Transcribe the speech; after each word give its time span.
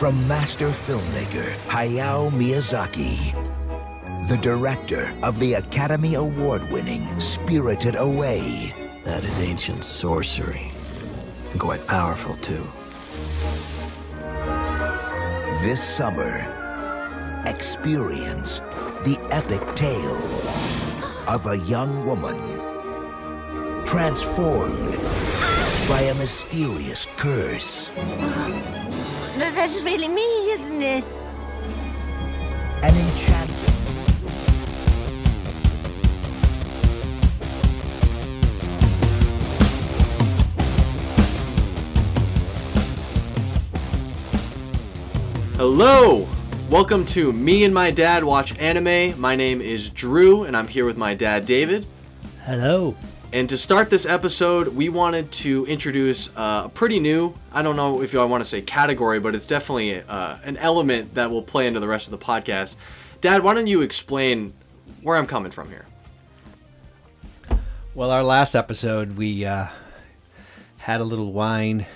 from 0.00 0.26
master 0.26 0.68
filmmaker 0.68 1.54
Hayao 1.68 2.30
Miyazaki, 2.30 3.34
the 4.30 4.36
director 4.38 5.12
of 5.22 5.38
the 5.38 5.52
Academy 5.52 6.14
Award 6.14 6.62
winning 6.70 7.04
Spirited 7.20 7.96
Away. 7.96 8.72
That 9.04 9.24
is 9.24 9.40
ancient 9.40 9.84
sorcery. 9.84 10.70
And 11.50 11.60
quite 11.60 11.86
powerful, 11.86 12.34
too. 12.36 12.66
This 15.60 15.84
summer, 15.84 16.48
experience 17.44 18.60
the 19.04 19.18
epic 19.30 19.60
tale 19.74 20.16
of 21.28 21.44
a 21.44 21.58
young 21.68 22.06
woman 22.06 22.38
transformed 23.84 24.96
by 25.90 26.00
a 26.08 26.14
mysterious 26.14 27.06
curse. 27.18 27.90
No, 29.40 29.50
That's 29.52 29.80
really 29.80 30.06
me, 30.06 30.52
isn't 30.52 30.82
it? 30.82 31.02
An 32.82 32.94
enchanted 32.94 33.70
Hello! 45.56 46.28
Welcome 46.68 47.06
to 47.06 47.32
Me 47.32 47.64
and 47.64 47.72
My 47.72 47.90
Dad 47.90 48.24
Watch 48.24 48.58
Anime. 48.58 49.18
My 49.18 49.36
name 49.36 49.62
is 49.62 49.88
Drew, 49.88 50.44
and 50.44 50.54
I'm 50.54 50.68
here 50.68 50.84
with 50.84 50.98
my 50.98 51.14
dad, 51.14 51.46
David. 51.46 51.86
Hello. 52.44 52.94
And 53.32 53.48
to 53.50 53.56
start 53.56 53.90
this 53.90 54.06
episode, 54.06 54.68
we 54.68 54.88
wanted 54.88 55.30
to 55.32 55.64
introduce 55.66 56.36
uh, 56.36 56.62
a 56.64 56.68
pretty 56.68 56.98
new, 56.98 57.32
I 57.52 57.62
don't 57.62 57.76
know 57.76 58.02
if 58.02 58.12
I 58.12 58.24
want 58.24 58.42
to 58.42 58.48
say 58.48 58.60
category, 58.60 59.20
but 59.20 59.36
it's 59.36 59.46
definitely 59.46 60.02
uh, 60.02 60.38
an 60.42 60.56
element 60.56 61.14
that 61.14 61.30
will 61.30 61.42
play 61.42 61.68
into 61.68 61.78
the 61.78 61.86
rest 61.86 62.08
of 62.08 62.10
the 62.10 62.18
podcast. 62.18 62.74
Dad, 63.20 63.44
why 63.44 63.54
don't 63.54 63.68
you 63.68 63.82
explain 63.82 64.52
where 65.02 65.16
I'm 65.16 65.28
coming 65.28 65.52
from 65.52 65.68
here? 65.68 65.86
Well, 67.94 68.10
our 68.10 68.24
last 68.24 68.56
episode, 68.56 69.16
we 69.16 69.44
uh, 69.44 69.68
had 70.78 71.00
a 71.00 71.04
little 71.04 71.32
wine, 71.32 71.86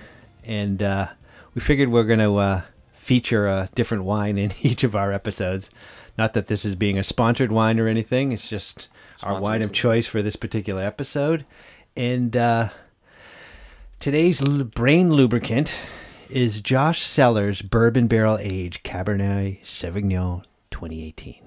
and 0.44 0.80
uh, 0.84 1.08
we 1.52 1.60
figured 1.60 1.88
we're 1.88 2.04
going 2.04 2.20
to 2.20 2.36
uh, 2.36 2.62
feature 2.94 3.48
a 3.48 3.68
different 3.74 4.04
wine 4.04 4.38
in 4.38 4.52
each 4.62 4.84
of 4.84 4.94
our 4.94 5.12
episodes. 5.12 5.68
Not 6.16 6.34
that 6.34 6.46
this 6.46 6.64
is 6.64 6.76
being 6.76 6.96
a 6.96 7.02
sponsored 7.02 7.50
wine 7.50 7.80
or 7.80 7.88
anything, 7.88 8.30
it's 8.30 8.48
just 8.48 8.86
our 9.22 9.40
wine 9.40 9.62
of 9.62 9.72
choice 9.72 10.06
for 10.06 10.22
this 10.22 10.36
particular 10.36 10.82
episode. 10.82 11.44
And 11.96 12.36
uh, 12.36 12.70
today's 14.00 14.42
l- 14.42 14.64
brain 14.64 15.12
lubricant 15.12 15.72
is 16.30 16.60
Josh 16.60 17.02
Cellars 17.02 17.62
Bourbon 17.62 18.06
Barrel 18.06 18.38
Age 18.40 18.82
Cabernet 18.82 19.62
Sauvignon 19.64 20.42
2018. 20.70 21.40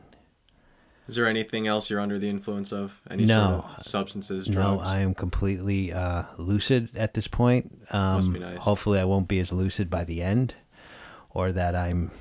Is 1.08 1.16
there 1.16 1.26
anything 1.28 1.68
else 1.68 1.90
you're 1.90 2.02
under 2.02 2.20
the 2.20 2.30
influence 2.30 2.74
of? 2.74 3.00
Any 3.10 3.24
No. 3.26 3.62
sort 3.70 3.78
of 3.80 3.84
substances, 3.86 4.50
No. 4.50 4.80
I 4.80 5.00
am 5.00 5.14
completely 5.14 5.94
uh, 5.94 6.24
lucid 6.38 6.90
at 6.98 7.14
this 7.14 7.28
point. 7.30 7.72
Um, 7.92 8.16
Must 8.16 8.34
be 8.34 8.40
nice. 8.40 8.58
Hopefully, 8.60 9.00
I 9.00 9.06
won't 9.06 9.28
be 9.30 9.40
as 9.40 9.54
lucid 9.54 9.90
by 9.90 10.04
the 10.04 10.22
end, 10.22 10.54
or 11.30 11.54
that 11.54 11.76
I'm, 11.76 12.12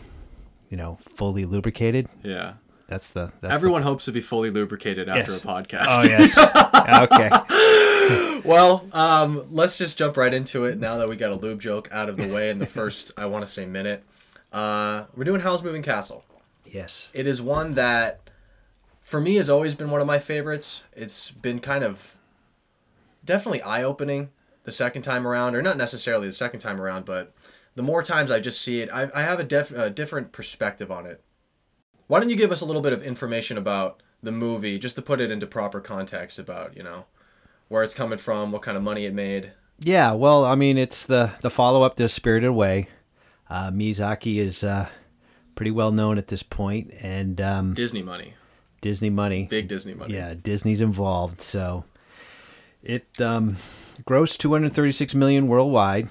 you 0.69 0.77
know, 0.77 0.99
fully 1.17 1.45
lubricated. 1.45 2.07
Yeah. 2.23 2.55
That's 2.89 3.09
the 3.11 3.33
that's 3.41 3.53
Everyone 3.53 3.83
hopes 3.83 4.05
to 4.05 4.13
be 4.13 4.21
fully 4.21 4.51
lubricated 4.51 5.09
after 5.09 5.33
Yes. 5.33 5.43
a 5.43 5.47
podcast. 5.47 5.87
Oh 5.89 6.05
yes. 6.05 6.39
okay. 7.13 8.43
Well, 8.45 8.87
um, 8.93 9.45
let's 9.51 9.77
just 9.77 9.99
jump 9.99 10.17
right 10.17 10.33
into 10.33 10.67
it 10.67 10.79
now 10.79 10.99
that 10.99 11.09
we 11.09 11.17
got 11.17 11.33
a 11.33 11.35
lube 11.35 11.61
joke 11.61 11.89
out 11.91 12.09
of 12.09 12.17
the 12.17 12.29
way 12.29 12.49
in 12.49 12.61
the 12.61 12.67
first, 12.79 13.11
I 13.17 13.27
want 13.27 13.45
to 13.45 13.53
say, 13.53 13.67
minute. 13.67 14.05
Uh, 14.53 15.07
we're 15.17 15.25
doing 15.25 15.41
Howl's 15.41 15.65
Moving 15.65 15.83
Castle. 15.83 16.23
Yes. 16.65 17.09
It 17.13 17.27
is 17.27 17.43
one 17.43 17.75
that, 17.75 18.21
for 19.03 19.21
me, 19.21 19.35
has 19.37 19.51
always 19.51 19.75
been 19.75 19.91
one 19.91 20.01
of 20.01 20.07
my 20.07 20.21
favorites. 20.21 20.85
It's 20.95 21.33
been 21.33 21.59
kind 21.59 21.83
of 21.83 22.17
definitely 23.25 23.63
eye 23.63 23.83
opening 23.83 24.31
the 24.63 24.71
second 24.71 25.03
time 25.03 25.27
around, 25.27 25.57
or 25.57 25.63
not 25.63 25.77
necessarily 25.77 26.29
the 26.29 26.33
second 26.33 26.61
time 26.61 26.81
around, 26.81 27.05
but 27.05 27.33
the 27.75 27.83
more 27.83 28.05
times 28.05 28.31
I 28.31 28.39
just 28.39 28.61
see 28.61 28.81
it, 28.81 28.89
I, 28.93 29.09
I 29.13 29.23
have 29.23 29.41
a, 29.41 29.45
def, 29.45 29.73
a 29.73 29.91
different 29.91 30.31
perspective 30.31 30.93
on 30.93 31.05
it. 31.07 31.21
Why 32.07 32.21
don't 32.21 32.31
you 32.31 32.37
give 32.37 32.53
us 32.53 32.61
a 32.61 32.65
little 32.65 32.83
bit 32.83 32.93
of 32.93 33.03
information 33.03 33.59
about 33.59 34.03
the 34.23 34.33
movie, 34.33 34.79
just 34.79 34.97
to 34.97 35.03
put 35.03 35.21
it 35.21 35.31
into 35.31 35.47
proper 35.47 35.81
context 35.81 36.39
about, 36.39 36.77
you 36.77 36.83
know, 36.83 37.07
where 37.69 37.83
it's 37.83 37.95
coming 37.95 38.19
from, 38.19 38.53
what 38.53 38.63
kind 38.63 38.77
of 38.77 38.83
money 38.83 39.07
it 39.07 39.15
made? 39.15 39.53
Yeah. 39.79 40.13
Well, 40.13 40.45
I 40.45 40.55
mean, 40.55 40.79
it's 40.79 41.05
the 41.07 41.33
the 41.43 41.51
follow 41.51 41.83
up 41.83 41.97
to 41.97 42.09
Spirited 42.09 42.49
Away. 42.49 42.89
Uh, 43.49 43.71
Miyazaki 43.71 44.39
is 44.39 44.65
uh, 44.65 44.89
pretty 45.55 45.71
well 45.71 45.93
known 45.93 46.19
at 46.19 46.29
this 46.29 46.43
point, 46.43 46.93
and 47.01 47.41
um, 47.41 47.75
Disney 47.75 48.03
money. 48.03 48.35
Disney 48.81 49.11
money. 49.11 49.47
Big 49.47 49.69
Disney 49.69 49.95
money. 49.95 50.15
Yeah, 50.15 50.35
Disney's 50.35 50.81
involved, 50.81 51.41
so 51.41 51.85
it 52.83 53.07
um, 53.21 53.57
grossed 54.05 54.39
236 54.39 55.15
million 55.15 55.49
worldwide, 55.49 56.09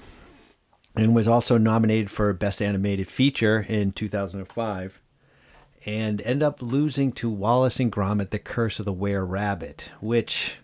and 0.94 1.14
was 1.14 1.28
also 1.28 1.58
nominated 1.58 2.10
for 2.10 2.32
Best 2.32 2.60
Animated 2.60 3.08
Feature 3.08 3.64
in 3.68 3.92
2005, 3.92 5.00
and 5.86 6.20
end 6.22 6.42
up 6.42 6.60
losing 6.60 7.12
to 7.12 7.30
Wallace 7.30 7.80
and 7.80 7.90
Gromit: 7.90 8.30
The 8.30 8.38
Curse 8.38 8.78
of 8.78 8.84
the 8.84 8.92
Were 8.92 9.24
Rabbit, 9.24 9.90
which 10.00 10.54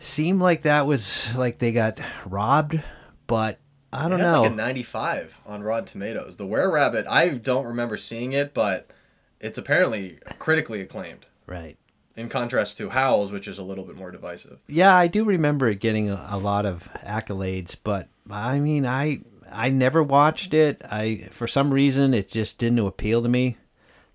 seemed 0.00 0.40
like 0.40 0.62
that 0.62 0.86
was 0.86 1.26
like 1.36 1.58
they 1.58 1.72
got 1.72 2.00
robbed, 2.26 2.80
but 3.26 3.58
I 3.92 4.08
don't 4.08 4.20
it 4.20 4.22
has 4.24 4.32
know. 4.32 4.42
like 4.42 4.52
a 4.52 4.54
95 4.54 5.40
on 5.46 5.62
Rotten 5.62 5.84
Tomatoes. 5.86 6.36
The 6.36 6.46
Were 6.46 6.70
Rabbit, 6.70 7.06
I 7.08 7.28
don't 7.30 7.66
remember 7.66 7.96
seeing 7.96 8.32
it, 8.32 8.54
but 8.54 8.90
it's 9.40 9.58
apparently 9.58 10.18
critically 10.38 10.80
acclaimed. 10.80 11.26
right. 11.46 11.76
In 12.16 12.28
contrast 12.28 12.76
to 12.78 12.90
Howl's, 12.90 13.32
which 13.32 13.48
is 13.48 13.56
a 13.56 13.62
little 13.62 13.84
bit 13.84 13.96
more 13.96 14.10
divisive. 14.10 14.58
Yeah, 14.66 14.94
I 14.94 15.06
do 15.06 15.24
remember 15.24 15.68
it 15.68 15.80
getting 15.80 16.10
a, 16.10 16.26
a 16.30 16.38
lot 16.38 16.66
of 16.66 16.88
accolades, 17.02 17.76
but 17.82 18.08
I 18.30 18.58
mean, 18.58 18.84
I 18.84 19.20
I 19.50 19.70
never 19.70 20.02
watched 20.02 20.52
it. 20.52 20.82
I 20.84 21.28
for 21.30 21.46
some 21.46 21.72
reason 21.72 22.12
it 22.12 22.28
just 22.28 22.58
didn't 22.58 22.80
appeal 22.80 23.22
to 23.22 23.28
me. 23.28 23.56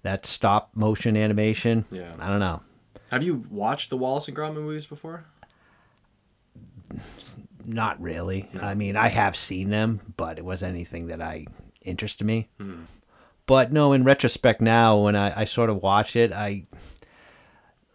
That 0.05 0.23
stop 0.27 0.69
motion 0.75 1.17
animation. 1.17 1.85
Yeah. 1.89 2.13
I 2.19 2.29
don't 2.29 2.39
know. 2.39 2.61
Have 3.09 3.23
you 3.23 3.43
watched 3.49 3.89
the 3.89 3.97
Wallace 3.97 4.27
and 4.27 4.37
Gromit 4.37 4.53
movies 4.53 4.85
before? 4.85 5.25
Not 7.65 7.99
really. 7.99 8.47
I 8.61 8.75
mean, 8.75 8.97
I 8.97 9.07
have 9.07 9.35
seen 9.35 9.71
them, 9.71 10.13
but 10.15 10.37
it 10.37 10.45
wasn't 10.45 10.75
anything 10.75 11.07
that 11.07 11.23
I 11.23 11.47
interested 11.81 12.23
me. 12.23 12.49
But 13.47 13.73
no, 13.73 13.93
in 13.93 14.03
retrospect 14.03 14.61
now, 14.61 14.95
when 14.99 15.15
I, 15.15 15.41
I 15.41 15.45
sort 15.45 15.71
of 15.71 15.81
watch 15.81 16.15
it, 16.15 16.31
I 16.31 16.67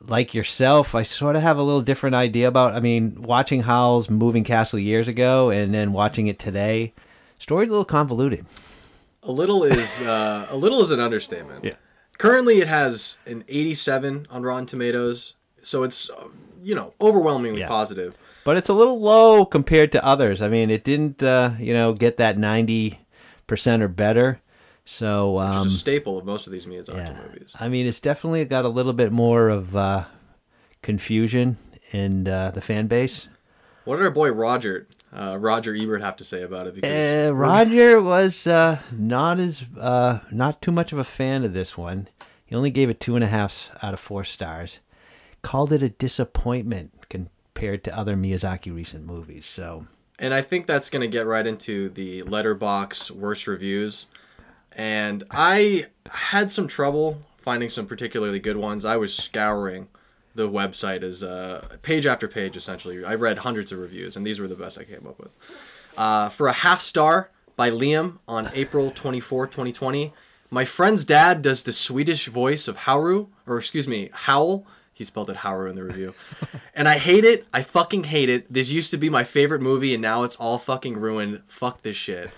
like 0.01 0.35
yourself, 0.35 0.97
I 0.97 1.05
sort 1.05 1.37
of 1.37 1.43
have 1.43 1.59
a 1.59 1.63
little 1.63 1.81
different 1.81 2.17
idea 2.17 2.49
about. 2.49 2.75
I 2.75 2.81
mean, 2.81 3.23
watching 3.23 3.63
Howl's 3.63 4.11
Moving 4.11 4.43
Castle 4.43 4.81
years 4.81 5.07
ago 5.07 5.51
and 5.51 5.73
then 5.73 5.93
watching 5.93 6.27
it 6.27 6.41
today, 6.41 6.93
story's 7.39 7.69
a 7.69 7.71
little 7.71 7.85
convoluted. 7.85 8.47
A 9.23 9.31
little 9.31 9.63
is 9.63 10.03
uh, 10.03 10.49
a 10.51 10.57
little 10.57 10.83
is 10.83 10.91
an 10.91 10.99
understatement. 10.99 11.65
Yeah. 11.65 11.75
Currently, 12.21 12.61
it 12.61 12.69
has 12.69 13.17
an 13.25 13.45
87 13.49 14.27
on 14.29 14.43
Rotten 14.43 14.67
Tomatoes, 14.67 15.37
so 15.63 15.85
it's 15.85 16.11
uh, 16.11 16.29
you 16.63 16.75
know 16.75 16.93
overwhelmingly 17.01 17.61
Yeah. 17.61 17.69
positive. 17.69 18.15
But 18.45 18.59
it's 18.59 18.69
a 18.69 18.75
little 18.75 19.01
low 19.01 19.47
compared 19.47 19.91
to 19.93 20.05
others. 20.05 20.43
I 20.43 20.49
mean, 20.49 20.69
it 20.69 20.85
didn't, 20.85 21.23
uh, 21.23 21.53
you 21.59 21.73
know, 21.73 21.95
get 21.95 22.19
that 22.19 22.37
ninety 22.37 23.01
percent 23.47 23.83
or 23.83 23.89
better. 23.89 24.43
So 24.85 25.37
Which 25.39 25.45
um, 25.47 25.67
is 25.69 25.75
a 25.75 25.79
staple 25.79 26.19
of 26.19 26.27
most 26.27 26.47
of 26.47 26.53
these 26.53 26.67
Miyazaki 26.67 26.97
Yeah. 26.99 27.19
movies. 27.27 27.57
I 27.59 27.71
mean, 27.71 27.87
it's 27.87 28.01
definitely 28.01 28.45
got 28.45 28.67
a 28.67 28.69
little 28.69 28.93
bit 28.93 29.13
more 29.13 29.49
of 29.49 29.75
uh, 29.75 30.05
confusion 30.83 31.57
in 31.91 32.29
uh, 32.29 32.51
the 32.51 32.61
fan 32.61 32.87
base. 32.87 33.29
What 33.85 33.97
did 33.97 34.05
our 34.05 34.11
boy 34.11 34.29
Roger, 34.31 34.87
uh, 35.13 35.37
Roger 35.39 35.75
Ebert, 35.75 36.03
have 36.03 36.17
to 36.17 36.25
say 36.25 36.43
about 36.43 36.67
it? 36.67 36.75
Because 36.75 37.29
Uh, 37.29 37.35
Roger 37.35 38.01
was 38.15 38.47
uh, 38.47 38.81
not 38.93 39.39
as 39.39 39.65
uh, 39.79 40.21
not 40.31 40.63
too 40.63 40.73
much 40.73 40.93
of 40.93 40.99
a 40.99 41.05
fan 41.05 41.45
of 41.45 41.53
this 41.53 41.77
one. 41.77 42.09
He 42.45 42.55
only 42.55 42.71
gave 42.71 42.91
it 42.91 43.01
two 43.01 43.15
and 43.15 43.25
a 43.25 43.29
half 43.29 43.71
out 43.83 43.95
of 43.95 44.01
four 44.01 44.25
stars. 44.25 44.79
Called 45.43 45.73
it 45.73 45.83
a 45.83 45.89
disappointment 45.89 47.09
compared 47.09 47.83
to 47.85 47.97
other 47.97 48.15
Miyazaki 48.15 48.75
recent 48.75 49.07
movies. 49.07 49.47
So 49.47 49.87
and 50.19 50.35
I 50.35 50.43
think 50.43 50.67
that's 50.67 50.91
going 50.91 51.01
to 51.01 51.09
get 51.09 51.27
right 51.27 51.47
into 51.47 51.89
the 51.89 52.23
Letterboxd 52.25 53.11
worst 53.13 53.47
reviews. 53.47 54.07
And 54.73 55.25
I 55.31 55.87
had 56.11 56.51
some 56.51 56.69
trouble 56.69 57.23
finding 57.39 57.71
some 57.71 57.87
particularly 57.87 58.39
good 58.39 58.59
ones. 58.59 58.85
I 58.85 58.99
was 58.99 59.17
scouring 59.17 59.89
the 60.35 60.49
website 60.49 61.03
is 61.03 61.23
uh, 61.23 61.77
page 61.83 62.07
after 62.07 62.29
page, 62.29 62.57
essentially. 62.57 63.05
I've 63.05 63.21
read 63.21 63.39
hundreds 63.39 63.73
of 63.73 63.79
reviews, 63.79 64.17
and 64.17 64.27
these 64.27 64.41
were 64.41 64.49
the 64.49 64.57
best 64.57 64.79
I 64.79 64.85
came 64.85 65.07
up 65.07 65.19
with. 65.19 65.31
Uh, 65.97 66.29
for 66.29 66.47
a 66.47 66.53
half 66.53 66.81
star 66.81 67.31
by 67.57 67.71
Liam 67.71 68.19
on 68.29 68.51
April 68.55 68.91
24, 68.91 69.47
2020. 69.47 70.13
My 70.51 70.65
friend's 70.65 71.05
dad 71.05 71.43
does 71.43 71.63
the 71.63 71.73
Swedish 71.73 72.27
voice 72.27 72.69
of 72.69 72.79
Haru, 72.79 73.27
or 73.47 73.59
excuse 73.59 73.87
me, 73.87 74.11
Howl. 74.13 74.67
He 74.93 75.05
spelled 75.05 75.31
it 75.31 75.37
Haru 75.37 75.69
in 75.69 75.77
the 75.77 75.85
review. 75.85 76.15
and 76.75 76.89
I 76.89 76.99
hate 76.99 77.25
it. 77.25 77.47
I 77.55 77.63
fucking 77.63 78.05
hate 78.05 78.29
it. 78.29 78.53
This 78.53 78.71
used 78.71 78.91
to 78.91 78.99
be 78.99 79.09
my 79.09 79.25
favorite 79.25 79.63
movie, 79.63 79.95
and 79.95 80.03
now 80.03 80.23
it's 80.23 80.37
all 80.37 80.59
fucking 80.59 80.97
ruined. 80.97 81.43
Fuck 81.47 81.83
this 81.83 81.97
shit. 81.97 82.31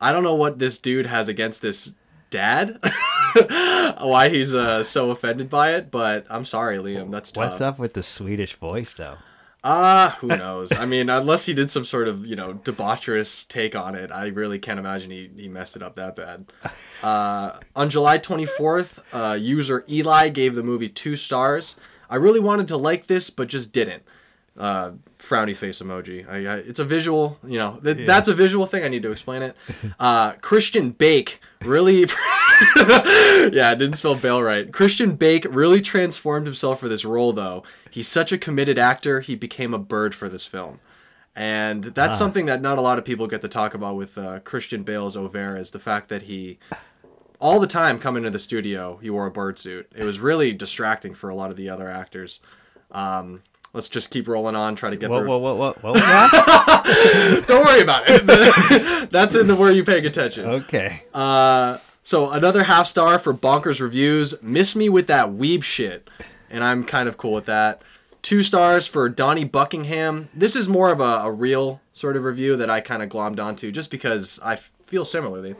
I 0.00 0.12
don't 0.12 0.22
know 0.22 0.34
what 0.34 0.58
this 0.58 0.78
dude 0.78 1.06
has 1.06 1.28
against 1.28 1.62
this 1.62 1.92
dad. 2.34 2.80
Why 4.00 4.28
he's 4.28 4.54
uh, 4.54 4.82
so 4.82 5.10
offended 5.10 5.48
by 5.48 5.74
it, 5.74 5.90
but 5.90 6.26
I'm 6.28 6.44
sorry, 6.44 6.78
Liam. 6.78 7.10
That's 7.10 7.30
tough. 7.30 7.52
What's 7.52 7.60
up 7.60 7.78
with 7.78 7.94
the 7.94 8.02
Swedish 8.02 8.56
voice, 8.56 8.92
though? 8.94 9.18
Ah, 9.62 10.18
who 10.20 10.26
knows? 10.44 10.72
I 10.72 10.84
mean, 10.84 11.08
unless 11.08 11.46
he 11.46 11.54
did 11.54 11.70
some 11.70 11.84
sort 11.84 12.08
of 12.08 12.26
you 12.26 12.36
know 12.36 12.54
debaucherous 12.54 13.46
take 13.48 13.74
on 13.76 13.94
it, 13.94 14.10
I 14.10 14.26
really 14.26 14.58
can't 14.58 14.78
imagine 14.78 15.10
he, 15.10 15.30
he 15.36 15.48
messed 15.48 15.76
it 15.76 15.82
up 15.82 15.94
that 15.94 16.16
bad. 16.16 16.46
Uh, 17.02 17.58
on 17.76 17.90
July 17.90 18.16
24th, 18.16 18.98
uh, 19.12 19.34
user 19.34 19.84
Eli 19.86 20.30
gave 20.30 20.54
the 20.54 20.62
movie 20.62 20.88
two 20.88 21.16
stars. 21.16 21.76
I 22.08 22.16
really 22.16 22.40
wanted 22.40 22.66
to 22.68 22.78
like 22.78 23.08
this, 23.08 23.28
but 23.28 23.48
just 23.48 23.72
didn't. 23.72 24.04
Uh, 24.56 24.92
frowny 25.18 25.56
face 25.56 25.82
emoji. 25.82 26.28
I, 26.28 26.46
I, 26.46 26.56
it's 26.58 26.78
a 26.78 26.84
visual, 26.84 27.40
you 27.44 27.58
know, 27.58 27.80
th- 27.82 28.06
that's 28.06 28.28
a 28.28 28.34
visual 28.34 28.66
thing. 28.66 28.84
I 28.84 28.88
need 28.88 29.02
to 29.02 29.10
explain 29.10 29.42
it. 29.42 29.56
Uh, 29.98 30.32
Christian 30.40 30.90
Bake 30.90 31.40
really, 31.62 32.00
yeah, 32.76 33.70
I 33.70 33.74
didn't 33.74 33.94
spell 33.94 34.14
Bale 34.14 34.42
right. 34.42 34.72
Christian 34.72 35.16
Bake 35.16 35.46
really 35.48 35.80
transformed 35.80 36.46
himself 36.46 36.80
for 36.80 36.88
this 36.88 37.04
role, 37.04 37.32
though. 37.32 37.62
He's 37.90 38.08
such 38.08 38.32
a 38.32 38.38
committed 38.38 38.78
actor. 38.78 39.20
He 39.20 39.34
became 39.34 39.72
a 39.72 39.78
bird 39.78 40.14
for 40.14 40.28
this 40.28 40.46
film. 40.46 40.80
And 41.36 41.84
that's 41.84 42.16
something 42.16 42.46
that 42.46 42.62
not 42.62 42.78
a 42.78 42.80
lot 42.80 42.98
of 42.98 43.04
people 43.04 43.26
get 43.26 43.42
to 43.42 43.48
talk 43.48 43.74
about 43.74 43.96
with 43.96 44.16
uh, 44.16 44.40
Christian 44.40 44.84
Bale's 44.84 45.16
oeuvre 45.16 45.58
is 45.58 45.72
the 45.72 45.80
fact 45.80 46.08
that 46.08 46.22
he, 46.22 46.58
all 47.40 47.58
the 47.58 47.66
time 47.66 47.98
coming 47.98 48.22
to 48.22 48.30
the 48.30 48.38
studio, 48.38 48.98
he 49.02 49.10
wore 49.10 49.26
a 49.26 49.32
bird 49.32 49.58
suit. 49.58 49.90
It 49.96 50.04
was 50.04 50.20
really 50.20 50.52
distracting 50.52 51.12
for 51.12 51.28
a 51.28 51.34
lot 51.34 51.50
of 51.50 51.56
the 51.56 51.68
other 51.68 51.90
actors. 51.90 52.38
Um, 52.92 53.42
let's 53.74 53.88
just 53.90 54.10
keep 54.10 54.26
rolling 54.26 54.56
on, 54.56 54.74
try 54.76 54.88
to 54.88 54.96
get 54.96 55.10
Whoa, 55.10 55.22
the. 55.22 55.28
whoa, 55.28 55.38
whoa, 55.38 55.72
whoa, 55.82 55.92
that? 55.92 57.44
Don't 57.46 57.66
worry 57.66 57.82
about 57.82 58.04
it. 58.06 59.10
that's 59.10 59.34
in 59.34 59.46
the 59.46 59.54
where 59.54 59.70
you 59.70 59.84
paying 59.84 60.06
attention. 60.06 60.46
okay. 60.46 61.02
Uh, 61.12 61.78
so 62.02 62.30
another 62.30 62.64
half 62.64 62.86
star 62.86 63.18
for 63.18 63.34
bonkers 63.34 63.80
reviews. 63.80 64.34
Miss 64.40 64.74
me 64.74 64.88
with 64.88 65.06
that 65.08 65.30
weeb 65.30 65.62
shit, 65.62 66.08
and 66.48 66.64
I'm 66.64 66.84
kind 66.84 67.08
of 67.08 67.18
cool 67.18 67.32
with 67.32 67.46
that. 67.46 67.82
Two 68.22 68.42
stars 68.42 68.86
for 68.86 69.08
Donnie 69.10 69.44
Buckingham. 69.44 70.28
This 70.32 70.56
is 70.56 70.66
more 70.68 70.90
of 70.90 71.00
a, 71.00 71.02
a 71.24 71.30
real 71.30 71.82
sort 71.92 72.16
of 72.16 72.24
review 72.24 72.56
that 72.56 72.70
I 72.70 72.80
kind 72.80 73.02
of 73.02 73.10
glommed 73.10 73.38
onto, 73.38 73.70
just 73.70 73.90
because 73.90 74.40
I 74.42 74.54
f- 74.54 74.72
feel 74.86 75.04
similarly. 75.04 75.54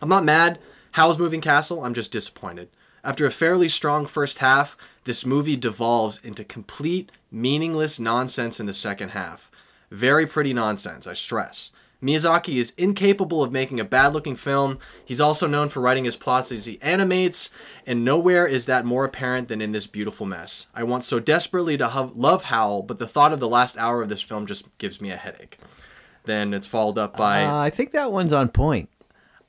I'm 0.00 0.08
not 0.08 0.24
mad. 0.24 0.60
Howl's 0.92 1.18
Moving 1.18 1.40
Castle. 1.40 1.84
I'm 1.84 1.94
just 1.94 2.12
disappointed. 2.12 2.68
After 3.02 3.26
a 3.26 3.30
fairly 3.30 3.68
strong 3.68 4.06
first 4.06 4.38
half, 4.38 4.76
this 5.04 5.26
movie 5.26 5.56
devolves 5.56 6.18
into 6.18 6.44
complete, 6.44 7.12
meaningless 7.30 8.00
nonsense 8.00 8.58
in 8.58 8.66
the 8.66 8.72
second 8.72 9.10
half. 9.10 9.50
Very 9.90 10.26
pretty 10.26 10.52
nonsense, 10.52 11.06
I 11.06 11.12
stress. 11.12 11.70
Miyazaki 12.02 12.56
is 12.56 12.74
incapable 12.76 13.42
of 13.42 13.52
making 13.52 13.80
a 13.80 13.84
bad 13.84 14.12
looking 14.12 14.36
film. 14.36 14.78
He's 15.04 15.20
also 15.20 15.46
known 15.46 15.70
for 15.70 15.80
writing 15.80 16.04
his 16.04 16.16
plots 16.16 16.52
as 16.52 16.66
he 16.66 16.78
animates, 16.82 17.48
and 17.86 18.04
nowhere 18.04 18.46
is 18.46 18.66
that 18.66 18.84
more 18.84 19.06
apparent 19.06 19.48
than 19.48 19.62
in 19.62 19.72
this 19.72 19.86
beautiful 19.86 20.26
mess. 20.26 20.66
I 20.74 20.82
want 20.82 21.06
so 21.06 21.18
desperately 21.18 21.78
to 21.78 22.10
love 22.14 22.44
Howl, 22.44 22.82
but 22.82 22.98
the 22.98 23.06
thought 23.06 23.32
of 23.32 23.40
the 23.40 23.48
last 23.48 23.78
hour 23.78 24.02
of 24.02 24.10
this 24.10 24.20
film 24.20 24.46
just 24.46 24.66
gives 24.76 25.00
me 25.00 25.10
a 25.10 25.16
headache. 25.16 25.58
Then 26.24 26.52
it's 26.52 26.66
followed 26.66 26.98
up 26.98 27.16
by. 27.16 27.44
Uh, 27.44 27.56
I 27.56 27.70
think 27.70 27.92
that 27.92 28.12
one's 28.12 28.32
on 28.32 28.48
point. 28.48 28.90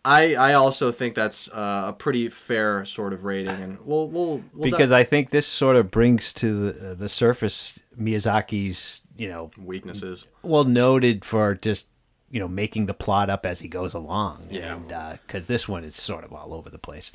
I, 0.05 0.35
I 0.35 0.53
also 0.53 0.91
think 0.91 1.15
that's 1.15 1.51
uh, 1.51 1.85
a 1.87 1.93
pretty 1.93 2.29
fair 2.29 2.85
sort 2.85 3.11
of 3.11 3.25
rating, 3.25 3.59
and 3.59 3.79
we'll 3.83 4.07
we'll, 4.07 4.43
we'll 4.53 4.69
because 4.69 4.91
I 4.91 5.03
think 5.03 5.31
this 5.31 5.47
sort 5.47 5.75
of 5.75 5.89
brings 5.89 6.31
to 6.33 6.71
the, 6.71 6.93
the 6.93 7.09
surface 7.09 7.79
Miyazaki's, 7.99 9.01
you 9.17 9.27
know, 9.27 9.49
weaknesses. 9.57 10.27
well 10.43 10.63
noted 10.63 11.25
for 11.25 11.55
just 11.55 11.87
you 12.29 12.39
know 12.39 12.47
making 12.47 12.85
the 12.85 12.93
plot 12.93 13.31
up 13.31 13.47
as 13.47 13.61
he 13.61 13.67
goes 13.67 13.95
along. 13.95 14.45
Yeah. 14.51 15.17
because 15.25 15.47
this 15.47 15.67
one 15.67 15.83
is 15.83 15.95
sort 15.95 16.23
of 16.23 16.31
all 16.31 16.53
over 16.53 16.69
the 16.69 16.77
place. 16.77 17.11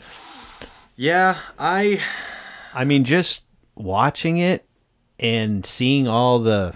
Yeah, 0.96 1.38
I 1.60 2.02
I 2.74 2.84
mean, 2.84 3.04
just 3.04 3.44
watching 3.76 4.38
it 4.38 4.66
and 5.20 5.64
seeing 5.64 6.08
all 6.08 6.40
the 6.40 6.74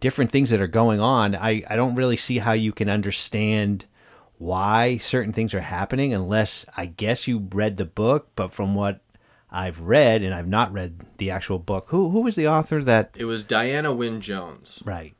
different 0.00 0.30
things 0.30 0.48
that 0.48 0.60
are 0.60 0.66
going 0.66 1.00
on, 1.00 1.34
I, 1.34 1.62
I 1.68 1.76
don't 1.76 1.94
really 1.94 2.16
see 2.16 2.38
how 2.38 2.52
you 2.52 2.72
can 2.72 2.88
understand 2.88 3.84
why 4.40 4.96
certain 4.96 5.34
things 5.34 5.52
are 5.52 5.60
happening 5.60 6.14
unless 6.14 6.64
I 6.74 6.86
guess 6.86 7.28
you 7.28 7.46
read 7.52 7.76
the 7.76 7.84
book. 7.84 8.28
But 8.34 8.54
from 8.54 8.74
what 8.74 9.02
I've 9.50 9.80
read, 9.80 10.22
and 10.22 10.32
I've 10.34 10.48
not 10.48 10.72
read 10.72 11.02
the 11.18 11.30
actual 11.30 11.58
book, 11.58 11.86
who 11.88 12.08
who 12.08 12.22
was 12.22 12.36
the 12.36 12.48
author 12.48 12.82
that? 12.84 13.14
it 13.18 13.26
was 13.26 13.44
Diana 13.44 13.92
Wynne 13.92 14.20
Jones, 14.22 14.82
Right. 14.84 15.14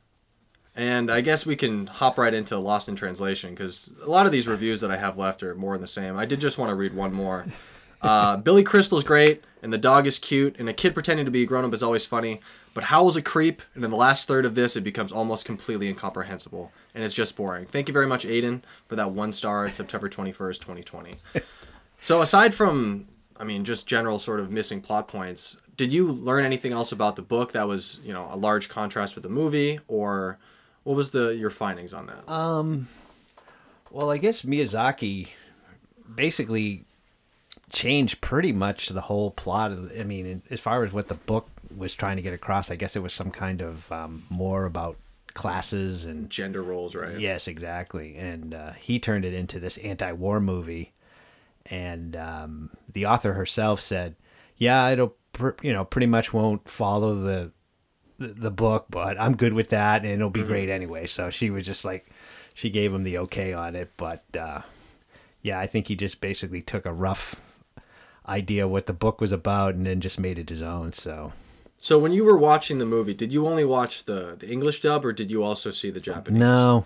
and 0.75 1.11
I 1.11 1.21
guess 1.21 1.45
we 1.45 1.55
can 1.55 1.85
hop 1.87 2.17
right 2.17 2.33
into 2.33 2.57
Lost 2.57 2.89
in 2.89 2.95
Translation 2.95 3.51
because 3.51 3.91
a 4.03 4.09
lot 4.09 4.25
of 4.25 4.31
these 4.31 4.47
reviews 4.47 4.81
that 4.81 4.89
I 4.89 4.97
have 4.97 5.17
left 5.19 5.43
are 5.43 5.53
more 5.53 5.75
in 5.75 5.81
the 5.81 5.87
same. 5.87 6.17
I 6.17 6.25
did 6.25 6.41
just 6.41 6.57
want 6.57 6.69
to 6.69 6.75
read 6.75 6.93
one 6.95 7.13
more. 7.13 7.45
Uh, 8.01 8.37
Billy 8.37 8.63
Crystal's 8.63 9.03
great, 9.03 9.43
and 9.61 9.71
the 9.71 9.77
dog 9.77 10.07
is 10.07 10.19
cute, 10.19 10.55
and 10.59 10.67
a 10.67 10.73
kid 10.73 10.93
pretending 10.93 11.25
to 11.25 11.31
be 11.31 11.43
a 11.43 11.45
grown 11.45 11.65
up 11.65 11.73
is 11.73 11.83
always 11.83 12.05
funny. 12.05 12.41
But 12.73 12.85
Howl's 12.85 13.17
a 13.17 13.21
creep, 13.21 13.61
and 13.75 13.83
in 13.83 13.89
the 13.89 13.97
last 13.97 14.27
third 14.27 14.45
of 14.45 14.55
this, 14.55 14.75
it 14.75 14.81
becomes 14.81 15.11
almost 15.11 15.45
completely 15.45 15.87
incomprehensible, 15.87 16.71
and 16.95 17.03
it's 17.03 17.13
just 17.13 17.35
boring. 17.35 17.65
Thank 17.65 17.87
you 17.87 17.93
very 17.93 18.07
much, 18.07 18.25
Aiden, 18.25 18.61
for 18.87 18.95
that 18.95 19.11
one 19.11 19.31
star 19.31 19.65
at 19.65 19.75
September 19.75 20.09
21st, 20.09 20.59
2020. 20.59 21.15
so, 22.01 22.21
aside 22.21 22.53
from, 22.53 23.07
I 23.37 23.43
mean, 23.43 23.65
just 23.65 23.87
general 23.87 24.19
sort 24.19 24.39
of 24.39 24.49
missing 24.49 24.81
plot 24.81 25.07
points, 25.07 25.57
did 25.75 25.91
you 25.91 26.11
learn 26.11 26.45
anything 26.45 26.71
else 26.71 26.91
about 26.91 27.15
the 27.15 27.21
book 27.21 27.51
that 27.53 27.67
was, 27.67 27.99
you 28.03 28.13
know, 28.13 28.29
a 28.31 28.37
large 28.37 28.69
contrast 28.69 29.15
with 29.15 29.23
the 29.23 29.29
movie, 29.29 29.79
or 29.87 30.37
what 30.83 30.95
was 30.95 31.11
the 31.11 31.35
your 31.35 31.49
findings 31.49 31.93
on 31.93 32.07
that? 32.07 32.31
Um, 32.31 32.87
well, 33.89 34.09
I 34.09 34.17
guess 34.17 34.43
Miyazaki 34.43 35.27
basically 36.15 36.85
changed 37.71 38.21
pretty 38.21 38.51
much 38.51 38.89
the 38.89 39.01
whole 39.01 39.31
plot. 39.31 39.71
Of, 39.71 39.91
I 39.99 40.03
mean, 40.03 40.41
as 40.49 40.59
far 40.59 40.83
as 40.83 40.91
what 40.91 41.07
the 41.07 41.15
book 41.15 41.49
was 41.75 41.93
trying 41.93 42.17
to 42.17 42.21
get 42.21 42.33
across, 42.33 42.69
I 42.69 42.75
guess 42.75 42.95
it 42.95 43.01
was 43.01 43.13
some 43.13 43.31
kind 43.31 43.61
of 43.61 43.91
um, 43.91 44.23
more 44.29 44.65
about 44.65 44.97
classes 45.33 46.03
and 46.03 46.29
Gender 46.29 46.61
roles, 46.61 46.95
right? 46.95 47.19
yes, 47.19 47.47
exactly. 47.47 48.15
And 48.17 48.53
uh, 48.53 48.73
he 48.73 48.99
turned 48.99 49.25
it 49.25 49.33
into 49.33 49.59
this 49.59 49.77
anti-war 49.77 50.39
movie. 50.39 50.93
And 51.67 52.15
um, 52.15 52.71
the 52.91 53.05
author 53.05 53.33
herself 53.33 53.79
said, 53.81 54.15
"Yeah, 54.57 54.89
it'll 54.89 55.15
pr- 55.31 55.51
you 55.61 55.71
know 55.71 55.85
pretty 55.85 56.07
much 56.07 56.33
won't 56.33 56.67
follow 56.67 57.15
the 57.15 57.51
the, 58.17 58.27
the 58.29 58.51
book, 58.51 58.87
but 58.89 59.19
I'm 59.21 59.37
good 59.37 59.53
with 59.53 59.69
that, 59.69 60.01
and 60.01 60.11
it'll 60.11 60.31
be 60.31 60.43
great 60.43 60.69
anyway." 60.69 61.05
So 61.05 61.29
she 61.29 61.51
was 61.51 61.63
just 61.63 61.85
like, 61.85 62.09
she 62.55 62.71
gave 62.71 62.91
him 62.91 63.03
the 63.03 63.19
okay 63.19 63.53
on 63.53 63.75
it, 63.75 63.91
but 63.95 64.23
uh, 64.35 64.61
yeah, 65.43 65.59
I 65.59 65.67
think 65.67 65.87
he 65.87 65.95
just 65.95 66.19
basically 66.19 66.63
took 66.63 66.87
a 66.87 66.91
rough 66.91 67.35
idea 68.31 68.67
what 68.67 68.85
the 68.85 68.93
book 68.93 69.19
was 69.21 69.31
about 69.31 69.75
and 69.75 69.85
then 69.85 69.99
just 70.01 70.19
made 70.19 70.39
it 70.39 70.49
his 70.49 70.61
own. 70.61 70.93
So 70.93 71.33
So 71.79 71.99
when 71.99 72.11
you 72.13 72.23
were 72.23 72.37
watching 72.37 72.77
the 72.77 72.85
movie, 72.85 73.13
did 73.13 73.31
you 73.33 73.47
only 73.47 73.65
watch 73.65 74.05
the, 74.05 74.35
the 74.39 74.49
English 74.49 74.81
dub 74.81 75.05
or 75.05 75.13
did 75.13 75.29
you 75.29 75.43
also 75.43 75.69
see 75.71 75.91
the 75.91 75.99
Japanese? 75.99 76.39
no, 76.39 76.85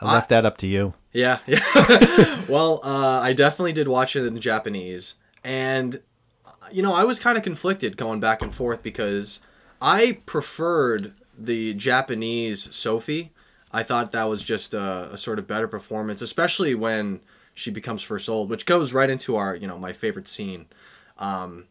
I 0.00 0.12
left 0.12 0.28
that 0.28 0.46
up 0.46 0.56
to 0.58 0.66
you. 0.66 0.94
Yeah, 1.12 1.38
yeah. 1.46 2.44
well, 2.48 2.80
uh, 2.84 3.20
I 3.20 3.32
definitely 3.32 3.72
did 3.72 3.88
watch 3.88 4.14
it 4.14 4.24
in 4.24 4.40
Japanese, 4.40 5.14
and 5.42 6.00
you 6.70 6.82
know 6.82 6.94
I 6.94 7.04
was 7.04 7.18
kind 7.18 7.36
of 7.36 7.42
conflicted 7.42 7.96
going 7.96 8.20
back 8.20 8.42
and 8.42 8.54
forth 8.54 8.82
because 8.82 9.40
I 9.82 10.20
preferred 10.26 11.14
the 11.36 11.74
Japanese 11.74 12.74
Sophie. 12.74 13.32
I 13.72 13.82
thought 13.82 14.12
that 14.12 14.28
was 14.28 14.42
just 14.42 14.72
a, 14.72 15.12
a 15.12 15.18
sort 15.18 15.38
of 15.38 15.46
better 15.46 15.66
performance, 15.66 16.22
especially 16.22 16.74
when 16.74 17.20
she 17.58 17.70
becomes 17.70 18.02
first 18.02 18.28
old, 18.28 18.50
which 18.50 18.66
goes 18.66 18.92
right 18.92 19.10
into 19.10 19.36
our 19.36 19.54
you 19.54 19.66
know 19.66 19.78
my 19.78 19.92
favorite 19.92 20.28
scene. 20.28 20.66
Um, 21.18 21.66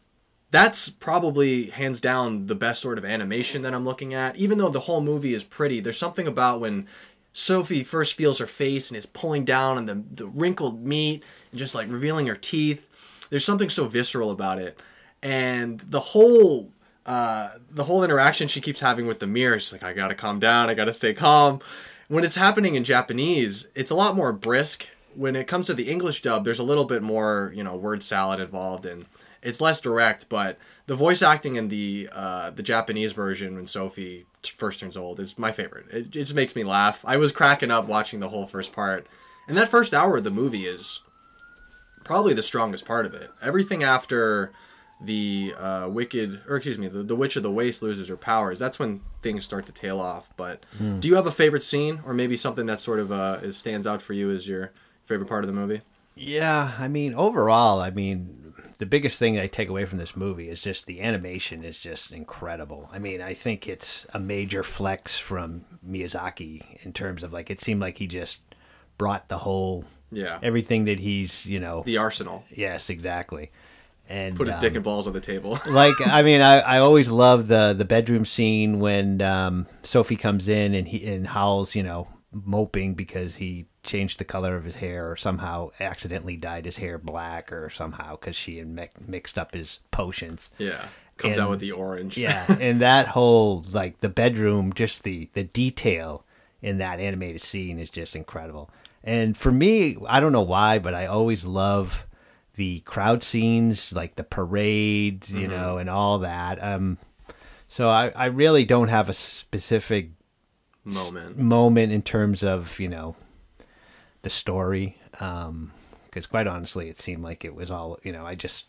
that's 0.51 0.89
probably 0.89 1.70
hands 1.70 2.00
down 2.00 2.46
the 2.46 2.56
best 2.56 2.82
sort 2.82 2.98
of 2.98 3.06
animation 3.06 3.62
that 3.63 3.74
I'm 3.74 3.84
looking 3.84 4.13
at. 4.13 4.36
Even 4.38 4.58
though 4.58 4.70
the 4.70 4.82
whole 4.82 5.01
movie 5.01 5.34
is 5.34 5.44
pretty, 5.44 5.79
there's 5.79 5.98
something 5.98 6.27
about 6.27 6.60
when 6.60 6.88
Sophie 7.34 7.84
first 7.84 8.15
feels 8.15 8.39
her 8.39 8.46
face 8.46 8.89
and 8.89 8.98
is 8.98 9.06
pulling 9.06 9.46
down 9.46 9.77
on 9.77 9.86
the, 9.86 10.03
the 10.10 10.25
wrinkled 10.25 10.86
meat 10.86 11.24
and 11.51 11.60
just 11.60 11.75
like 11.75 11.89
revealing 11.89 12.27
her 12.27 12.36
teeth. 12.36 13.27
There's 13.29 13.46
something 13.46 13.70
so 13.70 13.88
visceral 13.88 14.32
about 14.32 14.60
it. 14.60 14.79
And 15.22 15.82
the 15.82 16.00
whole 16.00 16.72
uh, 17.06 17.51
the 17.72 17.86
whole 17.86 18.03
interaction 18.03 18.48
she 18.48 18.60
keeps 18.60 18.82
having 18.82 19.08
with 19.08 19.20
the 19.20 19.27
mirror, 19.27 19.60
she's 19.60 19.72
like, 19.72 19.84
I 19.84 19.94
gotta 19.94 20.15
calm 20.15 20.39
down, 20.39 20.70
I 20.70 20.74
gotta 20.74 20.94
stay 20.94 21.13
calm. 21.13 21.60
When 22.10 22.24
it's 22.24 22.36
happening 22.36 22.75
in 22.75 22.84
Japanese, 22.84 23.67
it's 23.75 23.91
a 23.91 23.96
lot 23.96 24.15
more 24.15 24.32
brisk. 24.34 24.88
When 25.17 25.36
it 25.36 25.47
comes 25.47 25.67
to 25.67 25.74
the 25.74 25.89
English 25.89 26.21
dub, 26.21 26.45
there's 26.45 26.59
a 26.59 26.63
little 26.63 26.86
bit 26.86 27.01
more, 27.01 27.51
you 27.55 27.63
know, 27.63 27.75
word 27.75 28.03
salad 28.03 28.39
involved 28.39 28.86
and 28.86 29.05
it's 29.41 29.62
less 29.62 29.81
direct, 29.81 30.29
but 30.29 30.57
the 30.88 30.95
voice 30.95 31.21
acting 31.21 31.55
in 31.55 31.69
the 31.69 32.09
uh, 32.12 32.50
the 32.51 32.63
Japanese 32.63 33.13
version 33.13 33.55
when 33.55 33.65
Sophie 33.65 34.25
first 34.55 34.79
turns 34.79 34.97
old 34.97 35.19
is 35.19 35.38
my 35.38 35.51
favorite. 35.51 35.86
It, 35.91 36.05
it 36.07 36.09
just 36.09 36.33
makes 36.33 36.55
me 36.55 36.63
laugh. 36.63 37.03
I 37.05 37.17
was 37.17 37.31
cracking 37.31 37.71
up 37.71 37.88
watching 37.88 38.19
the 38.19 38.29
whole 38.29 38.45
first 38.45 38.71
part, 38.74 39.07
and 39.47 39.57
that 39.57 39.69
first 39.69 39.93
hour 39.93 40.17
of 40.17 40.24
the 40.24 40.31
movie 40.31 40.65
is 40.65 41.01
probably 42.03 42.33
the 42.33 42.43
strongest 42.43 42.86
part 42.86 43.05
of 43.05 43.13
it. 43.13 43.31
Everything 43.41 43.83
after 43.83 44.51
the 45.00 45.53
uh, 45.57 45.88
wicked, 45.88 46.41
or 46.47 46.55
excuse 46.57 46.77
me, 46.77 46.88
the, 46.88 47.03
the 47.03 47.15
witch 47.15 47.36
of 47.36 47.43
the 47.43 47.51
waste 47.51 47.81
loses 47.83 48.07
her 48.07 48.17
powers. 48.17 48.59
That's 48.59 48.79
when 48.79 49.01
things 49.21 49.45
start 49.45 49.65
to 49.67 49.71
tail 49.74 50.00
off. 50.00 50.29
But 50.36 50.63
do 51.00 51.07
you 51.07 51.15
have 51.15 51.27
a 51.27 51.31
favorite 51.31 51.63
scene, 51.63 52.01
or 52.05 52.13
maybe 52.13 52.36
something 52.36 52.65
that 52.65 52.79
sort 52.79 53.00
of 53.00 53.12
uh, 53.12 53.39
is, 53.43 53.57
stands 53.57 53.86
out 53.86 54.01
for 54.01 54.13
you 54.13 54.31
as 54.31 54.47
your 54.47 54.71
favorite 55.07 55.27
part 55.27 55.43
of 55.43 55.47
the 55.47 55.53
movie? 55.53 55.81
Yeah, 56.15 56.73
I 56.79 56.87
mean, 56.87 57.13
overall, 57.13 57.79
I 57.79 57.89
mean, 57.91 58.53
the 58.79 58.85
biggest 58.85 59.19
thing 59.19 59.39
I 59.39 59.47
take 59.47 59.69
away 59.69 59.85
from 59.85 59.97
this 59.99 60.15
movie 60.15 60.49
is 60.49 60.61
just 60.61 60.85
the 60.85 61.01
animation 61.01 61.63
is 61.63 61.77
just 61.77 62.11
incredible. 62.11 62.89
I 62.91 62.99
mean, 62.99 63.21
I 63.21 63.33
think 63.33 63.67
it's 63.67 64.05
a 64.13 64.19
major 64.19 64.63
flex 64.63 65.17
from 65.17 65.65
Miyazaki 65.87 66.83
in 66.83 66.93
terms 66.93 67.23
of 67.23 67.33
like 67.33 67.49
it 67.49 67.61
seemed 67.61 67.81
like 67.81 67.97
he 67.97 68.07
just 68.07 68.41
brought 68.97 69.29
the 69.29 69.39
whole 69.39 69.85
Yeah, 70.11 70.39
everything 70.41 70.85
that 70.85 70.99
he's, 70.99 71.45
you 71.45 71.59
know, 71.59 71.81
the 71.85 71.97
arsenal. 71.97 72.43
yes, 72.49 72.89
exactly. 72.89 73.51
And 74.09 74.35
Put 74.37 74.47
his 74.47 74.55
um, 74.55 74.61
dick 74.61 74.73
and 74.75 74.83
balls 74.83 75.05
on 75.05 75.13
the 75.13 75.19
table. 75.19 75.59
like 75.69 75.93
I 76.05 76.21
mean, 76.21 76.41
I, 76.41 76.59
I 76.61 76.79
always 76.79 77.09
love 77.09 77.47
the 77.47 77.75
the 77.77 77.85
bedroom 77.85 78.25
scene 78.25 78.79
when 78.79 79.21
um, 79.21 79.67
Sophie 79.83 80.15
comes 80.15 80.47
in 80.47 80.73
and 80.73 80.87
he 80.87 81.05
and 81.05 81.27
Howl's 81.27 81.75
you 81.75 81.83
know 81.83 82.07
moping 82.31 82.93
because 82.93 83.36
he 83.38 83.65
changed 83.84 84.19
the 84.19 84.25
color 84.25 84.55
of 84.57 84.65
his 84.65 84.75
hair 84.75 85.10
or 85.10 85.15
somehow 85.15 85.69
accidentally 85.79 86.36
dyed 86.36 86.65
his 86.65 86.77
hair 86.77 86.98
black 86.98 87.51
or 87.51 87.69
somehow 87.69 88.12
because 88.17 88.36
she 88.36 88.57
had 88.57 88.67
mi- 88.67 88.89
mixed 89.07 89.38
up 89.38 89.53
his 89.53 89.79
potions. 89.91 90.50
yeah, 90.57 90.88
comes 91.17 91.34
And- 91.38 91.43
out 91.46 91.50
with 91.51 91.60
the 91.60 91.72
orange. 91.72 92.17
Yeah, 92.17 92.46
and 92.60 92.81
that 92.81 93.07
whole 93.10 93.63
like 93.72 94.01
the 94.01 94.10
bedroom, 94.10 94.74
just 94.74 95.03
the 95.03 95.29
the 95.34 95.43
detail 95.43 96.25
in 96.62 96.79
that 96.79 97.00
animated 97.00 97.41
scene 97.41 97.79
is 97.79 97.89
just 97.89 98.15
incredible. 98.15 98.69
And 99.03 99.38
for 99.38 99.51
me, 99.51 99.96
I 100.07 100.19
don't 100.19 100.31
know 100.34 100.41
why, 100.41 100.79
but 100.79 100.93
I 100.93 101.05
always 101.05 101.46
love 101.46 102.03
the 102.55 102.79
crowd 102.81 103.24
scenes, 103.24 103.93
like 103.93 104.15
the 104.15 104.24
parades, 104.24 105.31
you 105.31 105.48
know, 105.48 105.77
and 105.77 105.89
all 105.89 106.19
that. 106.19 106.62
Um, 106.62 106.98
so 107.69 107.88
I, 107.89 108.10
I 108.15 108.25
really 108.25 108.65
don't 108.65 108.88
have 108.88 109.07
a 109.07 109.13
specific 109.13 110.10
moment. 110.94 111.38
moment 111.38 111.91
in 111.91 112.01
terms 112.01 112.44
of 112.44 112.79
you 112.79 112.88
know 112.88 113.15
the 114.22 114.29
story 114.29 114.98
because 115.12 116.25
quite 116.29 116.48
honestly 116.48 116.89
it 116.89 117.00
seemed 117.00 117.24
like 117.24 117.46
it 117.46 117.53
was 117.56 117.70
all 117.72 117.98
you 118.03 118.12
know 118.12 118.25
i 118.25 118.36
just 118.36 118.65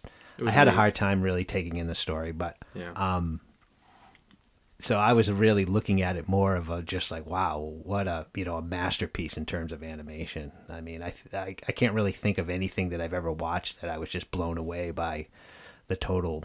i 0.46 0.50
had 0.50 0.68
a 0.68 0.72
hard 0.72 0.94
time 0.94 1.20
really 1.22 1.44
taking 1.44 1.76
in 1.76 1.86
the 1.86 1.94
story 1.94 2.32
but 2.32 2.56
Yeah. 2.74 2.92
um 2.92 3.40
so 4.80 4.96
i 4.98 5.12
was 5.12 5.30
really 5.30 5.64
looking 5.64 6.02
at 6.02 6.16
it 6.16 6.28
more 6.28 6.54
of 6.54 6.70
a 6.70 6.82
just 6.82 7.10
like 7.10 7.26
wow 7.26 7.58
what 7.82 8.06
a 8.06 8.26
you 8.34 8.44
know 8.44 8.56
a 8.58 8.62
masterpiece 8.62 9.36
in 9.36 9.44
terms 9.46 9.72
of 9.72 9.82
animation 9.82 10.52
i 10.68 10.80
mean 10.80 11.02
i 11.02 11.12
i, 11.32 11.56
I 11.66 11.72
can't 11.72 11.94
really 11.94 12.12
think 12.12 12.38
of 12.38 12.48
anything 12.50 12.90
that 12.90 13.00
i've 13.00 13.14
ever 13.14 13.32
watched 13.32 13.80
that 13.80 13.90
i 13.90 13.98
was 13.98 14.08
just 14.08 14.30
blown 14.30 14.58
away 14.58 14.90
by 14.92 15.26
the 15.88 15.96
total 15.96 16.44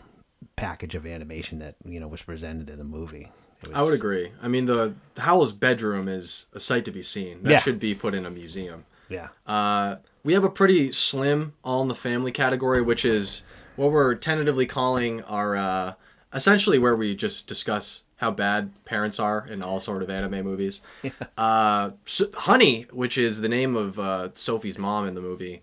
package 0.55 0.95
of 0.95 1.05
animation 1.05 1.59
that 1.59 1.75
you 1.85 1.99
know 1.99 2.07
was 2.07 2.21
presented 2.23 2.69
in 2.69 2.77
the 2.79 2.83
movie 2.83 3.31
was, 3.67 3.75
I 3.77 3.81
would 3.81 3.93
agree. 3.93 4.31
I 4.41 4.47
mean, 4.47 4.65
the 4.65 4.93
Howl's 5.17 5.53
bedroom 5.53 6.07
is 6.07 6.45
a 6.53 6.59
sight 6.59 6.85
to 6.85 6.91
be 6.91 7.03
seen. 7.03 7.43
That 7.43 7.51
Yeah. 7.51 7.57
should 7.59 7.79
be 7.79 7.93
put 7.95 8.13
in 8.15 8.25
a 8.25 8.29
museum. 8.31 8.85
yeah 9.09 9.27
Uh, 9.45 9.97
we 10.23 10.33
have 10.33 10.43
a 10.43 10.49
pretty 10.49 10.91
slim 10.91 11.53
all 11.63 11.81
in 11.81 11.87
the 11.87 11.95
family 11.95 12.31
category, 12.31 12.81
which 12.81 13.03
is 13.05 13.43
what 13.75 13.91
we're 13.91 14.15
tentatively 14.15 14.65
calling 14.65 15.21
our 15.23 15.55
uh, 15.55 15.93
essentially 16.33 16.79
where 16.79 16.95
we 16.95 17.15
just 17.15 17.45
discuss 17.47 18.03
how 18.17 18.31
bad 18.31 18.71
parents 18.85 19.19
are 19.19 19.45
in 19.45 19.61
all 19.61 19.79
sort 19.81 20.01
of 20.01 20.09
anime 20.09 20.43
movies. 20.43 20.81
Uh, 21.37 21.91
so, 22.05 22.25
Honey, 22.35 22.85
which 22.91 23.17
is 23.17 23.41
the 23.41 23.49
name 23.49 23.75
of 23.75 23.99
uh, 23.99 24.29
Sophie's 24.35 24.77
mom 24.77 25.07
in 25.07 25.13
the 25.15 25.21
movie, 25.21 25.61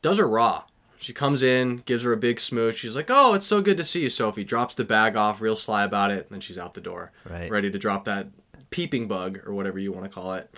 does 0.00 0.18
her 0.18 0.26
raw. 0.26 0.64
She 1.02 1.12
comes 1.12 1.42
in, 1.42 1.78
gives 1.84 2.04
her 2.04 2.12
a 2.12 2.16
big 2.16 2.38
smooch. 2.38 2.76
She's 2.78 2.94
like, 2.94 3.08
"Oh, 3.10 3.34
it's 3.34 3.46
so 3.46 3.60
good 3.60 3.76
to 3.76 3.82
see 3.84 4.02
you, 4.02 4.08
Sophie." 4.08 4.44
Drops 4.44 4.76
the 4.76 4.84
bag 4.84 5.16
off, 5.16 5.40
real 5.40 5.56
sly 5.56 5.82
about 5.82 6.12
it, 6.12 6.18
and 6.26 6.30
then 6.30 6.40
she's 6.40 6.56
out 6.56 6.74
the 6.74 6.80
door, 6.80 7.10
Right. 7.28 7.50
ready 7.50 7.70
to 7.72 7.78
drop 7.78 8.04
that 8.04 8.28
peeping 8.70 9.08
bug 9.08 9.40
or 9.44 9.52
whatever 9.52 9.80
you 9.80 9.90
want 9.90 10.04
to 10.04 10.10
call 10.10 10.34
it. 10.34 10.48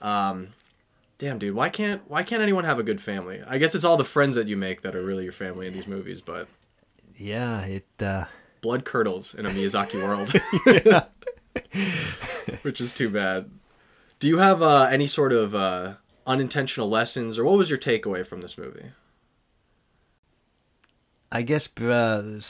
Um, 0.00 0.48
damn, 1.18 1.38
dude, 1.38 1.54
why 1.54 1.68
can't 1.68 2.00
why 2.08 2.22
can't 2.22 2.42
anyone 2.42 2.64
have 2.64 2.78
a 2.78 2.82
good 2.82 3.02
family? 3.02 3.42
I 3.46 3.58
guess 3.58 3.74
it's 3.74 3.84
all 3.84 3.98
the 3.98 4.04
friends 4.04 4.34
that 4.36 4.48
you 4.48 4.56
make 4.56 4.80
that 4.80 4.96
are 4.96 5.04
really 5.04 5.24
your 5.24 5.32
family 5.32 5.66
in 5.66 5.74
these 5.74 5.86
movies, 5.86 6.22
but 6.22 6.48
yeah 7.18 7.60
it 7.66 7.86
uh 8.00 8.24
blood 8.62 8.84
curdles 8.86 9.34
in 9.34 9.44
a 9.44 9.50
Miyazaki 9.50 10.02
world, 10.02 10.32
which 12.62 12.80
is 12.80 12.92
too 12.94 13.10
bad. 13.10 13.50
Do 14.20 14.28
you 14.28 14.38
have 14.38 14.62
uh, 14.62 14.84
any 14.90 15.06
sort 15.06 15.32
of 15.32 15.54
uh, 15.54 15.94
unintentional 16.26 16.88
lessons, 16.88 17.38
or 17.38 17.44
what 17.44 17.58
was 17.58 17.68
your 17.70 17.78
takeaway 17.78 18.24
from 18.24 18.40
this 18.40 18.56
movie? 18.56 18.92
I 21.32 21.42
guess 21.42 21.68
uh, 21.80 22.40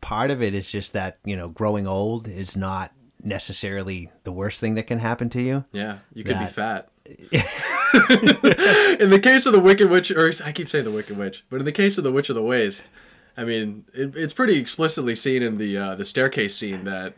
part 0.00 0.30
of 0.30 0.42
it 0.42 0.54
is 0.54 0.70
just 0.70 0.92
that 0.92 1.18
you 1.24 1.36
know 1.36 1.48
growing 1.48 1.86
old 1.86 2.28
is 2.28 2.56
not 2.56 2.92
necessarily 3.22 4.10
the 4.24 4.32
worst 4.32 4.60
thing 4.60 4.74
that 4.74 4.86
can 4.86 4.98
happen 4.98 5.30
to 5.30 5.40
you. 5.40 5.64
Yeah, 5.72 5.98
you 6.12 6.24
could 6.24 6.38
be 6.38 6.46
fat. 6.46 6.90
in 7.06 9.08
the 9.08 9.20
case 9.22 9.46
of 9.46 9.52
the 9.52 9.60
Wicked 9.60 9.88
Witch, 9.88 10.10
or 10.10 10.30
I 10.44 10.52
keep 10.52 10.68
saying 10.68 10.84
the 10.84 10.90
Wicked 10.90 11.16
Witch, 11.16 11.44
but 11.48 11.60
in 11.60 11.64
the 11.64 11.72
case 11.72 11.96
of 11.96 12.04
the 12.04 12.12
Witch 12.12 12.28
of 12.28 12.34
the 12.34 12.42
Waste, 12.42 12.90
I 13.36 13.44
mean, 13.44 13.86
it, 13.94 14.14
it's 14.14 14.34
pretty 14.34 14.58
explicitly 14.58 15.14
seen 15.14 15.42
in 15.42 15.56
the 15.56 15.78
uh, 15.78 15.94
the 15.94 16.04
staircase 16.04 16.56
scene 16.56 16.84
that 16.84 17.14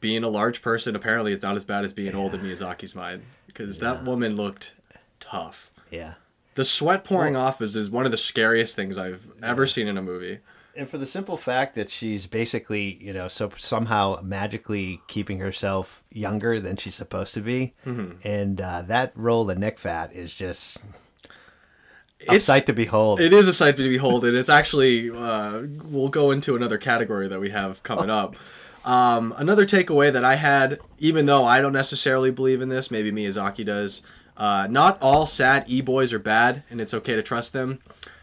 being 0.00 0.24
a 0.24 0.28
large 0.28 0.62
person 0.62 0.96
apparently 0.96 1.32
is 1.32 1.42
not 1.42 1.56
as 1.56 1.64
bad 1.64 1.84
as 1.84 1.92
being 1.92 2.14
old 2.14 2.34
in 2.34 2.40
Miyazaki's 2.40 2.94
mind, 2.94 3.22
because 3.46 3.78
that 3.80 4.04
woman 4.04 4.36
looked 4.36 4.74
tough. 5.20 5.70
Yeah. 5.90 6.14
The 6.56 6.64
sweat 6.64 7.04
pouring 7.04 7.36
off 7.36 7.62
is, 7.62 7.76
is 7.76 7.88
one 7.90 8.04
of 8.06 8.10
the 8.10 8.16
scariest 8.16 8.74
things 8.74 8.98
I've 8.98 9.28
ever 9.42 9.66
seen 9.66 9.86
in 9.86 9.96
a 9.96 10.02
movie. 10.02 10.40
And 10.74 10.88
for 10.88 10.98
the 10.98 11.06
simple 11.06 11.36
fact 11.36 11.74
that 11.76 11.90
she's 11.90 12.26
basically, 12.26 12.98
you 13.00 13.12
know, 13.12 13.28
so 13.28 13.50
somehow 13.56 14.20
magically 14.22 15.00
keeping 15.06 15.38
herself 15.38 16.02
younger 16.10 16.60
than 16.60 16.76
she's 16.76 16.94
supposed 16.94 17.32
to 17.34 17.40
be, 17.40 17.74
and 17.84 18.60
uh, 18.60 18.82
that 18.82 19.12
roll 19.14 19.48
of 19.50 19.58
neck 19.58 19.78
fat 19.78 20.12
is 20.12 20.34
just 20.34 20.76
a 22.28 22.34
It's 22.34 22.46
sight 22.46 22.66
to 22.66 22.74
behold. 22.74 23.20
It 23.20 23.32
is 23.32 23.48
a 23.48 23.54
sight 23.54 23.76
to 23.78 23.88
behold, 23.88 24.24
and 24.26 24.36
it's 24.36 24.50
actually 24.50 25.10
uh, 25.10 25.62
we'll 25.84 26.08
go 26.08 26.30
into 26.30 26.56
another 26.56 26.76
category 26.76 27.28
that 27.28 27.40
we 27.40 27.50
have 27.50 27.82
coming 27.82 28.10
up. 28.10 28.36
Um, 28.84 29.34
another 29.38 29.64
takeaway 29.66 30.12
that 30.12 30.24
I 30.24 30.36
had, 30.36 30.78
even 30.98 31.26
though 31.26 31.44
I 31.44 31.60
don't 31.60 31.72
necessarily 31.72 32.30
believe 32.30 32.60
in 32.60 32.68
this, 32.68 32.90
maybe 32.90 33.10
Miyazaki 33.10 33.64
does. 33.64 34.02
Uh, 34.36 34.66
not 34.70 34.98
all 35.00 35.26
sad 35.26 35.64
e 35.66 35.80
boys 35.80 36.12
are 36.12 36.18
bad, 36.18 36.62
and 36.70 36.80
it's 36.80 36.94
okay 36.94 37.16
to 37.16 37.22
trust 37.22 37.52
them. 37.52 37.80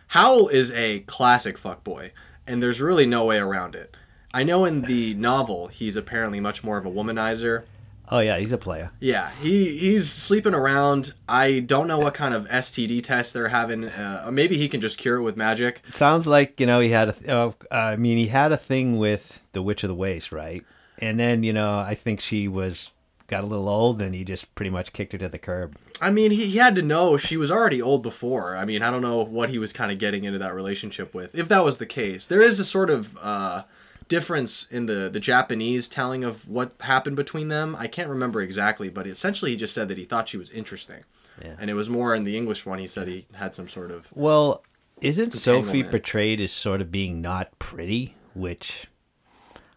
Howl 0.07 0.47
is 0.47 0.71
a 0.71 0.99
classic 1.01 1.57
fuckboy, 1.57 2.11
and 2.45 2.61
there's 2.61 2.81
really 2.81 3.05
no 3.05 3.25
way 3.25 3.37
around 3.37 3.73
it. 3.75 3.95
I 4.33 4.43
know 4.43 4.65
in 4.65 4.83
the 4.83 5.13
novel 5.15 5.67
he's 5.67 5.95
apparently 5.95 6.39
much 6.39 6.63
more 6.63 6.77
of 6.77 6.85
a 6.85 6.89
womanizer, 6.91 7.63
oh 8.09 8.19
yeah, 8.19 8.37
he's 8.37 8.51
a 8.51 8.57
player. 8.57 8.91
yeah, 8.99 9.31
he 9.41 9.77
he's 9.77 10.11
sleeping 10.11 10.53
around. 10.53 11.13
I 11.27 11.59
don't 11.59 11.87
know 11.87 11.99
what 11.99 12.13
kind 12.13 12.33
of 12.33 12.47
STD 12.47 13.01
test 13.03 13.33
they're 13.33 13.47
having. 13.49 13.85
Uh, 13.85 14.29
maybe 14.31 14.57
he 14.57 14.67
can 14.67 14.81
just 14.81 14.97
cure 14.99 15.17
it 15.17 15.23
with 15.23 15.35
magic. 15.37 15.81
Sounds 15.93 16.27
like 16.27 16.59
you 16.59 16.67
know 16.67 16.79
he 16.79 16.89
had 16.89 17.09
a. 17.09 17.35
Uh, 17.35 17.51
I 17.71 17.95
mean, 17.95 18.17
he 18.17 18.27
had 18.27 18.51
a 18.51 18.57
thing 18.57 18.97
with 18.97 19.39
the 19.53 19.61
Witch 19.63 19.83
of 19.83 19.87
the 19.87 19.95
Waste, 19.95 20.31
right? 20.31 20.63
And 20.99 21.19
then 21.19 21.43
you 21.43 21.53
know, 21.53 21.79
I 21.79 21.95
think 21.95 22.21
she 22.21 22.47
was 22.47 22.91
got 23.33 23.43
a 23.43 23.47
little 23.47 23.67
old, 23.67 24.01
and 24.01 24.13
he 24.13 24.23
just 24.23 24.53
pretty 24.53 24.69
much 24.69 24.93
kicked 24.93 25.11
her 25.13 25.17
to 25.17 25.27
the 25.27 25.39
curb. 25.39 25.75
I 25.99 26.11
mean, 26.11 26.31
he, 26.31 26.47
he 26.47 26.57
had 26.57 26.75
to 26.75 26.81
know 26.81 27.17
she 27.17 27.35
was 27.35 27.49
already 27.49 27.81
old 27.81 28.03
before. 28.03 28.55
I 28.55 28.63
mean, 28.63 28.83
I 28.83 28.91
don't 28.91 29.01
know 29.01 29.23
what 29.23 29.49
he 29.49 29.57
was 29.57 29.73
kind 29.73 29.91
of 29.91 29.97
getting 29.97 30.23
into 30.23 30.37
that 30.39 30.53
relationship 30.53 31.13
with. 31.13 31.33
If 31.33 31.47
that 31.47 31.63
was 31.63 31.79
the 31.79 31.85
case, 31.85 32.27
there 32.27 32.41
is 32.41 32.59
a 32.59 32.65
sort 32.65 32.89
of 32.91 33.17
uh, 33.17 33.63
difference 34.07 34.67
in 34.69 34.85
the 34.85 35.09
the 35.09 35.19
Japanese 35.19 35.87
telling 35.87 36.23
of 36.23 36.47
what 36.47 36.73
happened 36.81 37.15
between 37.15 37.47
them. 37.47 37.75
I 37.75 37.87
can't 37.87 38.09
remember 38.09 38.41
exactly, 38.41 38.89
but 38.89 39.07
essentially 39.07 39.51
he 39.51 39.57
just 39.57 39.73
said 39.73 39.87
that 39.87 39.97
he 39.97 40.05
thought 40.05 40.29
she 40.29 40.37
was 40.37 40.51
interesting. 40.51 41.03
Yeah. 41.43 41.55
And 41.57 41.71
it 41.71 41.73
was 41.73 41.89
more 41.89 42.13
in 42.13 42.25
the 42.25 42.37
English 42.37 42.65
one. 42.65 42.77
He 42.77 42.85
said 42.85 43.07
he 43.07 43.25
had 43.33 43.55
some 43.55 43.67
sort 43.67 43.89
of 43.89 44.09
Well, 44.13 44.63
isn't 45.01 45.33
Sophie 45.33 45.83
portrayed 45.83 46.39
as 46.39 46.51
sort 46.51 46.81
of 46.81 46.91
being 46.91 47.21
not 47.21 47.57
pretty? 47.57 48.15
Which, 48.35 48.87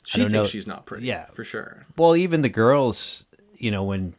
she 0.07 0.21
thinks 0.21 0.33
know. 0.33 0.45
she's 0.45 0.67
not 0.67 0.87
pretty. 0.87 1.07
Yeah. 1.07 1.27
for 1.33 1.45
sure. 1.45 1.87
well, 1.97 2.17
even 2.17 2.43
the 2.43 2.49
girls, 2.49 3.25
you 3.59 3.71
know, 3.71 3.85
when 3.85 4.15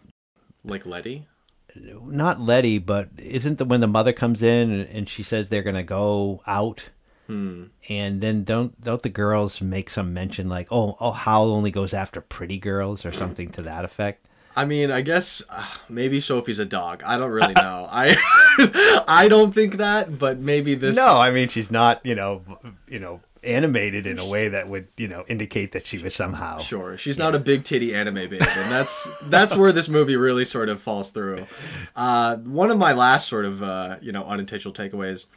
Like 0.63 0.85
Letty. 0.85 1.27
not 1.75 2.41
Letty, 2.41 2.79
but 2.79 3.09
isn't 3.17 3.57
the 3.57 3.65
when 3.65 3.81
the 3.81 3.87
mother 3.87 4.13
comes 4.13 4.41
in 4.43 4.71
and, 4.71 4.87
and 4.89 5.09
she 5.09 5.23
says 5.23 5.47
they're 5.47 5.63
gonna 5.63 5.83
go 5.83 6.41
out, 6.47 6.85
Hmm. 7.27 7.65
and 7.89 8.21
then 8.21 8.43
don't 8.45 8.81
don't 8.81 9.01
the 9.01 9.09
girls 9.09 9.61
make 9.61 9.89
some 9.89 10.13
mention 10.13 10.47
like, 10.47 10.67
oh, 10.71 10.95
oh, 10.99 11.11
Howl 11.11 11.51
only 11.51 11.71
goes 11.71 11.93
after 11.93 12.21
pretty 12.21 12.57
girls 12.57 13.05
or 13.05 13.11
something 13.11 13.49
to 13.51 13.61
that 13.63 13.83
effect? 13.85 14.25
I 14.55 14.65
mean, 14.65 14.89
I 14.89 15.01
guess 15.01 15.43
uh, 15.51 15.67
maybe 15.87 16.19
Sophie's 16.19 16.57
a 16.57 16.65
dog. 16.65 17.03
I 17.03 17.17
don't 17.17 17.29
really 17.29 17.53
know. 17.53 17.85
I 17.91 18.15
I 19.07 19.27
don't 19.27 19.53
think 19.53 19.77
that, 19.77 20.17
but 20.17 20.39
maybe 20.39 20.73
this. 20.73 20.95
No, 20.95 21.17
I 21.17 21.29
mean 21.31 21.49
she's 21.49 21.69
not, 21.69 22.03
you 22.05 22.15
know, 22.15 22.41
you 22.87 22.97
know, 22.99 23.19
animated 23.47 24.05
in 24.05 24.19
a 24.19 24.25
way 24.27 24.49
that 24.49 24.67
would, 24.69 24.87
you 24.97 25.07
know, 25.07 25.23
indicate 25.27 25.71
that 25.71 25.87
she 25.87 25.97
was 25.97 26.13
somehow. 26.13 26.59
Sure, 26.59 26.97
she's 26.97 27.17
not 27.17 27.33
a 27.33 27.39
big 27.39 27.63
titty 27.63 27.95
anime 27.95 28.15
babe, 28.29 28.41
and 28.41 28.71
that's 28.71 29.09
that's 29.23 29.55
where 29.55 29.71
this 29.71 29.89
movie 29.89 30.15
really 30.15 30.45
sort 30.45 30.69
of 30.69 30.81
falls 30.81 31.09
through. 31.09 31.47
Uh, 31.95 32.35
one 32.37 32.69
of 32.69 32.77
my 32.77 32.93
last 32.93 33.27
sort 33.27 33.45
of 33.45 33.63
uh, 33.63 33.97
you 34.01 34.11
know 34.11 34.23
unintentional 34.25 34.73
takeaways: 34.73 35.27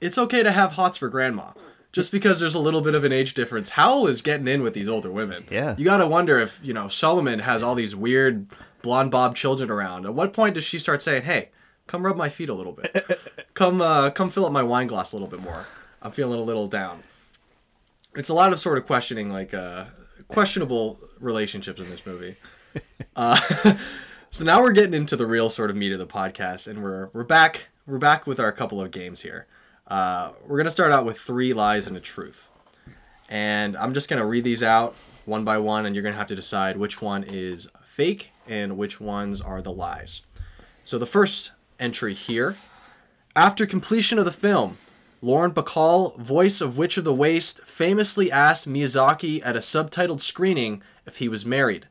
it's 0.00 0.18
okay 0.18 0.42
to 0.42 0.52
have 0.52 0.72
hots 0.72 0.98
for 0.98 1.08
grandma. 1.08 1.52
just 1.92 2.10
because 2.12 2.40
there's 2.40 2.54
a 2.56 2.60
little 2.60 2.80
bit 2.80 2.94
of 2.94 3.04
an 3.04 3.12
age 3.12 3.34
difference. 3.34 3.70
Howl 3.70 4.06
is 4.06 4.20
getting 4.20 4.48
in 4.48 4.62
with 4.62 4.74
these 4.74 4.88
older 4.88 5.10
women. 5.10 5.46
Yeah. 5.50 5.76
You 5.78 5.84
got 5.84 5.98
to 5.98 6.06
wonder 6.08 6.40
if, 6.40 6.58
you 6.60 6.74
know, 6.74 6.86
Suliman 6.86 7.40
has 7.42 7.62
all 7.62 7.76
these 7.76 7.94
weird 7.94 8.48
blonde 8.82 9.12
bob 9.12 9.36
children 9.36 9.70
around. 9.70 10.04
At 10.04 10.12
what 10.12 10.32
point 10.32 10.54
does 10.56 10.64
she 10.64 10.78
start 10.78 11.00
saying, 11.02 11.22
"Hey, 11.22 11.50
come 11.86 12.04
rub 12.04 12.16
my 12.16 12.28
feet 12.28 12.48
a 12.48 12.54
little 12.54 12.72
bit. 12.72 13.20
come 13.54 13.80
uh 13.80 14.10
come 14.10 14.28
fill 14.28 14.44
up 14.44 14.52
my 14.52 14.62
wine 14.62 14.88
glass 14.88 15.12
a 15.12 15.16
little 15.16 15.28
bit 15.28 15.40
more. 15.40 15.66
I'm 16.02 16.10
feeling 16.10 16.38
a 16.38 16.42
little 16.42 16.66
down." 16.66 17.02
It's 18.16 18.28
a 18.28 18.34
lot 18.34 18.52
of 18.52 18.60
sort 18.60 18.78
of 18.78 18.86
questioning 18.86 19.30
like 19.30 19.54
uh 19.54 19.86
questionable 20.28 21.00
relationships 21.20 21.80
in 21.80 21.90
this 21.90 22.04
movie. 22.06 22.36
Uh 23.14 23.38
so 24.32 24.42
now 24.42 24.60
we're 24.60 24.72
getting 24.72 24.94
into 24.94 25.14
the 25.14 25.26
real 25.26 25.48
sort 25.48 25.70
of 25.70 25.76
meat 25.76 25.92
of 25.92 26.00
the 26.00 26.06
podcast 26.06 26.66
and 26.66 26.82
we're 26.82 27.08
we're 27.12 27.22
back 27.22 27.66
we're 27.86 27.98
back 27.98 28.26
with 28.26 28.40
our 28.40 28.50
couple 28.50 28.80
of 28.80 28.90
games 28.90 29.20
here. 29.22 29.46
Uh, 29.86 30.32
we're 30.46 30.56
gonna 30.56 30.70
start 30.70 30.90
out 30.90 31.04
with 31.04 31.18
three 31.18 31.52
lies 31.52 31.86
and 31.86 31.96
a 31.96 32.00
truth, 32.00 32.48
and 33.28 33.76
I'm 33.76 33.92
just 33.92 34.08
gonna 34.08 34.26
read 34.26 34.42
these 34.44 34.62
out 34.62 34.96
one 35.26 35.44
by 35.44 35.58
one, 35.58 35.84
and 35.86 35.94
you're 35.94 36.02
gonna 36.02 36.16
have 36.16 36.26
to 36.28 36.34
decide 36.34 36.76
which 36.76 37.02
one 37.02 37.22
is 37.22 37.68
fake 37.84 38.30
and 38.46 38.76
which 38.76 39.00
ones 39.00 39.40
are 39.40 39.60
the 39.60 39.72
lies. 39.72 40.22
So 40.84 40.98
the 40.98 41.06
first 41.06 41.52
entry 41.78 42.14
here, 42.14 42.56
after 43.36 43.66
completion 43.66 44.18
of 44.18 44.24
the 44.24 44.32
film, 44.32 44.78
Lauren 45.24 45.52
Bacall, 45.52 46.18
voice 46.18 46.60
of 46.60 46.76
Witch 46.76 46.98
of 46.98 47.04
the 47.04 47.14
Waste, 47.14 47.62
famously 47.64 48.30
asked 48.30 48.68
Miyazaki 48.68 49.40
at 49.42 49.56
a 49.56 49.60
subtitled 49.60 50.20
screening 50.20 50.82
if 51.06 51.16
he 51.16 51.30
was 51.30 51.46
married. 51.46 51.86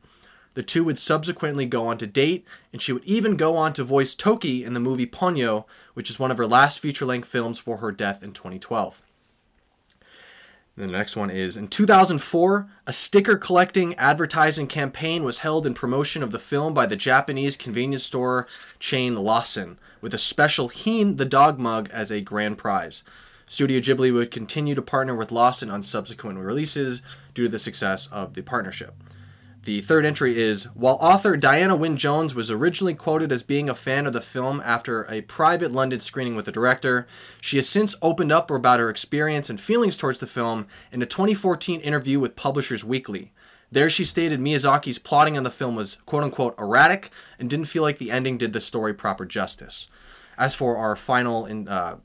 The 0.54 0.62
two 0.62 0.84
would 0.84 0.98
subsequently 0.98 1.66
go 1.66 1.84
on 1.88 1.98
to 1.98 2.06
date, 2.06 2.46
and 2.72 2.80
she 2.80 2.92
would 2.92 3.04
even 3.04 3.36
go 3.36 3.56
on 3.56 3.72
to 3.72 3.82
voice 3.82 4.14
Toki 4.14 4.62
in 4.62 4.72
the 4.72 4.78
movie 4.78 5.04
Ponyo, 5.04 5.64
which 5.94 6.10
is 6.10 6.18
one 6.20 6.30
of 6.30 6.38
her 6.38 6.46
last 6.46 6.78
feature 6.78 7.06
length 7.06 7.26
films 7.26 7.58
for 7.58 7.78
her 7.78 7.90
death 7.90 8.22
in 8.22 8.34
2012. 8.34 9.02
And 10.76 10.88
the 10.88 10.92
next 10.92 11.16
one 11.16 11.30
is 11.30 11.56
In 11.56 11.66
2004, 11.66 12.68
a 12.86 12.92
sticker 12.92 13.36
collecting 13.36 13.96
advertising 13.96 14.68
campaign 14.68 15.24
was 15.24 15.40
held 15.40 15.66
in 15.66 15.74
promotion 15.74 16.22
of 16.22 16.30
the 16.30 16.38
film 16.38 16.72
by 16.72 16.86
the 16.86 16.94
Japanese 16.94 17.56
convenience 17.56 18.04
store 18.04 18.46
chain 18.78 19.16
Lawson, 19.16 19.80
with 20.00 20.14
a 20.14 20.18
special 20.18 20.68
Heen 20.68 21.16
the 21.16 21.24
Dog 21.24 21.58
mug 21.58 21.90
as 21.90 22.12
a 22.12 22.20
grand 22.20 22.58
prize. 22.58 23.02
Studio 23.46 23.80
Ghibli 23.80 24.12
would 24.12 24.30
continue 24.30 24.74
to 24.74 24.82
partner 24.82 25.14
with 25.14 25.32
Lawson 25.32 25.70
on 25.70 25.82
subsequent 25.82 26.38
releases 26.38 27.02
due 27.34 27.44
to 27.44 27.48
the 27.48 27.58
success 27.58 28.06
of 28.08 28.34
the 28.34 28.42
partnership. 28.42 28.94
The 29.64 29.80
third 29.80 30.04
entry 30.04 30.38
is 30.38 30.64
While 30.74 30.98
author 31.00 31.38
Diana 31.38 31.74
Wynne 31.74 31.96
Jones 31.96 32.34
was 32.34 32.50
originally 32.50 32.92
quoted 32.92 33.32
as 33.32 33.42
being 33.42 33.70
a 33.70 33.74
fan 33.74 34.06
of 34.06 34.12
the 34.12 34.20
film 34.20 34.60
after 34.62 35.10
a 35.10 35.22
private 35.22 35.72
London 35.72 36.00
screening 36.00 36.36
with 36.36 36.44
the 36.44 36.52
director, 36.52 37.06
she 37.40 37.56
has 37.56 37.66
since 37.66 37.96
opened 38.02 38.30
up 38.30 38.50
about 38.50 38.78
her 38.78 38.90
experience 38.90 39.48
and 39.48 39.58
feelings 39.58 39.96
towards 39.96 40.18
the 40.18 40.26
film 40.26 40.66
in 40.92 41.00
a 41.00 41.06
2014 41.06 41.80
interview 41.80 42.20
with 42.20 42.36
Publishers 42.36 42.84
Weekly. 42.84 43.32
There, 43.72 43.88
she 43.88 44.04
stated 44.04 44.38
Miyazaki's 44.38 44.98
plotting 44.98 45.38
on 45.38 45.44
the 45.44 45.50
film 45.50 45.76
was 45.76 45.96
quote 46.04 46.24
unquote 46.24 46.58
erratic 46.58 47.10
and 47.38 47.48
didn't 47.48 47.66
feel 47.66 47.82
like 47.82 47.96
the 47.96 48.10
ending 48.10 48.36
did 48.36 48.52
the 48.52 48.60
story 48.60 48.92
proper 48.92 49.24
justice. 49.24 49.88
As 50.36 50.54
for 50.54 50.76
our 50.76 50.94
final 50.94 51.46
in, 51.46 51.68
uh, 51.68 51.96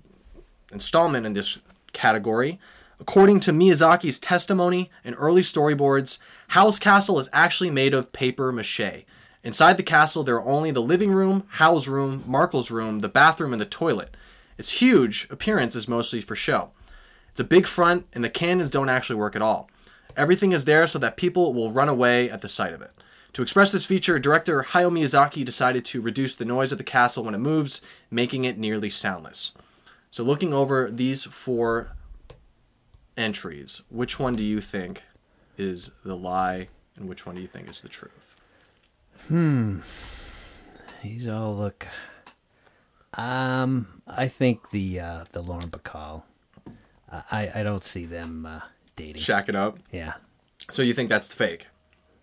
installment 0.71 1.25
in 1.25 1.33
this 1.33 1.59
category, 1.93 2.59
According 2.99 3.39
to 3.41 3.53
Miyazaki's 3.53 4.19
testimony 4.19 4.91
and 5.05 5.15
early 5.17 5.41
storyboards, 5.41 6.17
Howl's 6.49 6.79
castle 6.79 7.17
is 7.17 7.29
actually 7.31 7.71
made 7.71 7.93
of 7.93 8.11
paper 8.11 8.51
mache. 8.51 9.05
Inside 9.41 9.77
the 9.77 9.83
castle, 9.83 10.23
there 10.23 10.35
are 10.35 10.45
only 10.45 10.71
the 10.71 10.81
living 10.81 11.13
room, 11.13 11.45
Howl's 11.47 11.87
room, 11.87 12.25
Markl's 12.27 12.71
room, 12.71 12.99
the 12.99 13.07
bathroom, 13.07 13.53
and 13.53 13.61
the 13.61 13.65
toilet. 13.65 14.17
Its 14.57 14.81
huge 14.81 15.27
appearance 15.29 15.77
is 15.77 15.87
mostly 15.87 16.19
for 16.19 16.35
show. 16.35 16.71
It's 17.31 17.39
a 17.39 17.45
big 17.45 17.67
front, 17.67 18.05
and 18.11 18.21
the 18.21 18.29
cannons 18.29 18.69
don't 18.69 18.89
actually 18.89 19.15
work 19.15 19.35
at 19.35 19.41
all. 19.41 19.69
Everything 20.17 20.51
is 20.51 20.65
there 20.65 20.85
so 20.85 20.99
that 20.99 21.15
people 21.15 21.53
will 21.53 21.71
run 21.71 21.87
away 21.87 22.29
at 22.29 22.41
the 22.41 22.49
sight 22.49 22.73
of 22.73 22.81
it. 22.81 22.91
To 23.33 23.41
express 23.41 23.71
this 23.71 23.85
feature, 23.85 24.19
director 24.19 24.65
Hayao 24.71 24.91
Miyazaki 24.91 25.45
decided 25.45 25.85
to 25.85 26.01
reduce 26.01 26.35
the 26.35 26.43
noise 26.43 26.73
of 26.73 26.77
the 26.77 26.83
castle 26.83 27.23
when 27.23 27.35
it 27.35 27.39
moves, 27.39 27.81
making 28.11 28.43
it 28.43 28.57
nearly 28.57 28.89
soundless. 28.89 29.53
So, 30.11 30.23
looking 30.23 30.53
over 30.53 30.89
these 30.91 31.23
four 31.25 31.95
entries, 33.15 33.81
which 33.89 34.19
one 34.19 34.35
do 34.35 34.43
you 34.43 34.59
think 34.61 35.03
is 35.57 35.91
the 36.03 36.15
lie 36.15 36.69
and 36.95 37.07
which 37.07 37.25
one 37.25 37.35
do 37.35 37.41
you 37.41 37.47
think 37.47 37.69
is 37.69 37.81
the 37.81 37.89
truth? 37.89 38.35
Hmm. 39.27 39.79
These 41.03 41.27
all 41.27 41.55
look. 41.55 41.87
Um, 43.13 44.01
I 44.07 44.27
think 44.27 44.71
the 44.71 44.99
uh, 44.99 45.25
the 45.31 45.41
Lauren 45.41 45.69
Bacall. 45.69 46.23
Uh, 47.11 47.21
I 47.31 47.51
I 47.55 47.63
don't 47.63 47.85
see 47.85 48.05
them 48.05 48.45
uh, 48.45 48.61
dating. 48.95 49.21
Shack 49.21 49.49
it 49.49 49.55
up. 49.55 49.79
Yeah, 49.91 50.13
So 50.71 50.81
you 50.81 50.93
think 50.93 51.09
that's 51.09 51.29
the 51.29 51.35
fake? 51.35 51.67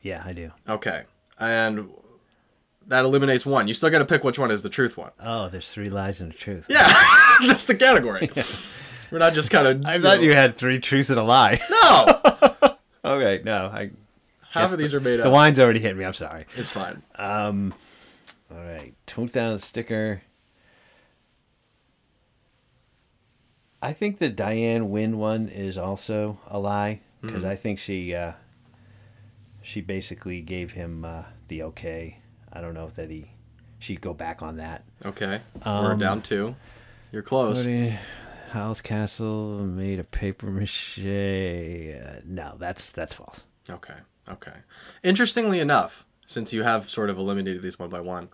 yeah, 0.03 0.23
I 0.25 0.33
do. 0.33 0.53
Okay. 0.69 1.03
And 1.41 1.89
that 2.87 3.05
eliminates 3.05 3.45
one. 3.45 3.67
You 3.67 3.75
still 3.75 3.91
got 3.91 3.99
to 3.99 4.05
pick 4.05 4.23
which 4.23 4.39
one 4.39 4.51
is 4.53 4.63
the 4.63 4.69
truth 4.69 4.97
one. 4.97 5.11
Oh, 5.21 5.49
there's 5.49 5.71
three 5.71 5.91
lies 5.91 6.21
and 6.21 6.33
a 6.33 6.35
truth. 6.37 6.67
Yeah, 6.69 6.87
that's 7.47 7.65
the 7.67 7.75
category. 7.75 8.31
We're 9.11 9.19
not 9.19 9.35
just 9.35 9.51
kind 9.51 9.67
of. 9.69 9.85
I 9.87 10.01
thought 10.01 10.21
you 10.23 10.33
had 10.35 10.57
three 10.57 10.81
truths 10.81 11.11
and 11.11 11.19
a 11.19 11.23
lie. 11.23 11.61
No. 11.71 12.77
okay, 13.05 13.43
no, 13.45 13.67
I. 13.67 13.91
Half 14.51 14.73
of 14.73 14.79
these 14.79 14.95
are 14.95 15.01
made 15.01 15.17
The 15.17 15.21
up. 15.21 15.25
The 15.25 15.31
wine's 15.31 15.61
already 15.61 15.81
hit 15.81 15.97
me. 15.97 16.05
I'm 16.05 16.15
sorry. 16.15 16.45
It's 16.57 16.71
fine. 16.71 17.03
Um, 17.17 17.75
All 18.51 18.57
right, 18.59 18.95
two 19.07 19.29
thousand 19.29 19.61
sticker. 19.61 20.23
I 23.83 23.93
think 23.93 24.19
the 24.19 24.29
Diane 24.31 24.91
Wynn 24.91 25.19
one 25.19 25.49
is 25.49 25.77
also 25.79 26.39
a 26.49 26.59
lie 26.59 27.01
because 27.21 27.45
I 27.45 27.55
think 27.57 27.79
she 27.79 28.15
uh, 28.15 28.33
she 29.63 29.81
basically 29.81 30.41
gave 30.41 30.73
him 30.73 31.05
uh, 31.05 31.25
the 31.49 31.63
okay. 31.65 32.19
I 32.53 32.61
don't 32.61 32.75
know 32.75 32.87
if 32.87 32.95
that 32.95 33.11
he 33.11 33.31
she'd 33.79 34.01
go 34.01 34.15
back 34.15 34.43
on 34.43 34.57
that. 34.57 34.85
Okay. 35.05 35.41
We're 35.65 35.93
Um, 35.93 35.99
down 35.99 36.23
two. 36.23 36.57
You're 37.13 37.23
close. 37.23 37.67
House 38.51 38.81
Castle 38.81 39.59
made 39.59 39.99
of 39.99 40.11
paper 40.11 40.47
mache. 40.47 40.99
Uh, 40.99 42.21
no, 42.25 42.57
that's 42.59 42.91
that's 42.91 43.15
false. 43.15 43.45
Okay. 43.69 43.99
Okay. 44.29 44.59
Interestingly 45.03 45.61
enough, 45.61 46.05
since 46.27 46.53
you 46.53 46.63
have 46.63 46.89
sort 46.91 47.11
of 47.11 47.19
eliminated 47.19 47.63
these 47.63 47.79
one 47.79 47.91
by 47.91 48.01
one, 48.01 48.29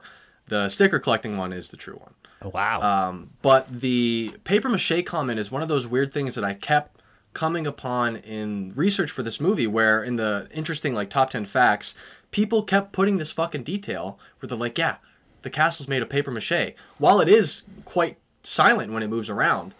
the 0.46 0.68
sticker 0.68 0.98
collecting 0.98 1.36
one 1.36 1.52
is 1.52 1.70
the 1.70 1.76
true 1.76 1.96
one. 1.96 2.14
Oh, 2.40 2.48
wow. 2.48 2.80
Um, 2.80 3.30
but 3.42 3.80
the 3.80 4.34
paper 4.44 4.68
mache 4.68 5.04
comment 5.04 5.38
is 5.38 5.50
one 5.50 5.62
of 5.62 5.68
those 5.68 5.86
weird 5.86 6.12
things 6.12 6.34
that 6.34 6.44
I 6.44 6.54
kept 6.54 7.00
coming 7.34 7.66
upon 7.66 8.16
in 8.16 8.72
research 8.74 9.10
for 9.10 9.22
this 9.22 9.40
movie, 9.40 9.66
where 9.66 10.02
in 10.02 10.16
the 10.16 10.48
interesting 10.52 10.94
like 10.94 11.10
top 11.10 11.30
ten 11.30 11.44
facts, 11.44 11.94
people 12.30 12.62
kept 12.62 12.92
putting 12.92 13.18
this 13.18 13.32
fucking 13.32 13.64
detail 13.64 14.18
where 14.40 14.48
they're 14.48 14.58
like, 14.58 14.78
yeah, 14.78 14.96
the 15.42 15.50
castle's 15.50 15.88
made 15.88 16.02
of 16.02 16.08
paper 16.08 16.30
mache. 16.30 16.74
While 16.98 17.20
it 17.20 17.28
is 17.28 17.62
quite 17.84 18.18
silent 18.42 18.92
when 18.92 19.02
it 19.02 19.08
moves 19.08 19.28
around, 19.30 19.74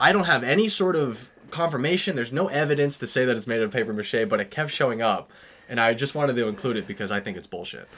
I 0.00 0.12
don't 0.12 0.24
have 0.24 0.42
any 0.42 0.68
sort 0.68 0.96
of 0.96 1.30
confirmation. 1.50 2.16
There's 2.16 2.32
no 2.32 2.48
evidence 2.48 2.98
to 2.98 3.06
say 3.06 3.24
that 3.24 3.36
it's 3.36 3.46
made 3.46 3.60
of 3.60 3.70
paper 3.70 3.92
mache, 3.92 4.26
but 4.28 4.40
it 4.40 4.50
kept 4.50 4.70
showing 4.72 5.00
up, 5.02 5.30
and 5.68 5.78
I 5.80 5.94
just 5.94 6.14
wanted 6.14 6.36
to 6.36 6.48
include 6.48 6.76
it 6.76 6.86
because 6.86 7.10
I 7.12 7.20
think 7.20 7.36
it's 7.36 7.46
bullshit. 7.46 7.88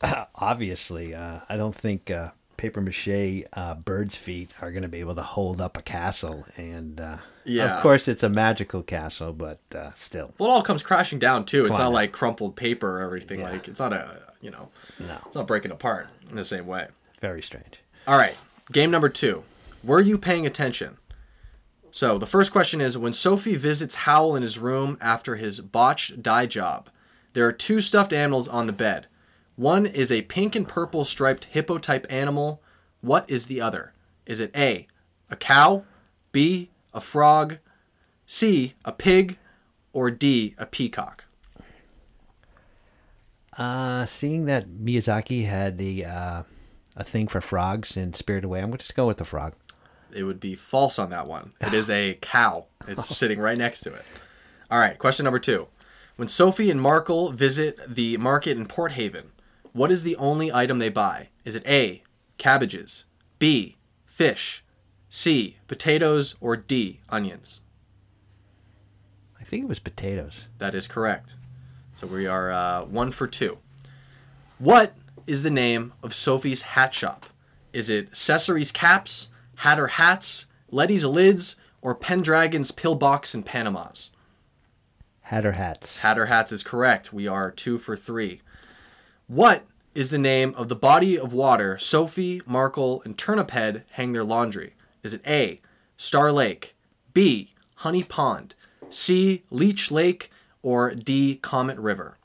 Obviously, 0.34 1.14
uh, 1.14 1.40
I 1.48 1.56
don't 1.56 1.74
think 1.74 2.10
uh, 2.10 2.30
paper 2.56 2.80
mache 2.80 3.44
uh, 3.52 3.74
birds' 3.74 4.14
feet 4.14 4.50
are 4.60 4.70
going 4.70 4.82
to 4.82 4.88
be 4.88 5.00
able 5.00 5.14
to 5.14 5.22
hold 5.22 5.60
up 5.60 5.76
a 5.76 5.82
castle. 5.82 6.46
And 6.56 7.00
uh, 7.00 7.18
Yeah. 7.44 7.76
of 7.76 7.82
course, 7.82 8.08
it's 8.08 8.22
a 8.22 8.28
magical 8.28 8.82
castle, 8.82 9.32
but 9.32 9.60
uh, 9.74 9.92
still, 9.94 10.34
Well, 10.38 10.50
it 10.50 10.52
all 10.52 10.62
comes 10.62 10.82
crashing 10.82 11.18
down 11.18 11.44
too. 11.46 11.64
It's 11.66 11.76
Come 11.76 11.86
not 11.86 11.92
like 11.92 12.12
crumpled 12.12 12.56
paper 12.56 12.98
or 13.00 13.02
everything. 13.04 13.40
Yeah. 13.40 13.50
Like 13.50 13.68
it's 13.68 13.80
not 13.80 13.92
a 13.92 14.20
you 14.42 14.50
know, 14.50 14.68
no, 15.00 15.16
it's 15.26 15.34
not 15.34 15.46
breaking 15.46 15.70
apart 15.72 16.08
in 16.28 16.36
the 16.36 16.44
same 16.44 16.66
way. 16.66 16.88
very 17.20 17.42
strange. 17.42 17.80
All 18.06 18.18
right, 18.18 18.36
game 18.72 18.90
number 18.90 19.08
two. 19.08 19.44
Were 19.82 20.00
you 20.00 20.18
paying 20.18 20.46
attention? 20.46 20.98
So 21.90 22.18
the 22.18 22.26
first 22.26 22.52
question 22.52 22.80
is: 22.80 22.98
When 22.98 23.12
Sophie 23.12 23.56
visits 23.56 23.94
Howl 23.94 24.36
in 24.36 24.42
his 24.42 24.58
room 24.58 24.98
after 25.00 25.36
his 25.36 25.60
botched 25.60 26.22
dye 26.22 26.46
job, 26.46 26.90
there 27.32 27.46
are 27.46 27.52
two 27.52 27.80
stuffed 27.80 28.12
animals 28.12 28.48
on 28.48 28.66
the 28.66 28.72
bed. 28.72 29.06
One 29.56 29.86
is 29.86 30.12
a 30.12 30.22
pink 30.22 30.54
and 30.54 30.68
purple 30.68 31.04
striped 31.04 31.46
hippo 31.46 31.78
type 31.78 32.06
animal. 32.10 32.62
What 33.00 33.28
is 33.30 33.46
the 33.46 33.60
other? 33.60 33.94
Is 34.26 34.40
it 34.40 34.54
A, 34.54 34.86
a 35.30 35.36
cow, 35.36 35.84
B, 36.32 36.70
a 36.92 37.00
frog, 37.00 37.58
C, 38.26 38.74
a 38.84 38.92
pig, 38.92 39.38
or 39.92 40.10
D, 40.10 40.54
a 40.58 40.66
peacock? 40.66 41.24
Uh, 43.56 44.04
seeing 44.04 44.44
that 44.46 44.68
Miyazaki 44.68 45.48
had 45.48 45.78
the 45.78 46.04
uh, 46.04 46.42
a 46.96 47.04
thing 47.04 47.28
for 47.28 47.40
frogs 47.40 47.96
in 47.96 48.14
Spirited 48.14 48.44
Away, 48.46 48.60
I'm 48.60 48.68
going 48.68 48.78
to 48.78 48.84
just 48.84 48.96
go 48.96 49.06
with 49.06 49.18
the 49.18 49.24
frog. 49.24 49.54
It 50.12 50.24
would 50.24 50.40
be 50.40 50.54
false 50.54 50.98
on 50.98 51.10
that 51.10 51.26
one. 51.26 51.52
It 51.60 51.74
is 51.74 51.90
a 51.90 52.18
cow. 52.20 52.66
It's 52.88 53.06
sitting 53.14 53.38
right 53.38 53.58
next 53.58 53.82
to 53.82 53.92
it. 53.92 54.04
All 54.70 54.78
right, 54.78 54.98
question 54.98 55.24
number 55.24 55.38
two. 55.38 55.68
When 56.16 56.28
Sophie 56.28 56.70
and 56.70 56.80
Markl 56.80 57.34
visit 57.34 57.78
the 57.86 58.16
market 58.16 58.56
in 58.56 58.66
Port 58.66 58.92
Haven, 58.92 59.32
what 59.72 59.92
is 59.92 60.02
the 60.02 60.16
only 60.16 60.50
item 60.50 60.78
they 60.78 60.88
buy? 60.88 61.28
Is 61.44 61.54
it 61.54 61.66
A, 61.66 62.02
cabbages, 62.38 63.04
B, 63.38 63.76
fish, 64.06 64.64
C, 65.10 65.58
potatoes, 65.68 66.34
or 66.40 66.56
D, 66.56 67.00
onions? 67.10 67.60
I 69.38 69.44
think 69.44 69.64
it 69.64 69.68
was 69.68 69.78
potatoes. 69.78 70.44
That 70.58 70.74
is 70.74 70.88
correct. 70.88 71.34
So 71.96 72.06
we 72.06 72.26
are 72.26 72.50
uh, 72.50 72.84
one 72.84 73.10
for 73.12 73.26
two. 73.26 73.58
What 74.58 74.94
is 75.26 75.42
the 75.42 75.50
name 75.50 75.92
of 76.02 76.14
Sophie's 76.14 76.62
hat 76.62 76.94
shop? 76.94 77.26
Is 77.72 77.90
it 77.90 78.16
Cessary's 78.16 78.70
Caps, 78.70 79.28
Hatter 79.56 79.88
Hats, 79.88 80.46
Letty's 80.70 81.04
Lids, 81.04 81.56
or 81.82 81.94
Pendragon's 81.94 82.70
Pillbox 82.70 83.34
and 83.34 83.44
Panamas? 83.44 84.10
Hatter 85.22 85.52
hats. 85.52 85.98
Hatter 85.98 86.26
Hats 86.26 86.52
is 86.52 86.62
correct. 86.62 87.12
We 87.12 87.26
are 87.26 87.50
two 87.50 87.78
for 87.78 87.96
three. 87.96 88.42
What 89.26 89.64
is 89.92 90.10
the 90.10 90.18
name 90.18 90.54
of 90.56 90.68
the 90.68 90.76
body 90.76 91.18
of 91.18 91.32
water 91.32 91.76
Sophie, 91.78 92.40
Markl, 92.42 93.04
and 93.04 93.16
Turniphead 93.16 93.82
hang 93.92 94.12
their 94.12 94.22
laundry? 94.22 94.74
Is 95.02 95.14
it 95.14 95.26
A. 95.26 95.60
Star 95.96 96.30
Lake, 96.30 96.76
B. 97.12 97.54
Honey 97.76 98.04
Pond, 98.04 98.54
C. 98.88 99.42
Leech 99.50 99.90
Lake, 99.90 100.30
or 100.62 100.94
D. 100.94 101.36
Comet 101.42 101.78
River? 101.78 102.18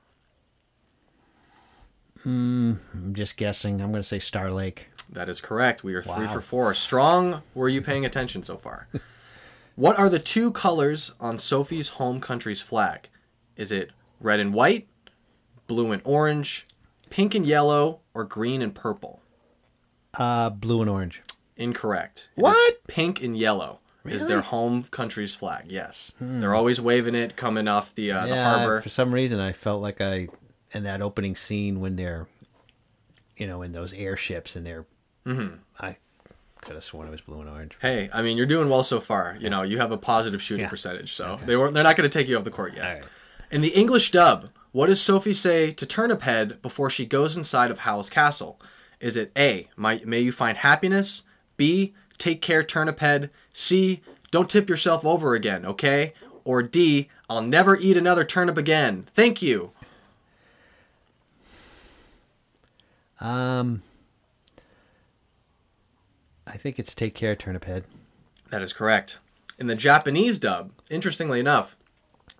I'm 2.26 3.14
just 3.14 3.38
guessing. 3.38 3.82
I'm 3.82 3.92
going 3.92 4.02
to 4.04 4.08
say 4.08 4.20
Star 4.20 4.52
Lake. 4.52 4.88
That 5.12 5.28
is 5.30 5.42
correct. 5.42 5.84
We 5.84 5.94
are 5.96 6.04
three 6.04 6.26
Wow. 6.26 6.34
for 6.34 6.42
four. 6.42 6.74
Strong. 6.74 7.42
Were 7.54 7.68
you 7.70 7.82
paying 7.82 8.06
attention 8.06 8.44
so 8.44 8.58
far? 8.58 8.88
what 9.76 9.98
are 10.00 10.10
the 10.10 10.20
two 10.20 10.52
colors 10.52 11.14
on 11.20 11.38
Sophie's 11.38 11.90
home 11.90 12.22
country's 12.22 12.62
flag? 12.62 13.10
Is 13.56 13.72
it 13.72 13.92
red 14.20 14.40
and 14.40 14.54
white, 14.54 14.88
blue 15.68 15.92
and 15.92 16.02
orange, 16.06 16.68
pink 17.10 17.36
and 17.36 17.46
yellow, 17.46 18.00
or 18.14 18.24
green 18.24 18.62
and 18.62 18.74
purple? 18.74 19.22
Uh, 20.14 20.50
blue 20.50 20.82
and 20.82 20.90
orange. 20.90 21.22
Incorrect. 21.58 22.30
It 22.38 22.42
What? 22.42 22.88
pink 22.88 23.22
and 23.22 23.38
yellow 23.38 23.80
is 24.06 24.26
their 24.26 24.42
home 24.42 24.84
country's 24.84 25.36
flag. 25.36 25.66
Yes, 25.70 26.12
they're 26.20 26.56
always 26.56 26.82
waving 26.82 27.14
it 27.16 27.36
coming 27.36 27.68
off 27.68 27.94
the 27.94 28.12
uh, 28.12 28.26
the 28.26 28.34
Hmm. 28.36 28.42
harbor. 28.42 28.82
for 28.82 28.90
some 28.90 29.14
reason 29.14 29.40
I 29.40 29.52
felt 29.52 29.82
like 29.82 30.02
I, 30.02 30.28
in 30.74 30.84
that 30.84 31.02
opening 31.02 31.36
scene 31.36 31.80
when 31.82 31.96
they're, 31.96 32.28
you 33.36 33.48
know, 33.48 33.62
in 33.62 33.72
those 33.72 33.94
airships 33.94 34.56
and 34.56 34.66
they're, 34.66 34.86
Mm-hmm. 35.26 35.58
I 35.80 35.98
could 36.62 36.74
have 36.76 36.84
sworn 36.84 37.08
it 37.08 37.12
was 37.12 37.22
blue 37.22 37.42
and 37.42 37.50
orange. 37.50 37.78
Hey, 37.80 38.10
I 38.12 38.24
mean, 38.24 38.38
you're 38.38 38.48
doing 38.48 38.70
well 38.70 38.82
so 38.82 39.00
far. 39.00 39.38
You 39.40 39.50
know, 39.52 39.62
you 39.62 39.78
have 39.78 39.92
a 39.92 39.98
positive 39.98 40.42
shooting 40.42 40.64
Yeah. 40.64 40.70
percentage, 40.70 41.14
so 41.14 41.40
they 41.46 41.56
were 41.56 41.70
they're 41.72 41.84
not 41.84 41.96
going 41.96 42.10
to 42.10 42.14
take 42.20 42.28
you 42.28 42.36
off 42.38 42.44
the 42.44 42.50
court 42.50 42.74
yet. 42.76 42.86
All 42.88 42.94
right. 42.96 43.04
In 43.52 43.62
the 43.62 43.70
English 43.70 44.10
dub, 44.12 44.50
what 44.72 44.88
does 44.88 45.00
Sophie 45.02 45.34
say 45.34 45.72
to 45.74 45.86
Turnip 45.86 46.24
Head 46.24 46.60
before 46.64 46.90
she 46.90 47.06
goes 47.06 47.38
inside 47.38 47.70
of 47.70 47.80
Howl's 47.80 48.10
castle? 48.10 48.60
Is 49.00 49.16
it 49.18 49.32
A, 49.38 49.68
may, 49.78 50.02
may 50.06 50.20
you 50.22 50.32
find 50.32 50.58
happiness? 50.58 51.22
B, 51.58 51.94
take 52.18 52.42
care, 52.42 52.64
Turnip 52.64 53.00
Head. 53.00 53.30
C, 53.54 54.02
don't 54.32 54.50
tip 54.50 54.70
yourself 54.70 55.06
over 55.06 55.36
again, 55.36 55.66
okay? 55.66 56.14
Or 56.46 56.64
D, 56.64 57.10
I'll 57.30 57.42
never 57.44 57.78
eat 57.78 57.98
another 57.98 58.24
turnip 58.24 58.58
again. 58.58 59.08
Thank 59.14 59.42
you. 59.42 59.72
Um, 63.22 63.84
I 66.48 66.58
think 66.58 66.80
it's 66.80 66.94
Take 66.96 67.14
Care, 67.16 67.36
Turnip 67.36 67.66
Head. 67.66 67.84
That 68.50 68.62
is 68.62 68.74
correct. 68.74 69.20
In 69.60 69.68
the 69.68 69.76
Japanese 69.76 70.38
dub, 70.38 70.72
interestingly 70.90 71.40
enough, 71.40 71.78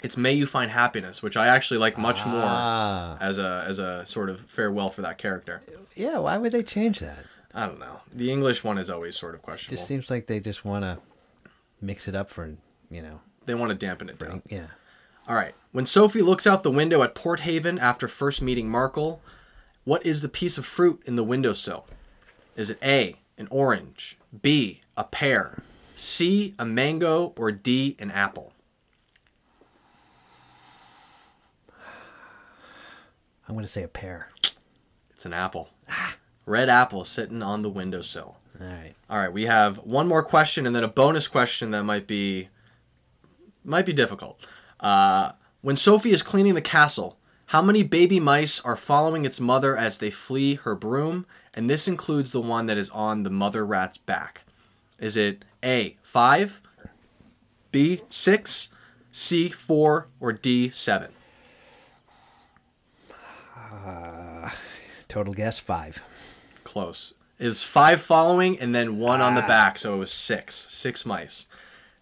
it's 0.04 0.18
May 0.18 0.34
You 0.34 0.46
Find 0.48 0.72
Happiness, 0.72 1.22
which 1.22 1.38
I 1.38 1.48
actually 1.48 1.78
like 1.78 1.98
much 1.98 2.26
more 2.26 2.42
Ah, 2.44 3.18
as 3.22 3.38
a 3.38 3.64
as 3.68 3.78
a 3.78 4.06
sort 4.08 4.30
of 4.30 4.40
farewell 4.42 4.90
for 4.90 5.04
that 5.04 5.18
character. 5.20 5.62
yeah. 5.96 6.18
Why 6.18 6.38
would 6.38 6.52
they 6.52 6.64
change 6.64 7.00
that? 7.00 7.20
I 7.54 7.68
don't 7.68 7.80
know. 7.80 8.00
The 8.12 8.32
English 8.32 8.64
one 8.64 8.78
is 8.80 8.90
always 8.90 9.16
sort 9.16 9.36
of 9.36 9.42
questionable. 9.44 9.78
Just 9.78 9.88
seems 9.88 10.10
like 10.10 10.26
they 10.28 10.40
just 10.40 10.66
want 10.66 10.84
to 10.84 10.98
mix 11.82 12.08
it 12.08 12.16
up 12.16 12.30
for, 12.32 12.56
you 12.90 13.02
know, 13.02 13.20
they 13.46 13.54
want 13.54 13.70
to 13.70 13.76
dampen 13.76 14.10
it 14.10 14.18
down. 14.18 14.42
yeah. 14.50 14.68
All 15.28 15.36
right. 15.36 15.54
When 15.72 15.86
Sophie 15.86 16.22
looks 16.24 16.48
out 16.48 16.64
the 16.64 16.72
window 16.72 17.04
at 17.04 17.14
Port 17.14 17.42
Haven 17.42 17.78
after 17.78 18.08
first 18.08 18.42
meeting 18.42 18.70
Markl, 18.70 19.20
what 19.84 20.06
is 20.06 20.22
the 20.22 20.30
piece 20.30 20.58
of 20.58 20.66
fruit 20.66 21.02
in 21.06 21.16
the 21.16 21.24
windowsill? 21.24 21.88
Is 22.56 22.70
it 22.70 22.78
A, 22.84 23.18
an 23.38 23.48
orange, 23.50 24.18
B, 24.42 24.82
a 24.96 25.04
pear, 25.04 25.64
C, 25.96 26.54
a 26.60 26.66
mango, 26.66 27.34
or 27.38 27.52
D, 27.52 27.96
an 28.00 28.12
apple? 28.12 28.54
I'm 33.48 33.56
going 33.56 33.66
to 33.66 33.72
say 33.72 33.84
a 33.84 33.88
pear. 33.88 34.30
It's 35.14 35.26
an 35.26 35.34
apple. 35.34 35.70
Red 36.46 36.70
apple 36.70 37.04
sitting 37.04 37.44
on 37.44 37.62
the 37.62 37.70
windowsill. 37.70 38.38
All 38.60 38.68
right. 38.68 38.94
All 39.10 39.18
right, 39.18 39.34
we 39.34 39.46
have 39.46 39.78
one 39.78 40.08
more 40.08 40.24
question 40.24 40.66
and 40.66 40.76
then 40.76 40.84
a 40.84 40.88
bonus 40.88 41.28
question 41.28 41.72
that 41.72 41.84
might 41.84 42.08
be 42.08 42.50
might 43.64 43.86
be 43.86 43.94
difficult. 43.94 44.40
Uh, 44.80 45.34
when 45.62 45.76
Sophie 45.76 46.12
is 46.12 46.24
cleaning 46.24 46.56
the 46.56 46.62
castle, 46.62 47.20
how 47.52 47.62
many 47.62 47.84
baby 47.84 48.18
mice 48.18 48.62
are 48.62 48.78
following 48.78 49.26
its 49.26 49.42
mother 49.42 49.76
as 49.76 49.98
they 49.98 50.10
flee 50.10 50.56
her 50.56 50.74
broom? 50.74 51.26
And 51.54 51.70
this 51.70 51.86
includes 51.86 52.32
the 52.32 52.40
one 52.40 52.66
that 52.68 52.78
is 52.78 52.90
on 52.92 53.24
the 53.24 53.30
mother 53.30 53.66
rat's 53.66 53.98
back. 53.98 54.46
Is 55.00 55.18
it 55.18 55.44
A 55.62 55.98
five, 56.02 56.62
B 57.74 58.04
six, 58.10 58.70
C 59.12 59.50
four, 59.50 60.08
or 60.22 60.32
D 60.32 60.70
seven? 60.70 61.12
Total 65.10 65.34
guess 65.34 65.60
five. 65.60 66.02
Close. 66.64 67.14
Is 67.38 67.64
five 67.64 68.00
following 68.00 68.58
and 68.62 68.74
then 68.74 68.98
one 68.98 69.20
on 69.20 69.36
the 69.36 69.44
ah. 69.44 69.48
back, 69.48 69.78
so 69.78 69.94
it 69.94 69.98
was 69.98 70.14
six. 70.14 70.68
Six 70.70 71.06
mice. 71.06 71.48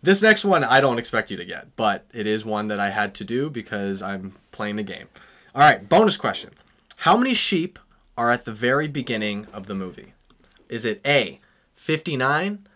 This 0.03 0.21
next 0.21 0.45
one 0.45 0.63
I 0.63 0.79
don't 0.79 0.99
expect 0.99 1.31
you 1.31 1.37
to 1.37 1.45
get, 1.45 1.75
but 1.75 2.05
it 2.13 2.27
is 2.27 2.45
one 2.45 2.67
that 2.67 2.79
I 2.79 2.91
had 2.91 3.15
to 3.15 3.23
do 3.23 3.49
because 3.49 4.03
I'm 4.03 4.35
playing 4.51 4.75
the 4.75 4.83
game. 4.83 5.07
All 5.55 5.61
right, 5.61 5.87
bonus 5.89 6.15
question. 6.15 6.51
How 6.97 7.17
many 7.17 7.33
sheep 7.33 7.79
are 8.15 8.29
at 8.29 8.45
the 8.45 8.51
very 8.51 8.87
beginning 8.87 9.47
of 9.51 9.65
the 9.65 9.73
movie? 9.73 10.13
Is 10.67 10.85
it 10.85 11.01
A, 11.05 11.39
59, 11.73 12.67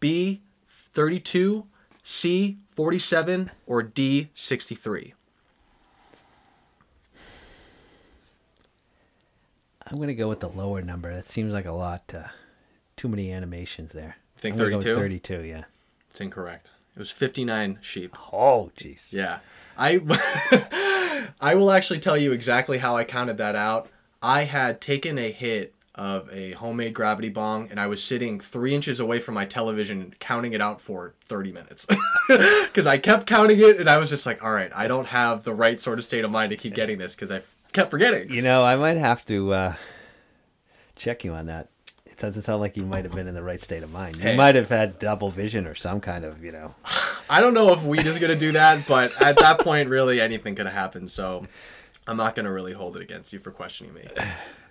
B, 0.00 0.42
32, 0.68 1.66
C, 2.02 2.58
47, 2.74 3.50
or 3.66 3.82
D, 3.82 4.30
63? 4.34 5.14
I'm 9.86 9.96
going 9.96 10.08
to 10.08 10.14
go 10.14 10.28
with 10.28 10.40
the 10.40 10.48
lower 10.48 10.82
number. 10.82 11.14
That 11.14 11.28
seems 11.28 11.52
like 11.52 11.64
a 11.64 11.72
lot. 11.72 12.12
Uh, 12.14 12.28
too 12.96 13.08
many 13.08 13.32
animations 13.32 13.92
there. 13.92 14.18
Think 14.36 14.58
go 14.58 14.64
with 14.64 14.84
32? 14.84 14.94
32, 14.94 15.42
yeah. 15.42 15.64
It's 16.10 16.20
incorrect. 16.20 16.72
It 16.94 16.98
was 16.98 17.10
59 17.10 17.78
sheep. 17.80 18.14
Oh, 18.30 18.70
jeez. 18.76 19.06
Yeah. 19.10 19.38
I 19.78 19.98
I 21.40 21.54
will 21.54 21.70
actually 21.70 21.98
tell 22.00 22.16
you 22.16 22.32
exactly 22.32 22.78
how 22.78 22.96
I 22.96 23.04
counted 23.04 23.38
that 23.38 23.56
out. 23.56 23.88
I 24.22 24.44
had 24.44 24.80
taken 24.80 25.18
a 25.18 25.30
hit 25.30 25.74
of 25.94 26.30
a 26.32 26.52
homemade 26.52 26.94
gravity 26.94 27.28
bong 27.28 27.68
and 27.70 27.78
I 27.80 27.86
was 27.86 28.02
sitting 28.02 28.38
three 28.40 28.74
inches 28.74 29.00
away 29.00 29.18
from 29.18 29.34
my 29.34 29.44
television 29.44 30.14
counting 30.20 30.52
it 30.52 30.60
out 30.60 30.80
for 30.80 31.14
30 31.24 31.52
minutes. 31.52 31.86
Because 32.28 32.86
I 32.86 32.96
kept 32.98 33.26
counting 33.26 33.58
it 33.58 33.80
and 33.80 33.90
I 33.90 33.98
was 33.98 34.08
just 34.08 34.24
like, 34.24 34.40
all 34.44 34.52
right, 34.52 34.70
I 34.72 34.86
don't 34.86 35.08
have 35.08 35.42
the 35.42 35.52
right 35.52 35.80
sort 35.80 35.98
of 35.98 36.04
state 36.04 36.24
of 36.24 36.30
mind 36.30 36.50
to 36.50 36.56
keep 36.56 36.74
getting 36.74 36.98
this 36.98 37.12
because 37.12 37.32
I 37.32 37.38
f- 37.38 37.56
kept 37.72 37.90
forgetting. 37.90 38.30
You 38.30 38.40
know, 38.40 38.62
I 38.62 38.76
might 38.76 38.96
have 38.96 39.26
to 39.26 39.52
uh, 39.52 39.74
check 40.94 41.24
you 41.24 41.32
on 41.34 41.46
that. 41.46 41.69
It 42.20 42.26
doesn't 42.26 42.42
sound 42.42 42.60
like 42.60 42.76
you 42.76 42.84
might 42.84 43.04
have 43.06 43.14
been 43.14 43.26
in 43.26 43.34
the 43.34 43.42
right 43.42 43.62
state 43.62 43.82
of 43.82 43.90
mind. 43.90 44.16
You 44.16 44.22
Hey. 44.22 44.36
might 44.36 44.54
have 44.54 44.68
had 44.68 44.98
double 44.98 45.30
vision 45.30 45.66
or 45.66 45.74
some 45.74 46.02
kind 46.02 46.22
of, 46.26 46.44
you 46.44 46.52
know. 46.52 46.74
I 47.30 47.40
don't 47.40 47.54
know 47.54 47.72
if 47.72 47.82
weed 47.82 48.06
is 48.06 48.18
going 48.18 48.28
to 48.30 48.36
do 48.38 48.52
that, 48.52 48.86
but 48.86 49.10
at 49.22 49.38
that 49.38 49.60
point, 49.60 49.88
really 49.88 50.20
anything 50.20 50.54
could 50.54 50.66
have 50.66 50.74
happened. 50.74 51.08
So 51.10 51.46
I'm 52.06 52.18
not 52.18 52.34
going 52.34 52.44
to 52.44 52.52
really 52.52 52.74
hold 52.74 52.94
it 52.96 53.00
against 53.02 53.32
you 53.32 53.38
for 53.38 53.50
questioning 53.50 53.94
me. 53.94 54.06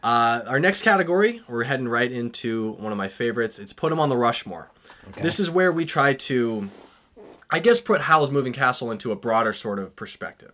Uh, 0.03 0.41
our 0.45 0.59
next 0.59 0.83
category, 0.83 1.41
we're 1.47 1.63
heading 1.63 1.87
right 1.87 2.11
into 2.11 2.73
one 2.73 2.91
of 2.91 2.99
my 2.99 3.07
favorites. 3.07 3.57
It's 3.57 3.73
Put 3.73 3.91
'em 3.91 3.99
on 3.99 4.09
the 4.09 4.17
Rushmore. 4.17 4.69
This 5.19 5.39
is 5.39 5.49
where 5.49 5.71
we 5.71 5.85
try 5.85 6.13
to, 6.13 6.69
I 7.49 7.57
guess, 7.57 7.81
put 7.81 8.01
Howl's 8.01 8.29
Moving 8.29 8.53
Castle 8.53 8.91
into 8.91 9.11
a 9.11 9.15
broader 9.15 9.53
sort 9.53 9.79
of 9.79 9.95
perspective. 9.95 10.51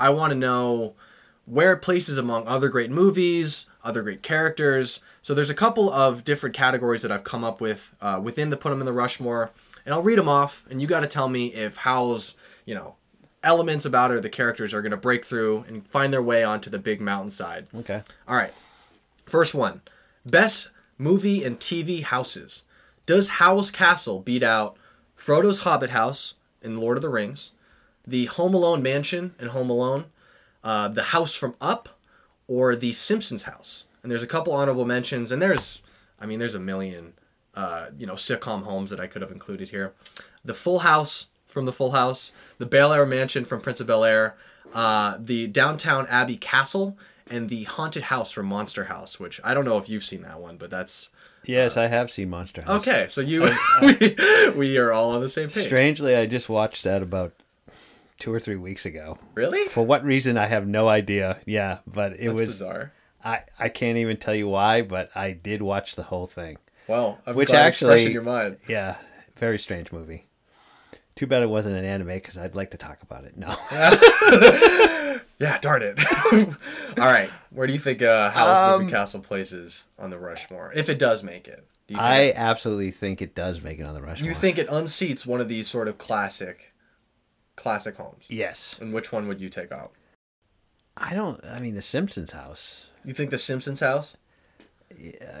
I 0.00 0.08
want 0.08 0.30
to 0.30 0.38
know 0.38 0.94
where 1.44 1.74
it 1.74 1.82
places 1.82 2.16
among 2.16 2.48
other 2.48 2.70
great 2.70 2.90
movies, 2.90 3.66
other 3.84 4.00
great 4.02 4.22
characters. 4.22 5.00
So 5.28 5.34
there's 5.34 5.50
a 5.50 5.54
couple 5.54 5.92
of 5.92 6.24
different 6.24 6.56
categories 6.56 7.02
that 7.02 7.12
I've 7.12 7.22
come 7.22 7.44
up 7.44 7.60
with 7.60 7.94
uh, 8.00 8.18
within 8.18 8.48
the 8.48 8.56
Put 8.56 8.72
'em 8.72 8.80
in 8.80 8.86
the 8.86 8.94
Rushmore, 8.94 9.50
and 9.84 9.94
I'll 9.94 10.00
read 10.00 10.18
them 10.18 10.26
off, 10.26 10.64
and 10.70 10.80
you 10.80 10.88
got 10.88 11.00
to 11.00 11.06
tell 11.06 11.28
me 11.28 11.48
if 11.48 11.76
Howl's, 11.76 12.34
you 12.64 12.74
know, 12.74 12.96
elements 13.42 13.84
about 13.84 14.10
it 14.10 14.14
or 14.14 14.20
the 14.20 14.30
characters 14.30 14.72
are 14.72 14.80
going 14.80 14.92
to 14.92 14.96
break 14.96 15.26
through 15.26 15.66
and 15.68 15.86
find 15.88 16.14
their 16.14 16.22
way 16.22 16.42
onto 16.44 16.70
the 16.70 16.78
big 16.78 17.02
mountainside. 17.02 17.66
Okay. 17.74 18.02
All 18.26 18.36
right. 18.36 18.54
First 19.26 19.54
one. 19.54 19.82
Best 20.24 20.70
movie 20.96 21.44
and 21.44 21.60
TV 21.60 22.04
houses. 22.04 22.62
Does 23.04 23.28
Howl's 23.28 23.70
Castle 23.70 24.20
beat 24.20 24.42
out 24.42 24.78
Frodo's 25.14 25.58
Hobbit 25.58 25.90
house 25.90 26.36
in 26.62 26.80
Lord 26.80 26.96
of 26.96 27.02
the 27.02 27.10
Rings, 27.10 27.52
the 28.06 28.24
Home 28.24 28.54
Alone 28.54 28.82
mansion 28.82 29.34
in 29.38 29.48
Home 29.48 29.68
Alone, 29.68 30.06
uh, 30.64 30.88
the 30.88 31.12
house 31.12 31.36
from 31.36 31.54
Up, 31.60 31.98
or 32.46 32.74
the 32.74 32.92
Simpsons 32.92 33.42
house? 33.42 33.84
And 34.08 34.10
there's 34.10 34.22
a 34.22 34.26
couple 34.26 34.54
honorable 34.54 34.86
mentions, 34.86 35.30
and 35.30 35.42
there's, 35.42 35.82
I 36.18 36.24
mean, 36.24 36.38
there's 36.38 36.54
a 36.54 36.58
million, 36.58 37.12
uh, 37.54 37.88
you 37.98 38.06
know, 38.06 38.14
sitcom 38.14 38.62
homes 38.62 38.88
that 38.88 38.98
I 38.98 39.06
could 39.06 39.20
have 39.20 39.30
included 39.30 39.68
here. 39.68 39.92
The 40.42 40.54
Full 40.54 40.78
House, 40.78 41.26
from 41.46 41.66
the 41.66 41.74
Full 41.74 41.90
House, 41.90 42.32
the 42.56 42.64
Bel 42.64 42.94
Air 42.94 43.04
Mansion 43.04 43.44
from 43.44 43.60
Prince 43.60 43.80
of 43.80 43.86
Bel 43.86 44.06
Air, 44.06 44.38
uh, 44.72 45.18
the 45.20 45.46
Downton 45.46 46.06
Abbey 46.06 46.38
Castle, 46.38 46.96
and 47.26 47.50
the 47.50 47.64
Haunted 47.64 48.04
House 48.04 48.32
from 48.32 48.46
Monster 48.46 48.84
House. 48.84 49.20
Which 49.20 49.42
I 49.44 49.52
don't 49.52 49.66
know 49.66 49.76
if 49.76 49.90
you've 49.90 50.04
seen 50.04 50.22
that 50.22 50.40
one, 50.40 50.56
but 50.56 50.70
that's 50.70 51.10
Yes, 51.44 51.76
I 51.76 51.88
have 51.88 52.10
seen 52.10 52.30
Monster 52.30 52.62
House. 52.62 52.80
okay. 52.80 53.08
So 53.10 53.20
you, 53.20 53.42
we, 53.82 54.50
we 54.56 54.78
are 54.78 54.90
all 54.90 55.10
on 55.10 55.20
the 55.20 55.28
same 55.28 55.50
page. 55.50 55.66
Strangely, 55.66 56.16
I 56.16 56.24
just 56.24 56.48
watched 56.48 56.84
that 56.84 57.02
about 57.02 57.34
two 58.18 58.32
or 58.32 58.40
three 58.40 58.56
weeks 58.56 58.86
ago. 58.86 59.18
Really? 59.34 59.68
For 59.68 59.84
what 59.84 60.02
reason, 60.02 60.38
I 60.38 60.46
have 60.46 60.66
no 60.66 60.88
idea. 60.88 61.40
Yeah, 61.44 61.80
but 61.86 62.14
it 62.14 62.28
That's 62.28 62.40
was. 62.40 62.48
bizarre. 62.48 62.92
I 63.24 63.42
I 63.58 63.68
can't 63.68 63.98
even 63.98 64.16
tell 64.16 64.34
you 64.34 64.48
why, 64.48 64.82
but 64.82 65.10
I 65.14 65.32
did 65.32 65.62
watch 65.62 65.94
the 65.94 66.04
whole 66.04 66.26
thing. 66.26 66.58
Well, 66.86 67.18
I'm 67.26 67.34
Which 67.36 67.50
actually- 67.50 68.10
your 68.12 68.22
mind. 68.22 68.58
Yeah, 68.68 68.96
very 69.36 69.58
strange 69.58 69.92
movie. 69.92 70.24
Too 71.14 71.26
bad 71.26 71.42
it 71.42 71.50
wasn't 71.50 71.76
an 71.76 71.84
anime 71.84 72.06
because 72.08 72.38
I'd 72.38 72.54
like 72.54 72.70
to 72.70 72.76
talk 72.76 73.02
about 73.02 73.24
it. 73.24 73.36
No, 73.36 73.48
Yeah, 75.40 75.58
darn 75.60 75.82
it. 75.82 75.98
all 76.98 77.06
right, 77.06 77.28
where 77.50 77.66
do 77.66 77.72
you 77.72 77.78
think 77.78 78.02
uh, 78.02 78.30
Howl's 78.30 78.58
Um, 78.58 78.72
Moving 78.72 78.90
Castle 78.90 79.20
places 79.20 79.84
on 79.98 80.10
the 80.10 80.18
Rushmore, 80.18 80.72
if 80.74 80.88
it 80.88 80.98
does 80.98 81.22
make 81.22 81.46
it? 81.48 81.66
Do 81.86 81.94
you 81.94 82.00
think 82.00 82.08
I 82.08 82.32
absolutely 82.32 82.90
think 82.90 83.22
it 83.22 83.34
does 83.34 83.60
make 83.62 83.78
it 83.78 83.84
on 83.84 83.94
the 83.94 84.02
Rushmore. 84.02 84.28
You 84.28 84.34
think 84.34 84.58
it 84.58 84.68
unseats 84.68 85.26
one 85.26 85.40
of 85.40 85.48
these 85.48 85.66
sort 85.68 85.88
of 85.88 85.96
classic, 85.98 86.72
classic 87.56 87.96
homes? 87.96 88.24
Yes. 88.28 88.76
And 88.80 88.92
which 88.92 89.10
one 89.12 89.26
would 89.28 89.40
you 89.40 89.48
take 89.48 89.72
out? 89.72 89.92
I 90.96 91.14
don't. 91.14 91.42
I 91.44 91.60
mean, 91.60 91.74
The 91.74 91.82
Simpsons 91.82 92.32
house. 92.32 92.82
You 93.04 93.14
think 93.14 93.30
the 93.30 93.38
Simpsons 93.38 93.80
house? 93.80 94.16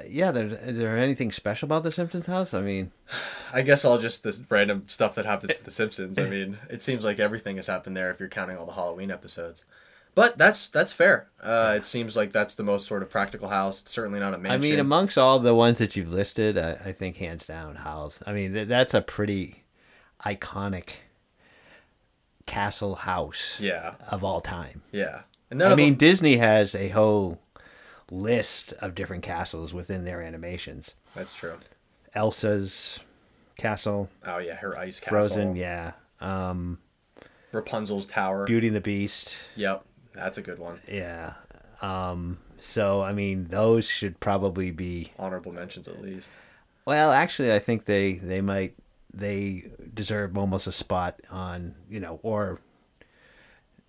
Yeah, 0.06 0.30
there, 0.30 0.46
is 0.46 0.78
there 0.78 0.96
anything 0.96 1.32
special 1.32 1.66
about 1.66 1.82
The 1.82 1.90
Simpsons 1.90 2.26
house? 2.26 2.54
I 2.54 2.60
mean, 2.60 2.92
I 3.52 3.62
guess 3.62 3.84
all 3.84 3.98
just 3.98 4.22
this 4.22 4.40
random 4.50 4.84
stuff 4.86 5.14
that 5.16 5.24
happens 5.24 5.56
to 5.56 5.64
the 5.64 5.70
Simpsons. 5.82 6.18
I 6.18 6.28
mean, 6.28 6.58
it 6.70 6.82
seems 6.82 7.04
like 7.04 7.18
everything 7.18 7.56
has 7.56 7.66
happened 7.66 7.96
there 7.96 8.10
if 8.10 8.20
you're 8.20 8.28
counting 8.28 8.56
all 8.56 8.66
the 8.66 8.72
Halloween 8.72 9.10
episodes. 9.10 9.64
But 10.14 10.36
that's 10.36 10.68
that's 10.68 10.92
fair. 10.92 11.28
Uh, 11.42 11.74
it 11.76 11.84
seems 11.84 12.16
like 12.16 12.32
that's 12.32 12.56
the 12.56 12.62
most 12.62 12.86
sort 12.86 13.02
of 13.02 13.10
practical 13.10 13.48
house. 13.48 13.82
It's 13.82 13.90
certainly 13.90 14.18
not 14.18 14.34
a 14.34 14.38
mansion. 14.38 14.52
I 14.52 14.70
mean, 14.70 14.80
amongst 14.80 15.16
all 15.16 15.38
the 15.38 15.54
ones 15.54 15.78
that 15.78 15.96
you've 15.96 16.12
listed, 16.12 16.58
I, 16.58 16.72
I 16.86 16.92
think 16.92 17.16
hands 17.16 17.46
down, 17.46 17.76
Howl's. 17.76 18.18
I 18.26 18.32
mean, 18.32 18.52
th- 18.52 18.68
that's 18.68 18.94
a 18.94 19.00
pretty 19.00 19.62
iconic 20.24 20.94
castle 22.46 22.96
house 22.96 23.58
yeah, 23.60 23.94
of 24.10 24.24
all 24.24 24.40
time. 24.40 24.82
yeah. 24.92 25.22
I 25.50 25.54
mean, 25.54 25.90
them- 25.92 25.94
Disney 25.94 26.36
has 26.36 26.74
a 26.74 26.88
whole 26.88 27.38
list 28.10 28.72
of 28.80 28.94
different 28.94 29.22
castles 29.22 29.72
within 29.74 30.04
their 30.04 30.22
animations. 30.22 30.94
that's 31.14 31.34
true. 31.36 31.58
Elsa's 32.14 33.00
castle, 33.56 34.08
Oh 34.26 34.38
yeah, 34.38 34.56
her 34.56 34.76
ice 34.76 34.98
castle. 35.00 35.18
Frozen, 35.28 35.56
yeah. 35.56 35.92
Um, 36.20 36.78
Rapunzel's 37.52 38.06
tower. 38.06 38.46
Beauty 38.46 38.68
and 38.68 38.76
the 38.76 38.80
Beast, 38.80 39.34
Yep, 39.56 39.84
that's 40.14 40.38
a 40.38 40.42
good 40.42 40.58
one. 40.58 40.80
yeah. 40.88 41.34
Um, 41.80 42.38
so 42.60 43.02
I 43.02 43.12
mean, 43.12 43.46
those 43.50 43.88
should 43.88 44.18
probably 44.20 44.70
be. 44.70 45.12
Honorable 45.18 45.52
mentions 45.52 45.86
at 45.86 46.02
least. 46.02 46.34
Well, 46.86 47.12
actually, 47.12 47.52
I 47.52 47.58
think 47.60 47.84
they 47.84 48.14
they 48.14 48.40
might 48.40 48.74
they 49.14 49.70
deserve 49.94 50.36
almost 50.36 50.66
a 50.66 50.72
spot 50.72 51.20
on 51.30 51.74
you 51.88 52.00
know 52.00 52.18
or 52.22 52.58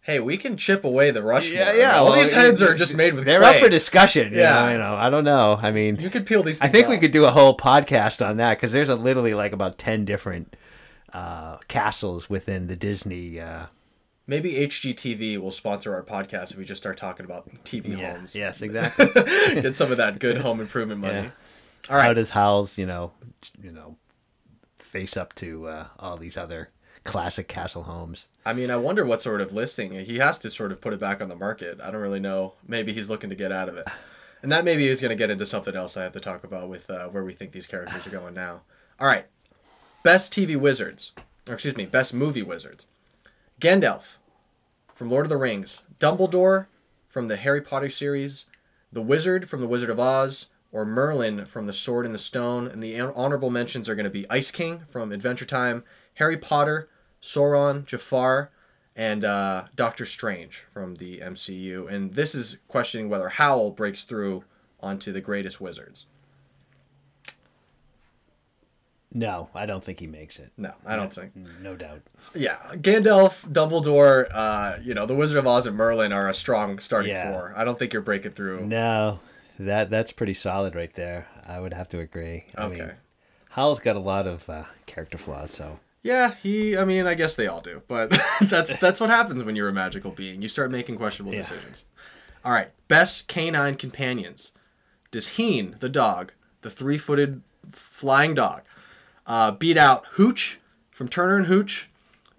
Hey, 0.10 0.20
we 0.20 0.38
can 0.38 0.58
chip 0.58 0.84
away 0.84 1.12
the 1.12 1.22
Rushmore. 1.22 1.54
yeah 1.62 1.74
yeah. 1.74 1.98
All 1.98 2.06
well, 2.10 2.16
these 2.20 2.32
heads 2.32 2.62
are 2.64 2.74
just 2.74 2.96
made 2.96 3.14
with 3.14 3.26
They're 3.26 3.42
clay. 3.42 3.58
up 3.58 3.64
for 3.64 3.70
discussion. 3.70 4.32
You 4.34 4.40
Yeah. 4.40 4.66
know, 4.66 4.72
you 4.72 4.78
know. 4.80 4.96
I 4.96 5.10
don't 5.12 5.24
know. 5.24 5.60
I 5.62 5.70
mean, 5.72 5.98
You 5.98 6.10
could 6.10 6.26
peel 6.26 6.42
these. 6.42 6.60
I 6.62 6.68
think 6.68 6.88
we 6.88 6.98
could 6.98 7.12
do 7.12 7.26
a 7.26 7.32
whole 7.32 7.56
podcast 7.56 8.26
on 8.26 8.38
that 8.38 8.58
because 8.58 8.72
there's 8.72 8.90
a 8.90 8.96
literally 8.96 9.36
like 9.36 9.52
about 9.52 9.78
ten 9.78 10.06
different 10.06 10.56
uh, 11.14 11.58
castles 11.68 12.28
within 12.30 12.66
the 12.66 12.76
Disney. 12.76 13.40
Uh, 13.40 13.68
Maybe 14.26 14.54
HGTV 14.54 15.38
will 15.38 15.52
sponsor 15.52 15.94
our 15.96 16.04
podcast 16.04 16.52
if 16.52 16.58
we 16.58 16.66
just 16.66 16.82
start 16.82 16.98
talking 16.98 17.26
about 17.26 17.48
TV 17.64 17.98
yeah. 17.98 18.14
homes. 18.14 18.36
Yes, 18.36 18.62
exactly. 18.64 19.08
Get 19.62 19.76
some 19.76 19.92
of 19.92 19.98
that 19.98 20.20
good 20.20 20.38
home 20.42 20.60
improvement 20.60 21.02
money. 21.02 21.14
Yeah. 21.14 21.30
All 21.90 21.98
right. 21.98 22.06
How 22.06 22.14
does 22.14 22.32
Howl's 22.32 22.78
you 22.80 22.86
know 22.86 23.12
you 23.62 23.72
know 23.72 23.96
face 24.78 25.16
up 25.16 25.36
to 25.36 25.68
uh, 25.68 25.88
all 26.00 26.18
these 26.18 26.36
other 26.36 26.70
classic 27.04 27.48
castle 27.48 27.84
homes? 27.84 28.28
I 28.46 28.54
mean, 28.54 28.72
I 28.72 28.78
wonder 28.78 29.06
what 29.06 29.22
sort 29.22 29.42
of 29.42 29.54
listing 29.54 29.94
he 29.94 30.18
has 30.18 30.40
to 30.40 30.52
sort 30.52 30.72
of 30.72 30.82
put 30.82 30.94
it 30.94 31.00
back 31.00 31.22
on 31.22 31.30
the 31.30 31.36
market. 31.36 31.80
I 31.82 31.92
don't 31.92 32.02
really 32.02 32.20
know. 32.20 32.54
Maybe 32.68 32.94
he's 32.94 33.10
looking 33.10 33.30
to 33.30 33.36
get 33.36 33.52
out 33.52 33.70
of 33.70 33.78
it, 33.78 33.88
and 34.42 34.52
that 34.52 34.66
maybe 34.66 34.88
is 34.88 35.02
going 35.02 35.10
to 35.10 35.16
get 35.16 35.30
into 35.30 35.46
something 35.46 35.76
else 35.76 35.98
I 35.98 36.04
have 36.04 36.14
to 36.14 36.20
talk 36.20 36.44
about 36.44 36.70
with 36.70 36.90
uh, 36.90 37.08
where 37.08 37.24
we 37.24 37.34
think 37.34 37.52
these 37.52 37.68
characters 37.68 38.06
are 38.06 38.12
going 38.12 38.34
now. 38.34 38.62
All 39.00 39.08
right, 39.08 39.28
best 40.04 40.34
TV 40.34 40.56
wizards, 40.60 41.14
or 41.48 41.54
excuse 41.54 41.78
me, 41.78 41.86
best 41.86 42.14
movie 42.14 42.44
wizards. 42.44 42.88
Gandalf 43.60 44.18
from 44.94 45.10
Lord 45.10 45.26
of 45.26 45.30
the 45.30 45.38
Rings, 45.38 45.84
Dumbledore 46.00 46.68
from 47.08 47.28
the 47.28 47.38
Harry 47.38 47.62
Potter 47.62 47.90
series, 47.90 48.46
the 48.92 49.02
Wizard 49.02 49.50
from 49.50 49.62
the 49.62 49.68
Wizard 49.68 49.90
of 49.90 50.00
Oz, 50.00 50.48
or 50.72 50.86
Merlin 50.86 51.46
from 51.46 51.66
the 51.66 51.74
Sword 51.74 52.06
and 52.06 52.14
the 52.14 52.20
Stone. 52.20 52.68
And 52.68 52.82
the 52.82 52.98
hon- 52.98 53.14
honorable 53.16 53.50
mentions 53.50 53.90
are 53.90 53.96
going 53.96 54.06
to 54.06 54.10
be 54.10 54.30
Ice 54.30 54.52
King 54.52 54.82
from 54.88 55.12
Adventure 55.12 55.46
Time, 55.46 55.84
Harry 56.20 56.38
Potter, 56.38 56.90
Sauron, 57.22 57.86
Jafar, 57.86 58.52
and 58.96 59.24
uh, 59.24 59.64
Doctor 59.76 60.06
Strange 60.06 60.66
from 60.72 60.96
the 60.96 61.20
MCU. 61.20 61.90
And 61.92 62.14
this 62.14 62.36
is 62.36 62.58
questioning 62.68 63.10
whether 63.10 63.30
Howl 63.30 63.72
breaks 63.72 64.04
through 64.04 64.44
onto 64.82 65.12
the 65.14 65.22
greatest 65.22 65.60
wizards. 65.62 66.06
No, 69.12 69.50
I 69.56 69.66
don't 69.66 69.84
think 69.84 70.00
he 70.00 70.08
makes 70.08 70.38
it. 70.38 70.52
No, 70.56 70.74
I 70.86 70.96
don't 70.96 71.12
think. 71.12 71.32
No 71.62 71.76
doubt. 71.76 72.02
Yeah, 72.36 72.58
Gandalf, 72.74 73.50
Dumbledore, 73.52 74.28
uh, 74.32 74.78
you 74.84 74.94
know, 74.94 75.08
the 75.08 75.16
Wizard 75.16 75.38
of 75.40 75.48
Oz 75.48 75.66
and 75.66 75.76
Merlin 75.76 76.12
are 76.14 76.30
a 76.30 76.34
strong 76.34 76.78
starting 76.78 77.12
Yeah. 77.14 77.32
four. 77.32 77.54
I 77.56 77.64
don't 77.64 77.80
think 77.80 77.92
you're 77.92 78.04
breaking 78.04 78.34
through. 78.34 78.68
No, 78.68 79.20
that 79.58 79.90
that's 79.90 80.12
pretty 80.12 80.36
solid 80.36 80.76
right 80.76 80.94
there. 80.94 81.28
I 81.48 81.60
would 81.60 81.74
have 81.74 81.88
to 81.90 82.00
agree. 82.00 82.46
I 82.56 82.66
Okay. 82.66 82.78
mean, 82.82 82.92
Howl's 83.52 83.80
got 83.80 83.96
a 83.96 84.00
lot 84.00 84.28
of 84.28 84.48
uh, 84.48 84.66
character 84.86 85.18
flaws, 85.18 85.50
so 85.52 85.80
Yeah, 86.02 86.36
he. 86.42 86.78
I 86.78 86.86
mean, 86.86 87.06
I 87.08 87.14
guess 87.14 87.36
they 87.36 87.48
all 87.48 87.62
do, 87.62 87.82
but 87.88 88.10
that's 88.42 88.78
that's 88.78 89.00
what 89.00 89.10
happens 89.10 89.44
when 89.44 89.56
you're 89.56 89.68
a 89.70 89.74
magical 89.74 90.12
being. 90.12 90.42
You 90.42 90.48
start 90.48 90.72
making 90.72 90.96
questionable 90.98 91.34
Yeah. 91.34 91.42
decisions. 91.42 91.86
All 92.46 92.52
right, 92.54 92.70
best 92.88 93.28
canine 93.28 93.76
companions. 93.76 94.52
Does 95.12 95.30
Heen, 95.30 95.76
the 95.80 95.90
dog, 95.90 96.32
the 96.62 96.70
three-footed 96.70 97.42
flying 97.70 98.34
dog, 98.34 98.62
uh, 99.28 99.52
beat 99.52 99.76
out 99.76 100.06
Hooch 100.12 100.60
from 100.90 101.10
Turner 101.10 101.36
and 101.36 101.48
Hooch, 101.48 101.90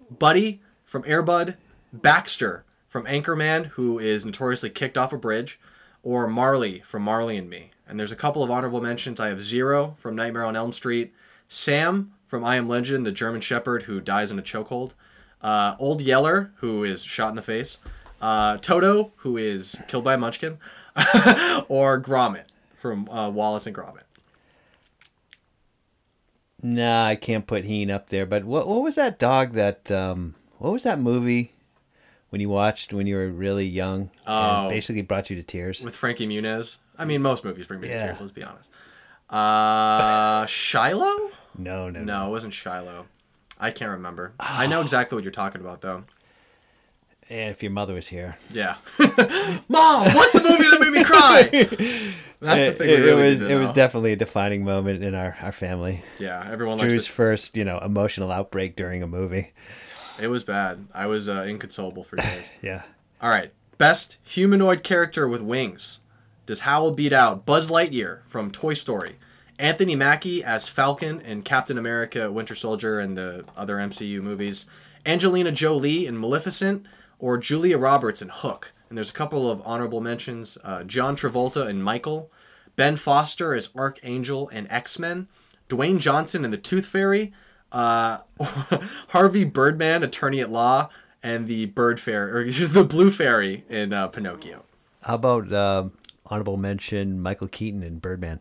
Buddy 0.09 0.59
from 0.85 1.03
Airbud, 1.03 1.55
Baxter 1.93 2.63
from 2.87 3.05
Anchorman, 3.05 3.67
who 3.67 3.99
is 3.99 4.25
notoriously 4.25 4.69
kicked 4.71 4.97
off 4.97 5.13
a 5.13 5.17
bridge, 5.17 5.59
or 6.01 6.27
Marley 6.27 6.79
from 6.79 7.03
Marley 7.03 7.37
and 7.37 7.49
Me? 7.49 7.69
And 7.87 7.99
there's 7.99 8.11
a 8.11 8.15
couple 8.15 8.41
of 8.41 8.49
honorable 8.49 8.81
mentions. 8.81 9.19
I 9.19 9.27
have 9.27 9.41
Zero 9.41 9.95
from 9.99 10.15
Nightmare 10.15 10.45
on 10.45 10.55
Elm 10.55 10.71
Street, 10.71 11.13
Sam 11.47 12.13
from 12.31 12.45
I 12.45 12.55
Am 12.55 12.65
Legend, 12.69 13.05
the 13.05 13.11
German 13.11 13.41
Shepherd 13.41 13.83
who 13.83 13.99
dies 13.99 14.31
in 14.31 14.39
a 14.39 14.41
chokehold, 14.41 14.93
uh, 15.41 15.75
Old 15.77 15.99
Yeller, 16.01 16.53
who 16.59 16.81
is 16.85 17.03
shot 17.03 17.27
in 17.27 17.35
the 17.35 17.41
face, 17.41 17.77
uh, 18.21 18.55
Toto, 18.55 19.11
who 19.17 19.35
is 19.35 19.77
killed 19.89 20.05
by 20.05 20.13
a 20.13 20.17
munchkin, 20.17 20.57
or 21.67 22.01
Gromit 22.01 22.45
from 22.77 23.09
uh, 23.09 23.29
Wallace 23.29 23.67
and 23.67 23.75
Gromit. 23.75 24.03
nah, 26.63 27.05
I 27.05 27.17
can't 27.17 27.45
put 27.45 27.65
Heen 27.65 27.91
up 27.91 28.07
there. 28.07 28.25
But 28.25 28.45
what 28.45 28.65
what 28.65 28.81
was 28.81 28.95
that 28.95 29.19
dog 29.19 29.53
that 29.55 29.91
um 29.91 30.35
what 30.57 30.71
was 30.71 30.83
that 30.83 30.99
movie 30.99 31.51
when 32.29 32.39
you 32.39 32.47
watched 32.47 32.93
when 32.93 33.07
you 33.07 33.17
were 33.17 33.27
really 33.29 33.65
young 33.65 34.09
Oh. 34.25 34.61
and 34.61 34.69
basically 34.69 35.01
brought 35.01 35.29
you 35.29 35.35
to 35.35 35.43
tears? 35.43 35.81
with 35.81 35.95
Frankie 35.97 36.27
Muniz. 36.27 36.77
I 36.97 37.03
mean, 37.03 37.21
most 37.21 37.43
movies 37.43 37.67
bring 37.67 37.81
me 37.81 37.89
to 37.89 37.99
tears. 37.99 38.21
Let's 38.21 38.31
be 38.31 38.43
honest. 38.43 38.71
Uh, 39.29 40.45
Shiloh? 40.45 41.30
No, 41.57 41.89
no, 41.89 42.03
No, 42.03 42.27
it 42.27 42.31
wasn't 42.31 42.53
Shiloh. 42.53 43.05
I 43.59 43.71
can't 43.71 43.91
remember. 43.91 44.33
I 44.39 44.67
know 44.67 44.81
exactly 44.87 45.15
what 45.15 45.23
you're 45.23 45.31
talking 45.31 45.61
about, 45.61 45.81
though. 45.81 46.03
And 47.29 47.49
if 47.51 47.63
your 47.63 47.71
mother 47.71 47.93
was 47.93 48.07
here, 48.07 48.37
Yeah. 48.51 48.75
Mom, 49.69 50.13
what's 50.13 50.33
the 50.33 50.41
movie 50.43 50.63
that 50.69 50.77
made 50.81 50.91
me 50.91 51.03
cry? 51.03 52.13
That's 52.41 52.61
the 52.63 52.71
it, 52.71 52.77
thing. 52.77 52.87
we 52.87 52.93
it- 52.95 53.07
it 53.07 53.13
was 53.15 53.41
it 53.41 53.55
was 53.55 53.71
definitely 53.73 54.11
a 54.13 54.15
defining 54.15 54.65
moment 54.65 55.03
in 55.03 55.13
our 55.15 55.37
our 55.41 55.51
family. 55.51 56.03
Yeah, 56.19 56.45
everyone 56.51 56.79
likes 56.79 56.91
Drew's 56.91 57.07
first, 57.07 57.55
you 57.55 57.63
know, 57.63 57.77
emotional 57.79 58.31
outbreak 58.31 58.75
during 58.75 59.01
a 59.03 59.07
movie. 59.07 59.53
It 60.19 60.27
was 60.27 60.43
bad. 60.43 60.87
I 60.93 61.05
was 61.05 61.29
uh, 61.29 61.43
inconsolable 61.47 62.03
for 62.03 62.15
days. 62.17 62.49
Yeah. 62.61 62.81
All 63.21 63.29
right. 63.29 63.51
Best 63.77 64.17
humanoid 64.23 64.83
character 64.83 65.27
with 65.27 65.41
wings. 65.41 65.99
Does 66.47 66.61
Howl 66.61 66.91
beat 66.91 67.13
out 67.13 67.45
Buzz 67.45 67.69
Lightyear 67.69 68.21
from 68.27 68.51
Toy 68.51 68.73
Story? 68.73 69.15
Anthony 69.61 69.95
Mackie 69.95 70.43
as 70.43 70.67
Falcon 70.67 71.21
in 71.21 71.43
Captain 71.43 71.77
America 71.77 72.31
Winter 72.31 72.55
Soldier 72.55 72.99
and 72.99 73.15
the 73.15 73.45
other 73.55 73.77
MCU 73.77 74.19
movies? 74.19 74.65
Angelina 75.05 75.51
Jolie 75.51 76.07
in 76.07 76.19
Maleficent? 76.19 76.85
Or 77.19 77.37
Julia 77.37 77.77
Roberts 77.77 78.23
in 78.23 78.29
Hook? 78.29 78.73
And 78.89 78.97
there's 78.97 79.11
a 79.11 79.13
couple 79.13 79.49
of 79.49 79.61
honorable 79.63 80.01
mentions 80.01 80.57
uh, 80.63 80.83
John 80.83 81.15
Travolta 81.15 81.69
in 81.69 81.83
Michael, 81.83 82.31
Ben 82.75 82.95
Foster 82.95 83.53
as 83.53 83.69
Archangel 83.75 84.47
in 84.49 84.65
X 84.71 84.97
Men, 84.97 85.27
Dwayne 85.69 85.99
Johnson 85.99 86.43
in 86.43 86.49
The 86.49 86.57
Tooth 86.57 86.87
Fairy, 86.87 87.31
Uh, 87.71 88.17
Harvey 89.09 89.43
Birdman, 89.43 90.01
attorney 90.03 90.41
at 90.41 90.49
law, 90.51 90.89
and 91.21 91.47
the 91.47 91.67
bird 91.67 91.99
fairy 91.99 92.31
or 92.31 92.51
the 92.67 92.83
blue 92.83 93.11
fairy 93.11 93.63
in 93.69 93.93
uh, 93.93 94.07
Pinocchio. 94.07 94.65
How 95.03 95.15
about 95.15 95.53
uh, 95.53 95.89
honorable 96.25 96.57
mention 96.57 97.21
Michael 97.21 97.47
Keaton 97.47 97.83
in 97.83 97.99
Birdman? 97.99 98.39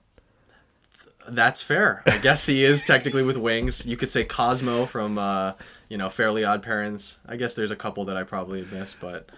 That's 1.28 1.62
fair. 1.62 2.02
I 2.06 2.18
guess 2.18 2.46
he 2.46 2.64
is 2.64 2.82
technically 2.82 3.22
with 3.22 3.36
wings. 3.36 3.86
You 3.86 3.96
could 3.96 4.10
say 4.10 4.24
Cosmo 4.24 4.86
from 4.86 5.18
uh, 5.18 5.52
you 5.88 5.96
know 5.96 6.08
Fairly 6.08 6.44
Odd 6.44 6.62
Parents. 6.62 7.16
I 7.26 7.36
guess 7.36 7.54
there's 7.54 7.70
a 7.70 7.76
couple 7.76 8.04
that 8.06 8.16
I 8.16 8.22
probably 8.24 8.64
missed, 8.64 8.96
but 9.00 9.28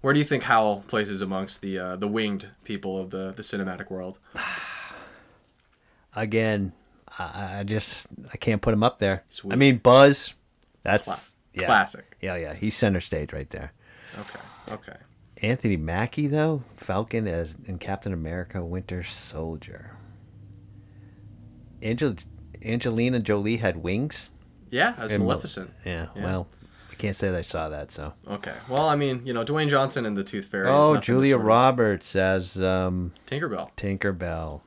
where 0.00 0.12
do 0.12 0.18
you 0.18 0.24
think 0.24 0.44
Howl 0.44 0.84
places 0.86 1.20
amongst 1.20 1.62
the 1.62 1.78
uh, 1.78 1.96
the 1.96 2.08
winged 2.08 2.50
people 2.64 2.98
of 3.00 3.10
the 3.10 3.32
the 3.32 3.42
cinematic 3.42 3.90
world? 3.90 4.18
Again, 6.16 6.72
I, 7.18 7.58
I 7.60 7.62
just 7.64 8.06
I 8.32 8.36
can't 8.36 8.62
put 8.62 8.72
him 8.74 8.82
up 8.82 8.98
there. 8.98 9.24
Sweet. 9.30 9.52
I 9.52 9.56
mean 9.56 9.78
Buzz, 9.78 10.34
that's 10.82 11.04
Cla- 11.04 11.20
yeah. 11.54 11.66
classic. 11.66 12.16
Yeah, 12.20 12.36
yeah, 12.36 12.54
he's 12.54 12.76
center 12.76 13.00
stage 13.00 13.32
right 13.32 13.50
there. 13.50 13.72
Okay, 14.18 14.72
okay. 14.72 14.96
Anthony 15.42 15.76
Mackie 15.76 16.28
though, 16.28 16.62
Falcon 16.76 17.26
as 17.26 17.54
in 17.66 17.78
Captain 17.78 18.12
America: 18.12 18.64
Winter 18.64 19.02
Soldier. 19.02 19.93
Angel, 21.84 22.14
Angelina 22.64 23.20
Jolie 23.20 23.58
had 23.58 23.76
wings. 23.76 24.30
Yeah, 24.70 24.94
as 24.98 25.12
And 25.12 25.20
Mal- 25.20 25.28
Maleficent. 25.28 25.70
Yeah, 25.84 26.06
Yeah. 26.16 26.24
well, 26.24 26.48
I 26.90 26.94
can't 26.96 27.16
say 27.16 27.30
that 27.30 27.36
I 27.38 27.42
saw 27.42 27.68
that. 27.68 27.92
So. 27.92 28.14
Okay. 28.28 28.54
Well, 28.68 28.88
I 28.88 28.96
mean, 28.96 29.22
you 29.24 29.32
know, 29.32 29.44
Dwayne 29.44 29.68
Johnson 29.68 30.04
and 30.06 30.16
the 30.16 30.24
Tooth 30.24 30.46
Fairy. 30.46 30.68
Oh, 30.68 30.96
Julia 30.96 31.36
Roberts 31.36 32.16
as 32.16 32.60
um, 32.60 33.12
Tinkerbell. 33.26 33.70
Tinkerbell. 33.76 34.62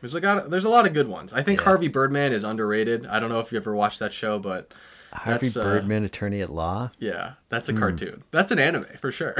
There's 0.00 0.14
a 0.14 0.20
lot. 0.20 0.50
There's 0.50 0.64
a 0.64 0.68
lot 0.68 0.86
of 0.86 0.94
good 0.94 1.08
ones. 1.08 1.32
I 1.32 1.42
think 1.42 1.60
Yeah. 1.60 1.64
Harvey 1.66 1.88
Birdman 1.88 2.32
is 2.32 2.42
underrated. 2.44 3.06
I 3.06 3.20
don't 3.20 3.28
know 3.28 3.38
if 3.40 3.52
you 3.52 3.58
ever 3.58 3.74
watched 3.74 3.98
that 4.00 4.12
show, 4.12 4.38
but 4.38 4.72
Harvey 5.12 5.46
That's, 5.46 5.56
uh, 5.56 5.62
Birdman, 5.62 6.04
attorney 6.04 6.40
at 6.40 6.50
law. 6.50 6.90
yeah, 6.98 7.34
that's 7.50 7.68
a 7.68 7.72
cartoon. 7.72 8.24
That's 8.32 8.50
an 8.50 8.58
anime 8.58 8.86
for 8.98 9.12
sure. 9.12 9.34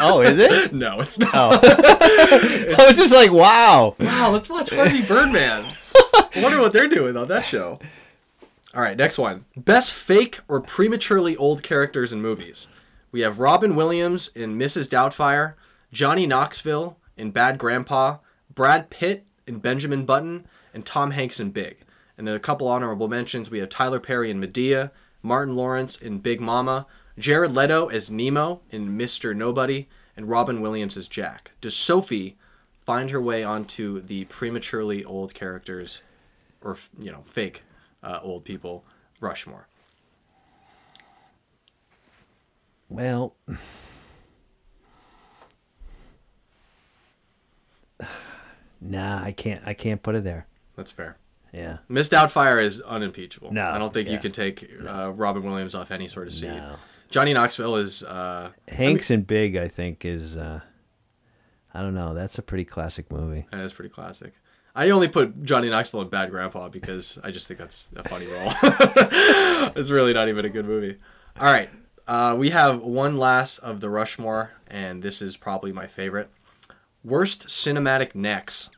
Oh, 0.00 0.20
is 0.22 0.38
it? 0.38 0.72
no, 0.74 1.00
it's 1.00 1.18
not. 1.18 1.30
Oh. 1.34 1.50
I 1.62 2.84
was 2.88 2.96
just 2.96 3.14
like, 3.14 3.30
wow. 3.30 3.94
Wow, 4.00 4.30
let's 4.32 4.48
watch 4.50 4.70
Harvey 4.70 5.02
Birdman. 5.02 5.72
I 6.14 6.42
wonder 6.42 6.60
what 6.60 6.72
they're 6.72 6.88
doing 6.88 7.16
on 7.16 7.28
that 7.28 7.46
show. 7.46 7.78
All 8.74 8.82
right, 8.82 8.96
next 8.96 9.18
one. 9.18 9.44
Best 9.56 9.92
fake 9.92 10.40
or 10.46 10.60
prematurely 10.60 11.36
old 11.36 11.62
characters 11.62 12.12
in 12.12 12.20
movies. 12.20 12.68
We 13.10 13.22
have 13.22 13.38
Robin 13.38 13.74
Williams 13.74 14.28
in 14.34 14.58
Mrs. 14.58 14.88
Doubtfire, 14.88 15.54
Johnny 15.90 16.26
Knoxville 16.26 16.98
in 17.16 17.30
Bad 17.30 17.58
Grandpa, 17.58 18.18
Brad 18.54 18.90
Pitt 18.90 19.24
in 19.46 19.58
Benjamin 19.58 20.04
Button, 20.04 20.46
and 20.74 20.84
Tom 20.84 21.12
Hanks 21.12 21.40
in 21.40 21.50
Big. 21.50 21.78
And 22.18 22.28
then 22.28 22.34
a 22.34 22.40
couple 22.40 22.68
honorable 22.68 23.08
mentions. 23.08 23.50
We 23.50 23.60
have 23.60 23.68
Tyler 23.70 24.00
Perry 24.00 24.30
in 24.30 24.40
Madea, 24.40 24.90
Martin 25.22 25.56
Lawrence 25.56 25.96
in 25.96 26.18
Big 26.18 26.40
Mama, 26.40 26.86
Jared 27.18 27.54
Leto 27.54 27.88
as 27.88 28.10
Nemo 28.10 28.60
in 28.70 28.98
Mr. 28.98 29.34
Nobody, 29.34 29.88
and 30.16 30.28
Robin 30.28 30.60
Williams 30.60 30.96
as 30.96 31.08
Jack. 31.08 31.52
Does 31.60 31.74
Sophie 31.74 32.36
find 32.88 33.10
her 33.10 33.20
way 33.20 33.44
onto 33.44 34.00
the 34.00 34.24
prematurely 34.24 35.04
old 35.04 35.34
characters, 35.34 36.00
or 36.62 36.78
you 36.98 37.12
know, 37.12 37.20
fake 37.26 37.62
uh, 38.02 38.18
old 38.22 38.46
people 38.46 38.82
Rushmore? 39.20 39.68
Well, 42.88 43.34
nah, 48.80 49.22
I 49.22 49.32
can't. 49.32 49.62
I 49.66 49.74
can't 49.74 50.02
put 50.02 50.14
it 50.14 50.24
there. 50.24 50.46
That's 50.74 50.90
fair. 50.90 51.18
Yeah. 51.52 51.80
Miss 51.90 52.08
Doubtfire 52.08 52.62
is 52.62 52.80
unimpeachable. 52.80 53.52
No, 53.52 53.68
I 53.68 53.76
don't 53.76 53.92
think 53.92 54.08
you 54.08 54.16
can 54.18 54.32
take 54.32 54.66
uh, 54.86 55.10
Robin 55.10 55.42
Williams 55.42 55.74
off 55.74 55.90
any 55.90 56.08
sort 56.08 56.26
of 56.26 56.32
scene. 56.32 56.56
No. 56.56 56.76
Johnny 57.10 57.34
Knoxville 57.34 57.76
is 57.76 58.02
uh, 58.02 58.52
Hanks 58.66 59.10
and 59.10 59.26
Big, 59.26 59.56
I 59.56 59.68
think, 59.68 60.06
is. 60.06 60.38
Uh, 60.38 60.62
I 61.74 61.80
don't 61.82 61.94
know. 61.94 62.14
That's 62.14 62.38
a 62.38 62.42
pretty 62.42 62.64
classic 62.64 63.10
movie. 63.10 63.46
that 63.50 63.60
is 63.60 63.72
pretty 63.72 63.90
classic. 63.90 64.34
I 64.74 64.90
only 64.90 65.08
put 65.08 65.42
Johnny 65.42 65.68
Knoxville 65.68 66.02
in 66.02 66.08
Bad 66.08 66.30
Grandpa 66.30 66.68
because 66.68 67.18
I 67.24 67.30
just 67.30 67.48
think 67.48 67.58
that's 67.58 67.88
a 67.96 68.08
funny 68.08 68.26
role. 68.26 68.52
it's 69.76 69.90
really 69.90 70.12
not 70.12 70.28
even 70.28 70.44
a 70.44 70.48
good 70.48 70.66
movie. 70.66 70.98
All 71.38 71.46
right, 71.46 71.68
uh, 72.06 72.34
we 72.38 72.50
have 72.50 72.80
one 72.80 73.16
last 73.18 73.58
of 73.58 73.80
the 73.80 73.90
Rushmore, 73.90 74.52
and 74.66 75.02
this 75.02 75.20
is 75.20 75.36
probably 75.36 75.72
my 75.72 75.86
favorite. 75.86 76.30
Worst 77.04 77.48
cinematic 77.48 78.14
necks. 78.14 78.70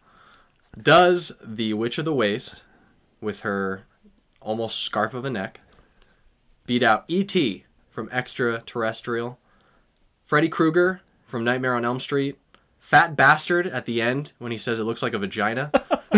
Does 0.81 1.33
the 1.45 1.75
Witch 1.75 1.99
of 1.99 2.05
the 2.05 2.15
Waste, 2.15 2.63
with 3.21 3.41
her 3.41 3.85
almost 4.41 4.79
scarf 4.79 5.15
of 5.15 5.25
a 5.25 5.31
neck, 5.31 5.61
beat 6.67 6.83
out 6.83 7.05
E.T. 7.09 7.65
from 7.91 8.09
Extraterrestrial, 8.11 9.39
Freddy 10.25 10.49
Krueger 10.49 11.03
from 11.25 11.45
Nightmare 11.45 11.75
on 11.75 11.85
Elm 11.85 12.01
Street, 12.01 12.39
Fat 12.81 13.15
Bastard 13.15 13.67
at 13.69 13.85
the 13.87 14.03
end 14.03 14.33
when 14.39 14.51
he 14.51 14.59
says 14.59 14.81
it 14.81 14.85
looks 14.85 15.03
like 15.03 15.15
a 15.15 15.19
vagina 15.19 15.71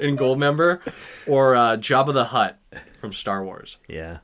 in 0.00 0.16
Goldmember, 0.16 0.80
or 1.26 1.54
uh, 1.54 1.76
Jabba 1.76 2.14
the 2.14 2.26
Hutt 2.26 2.58
from 3.00 3.12
Star 3.12 3.44
Wars? 3.44 3.76
Yeah. 3.88 4.18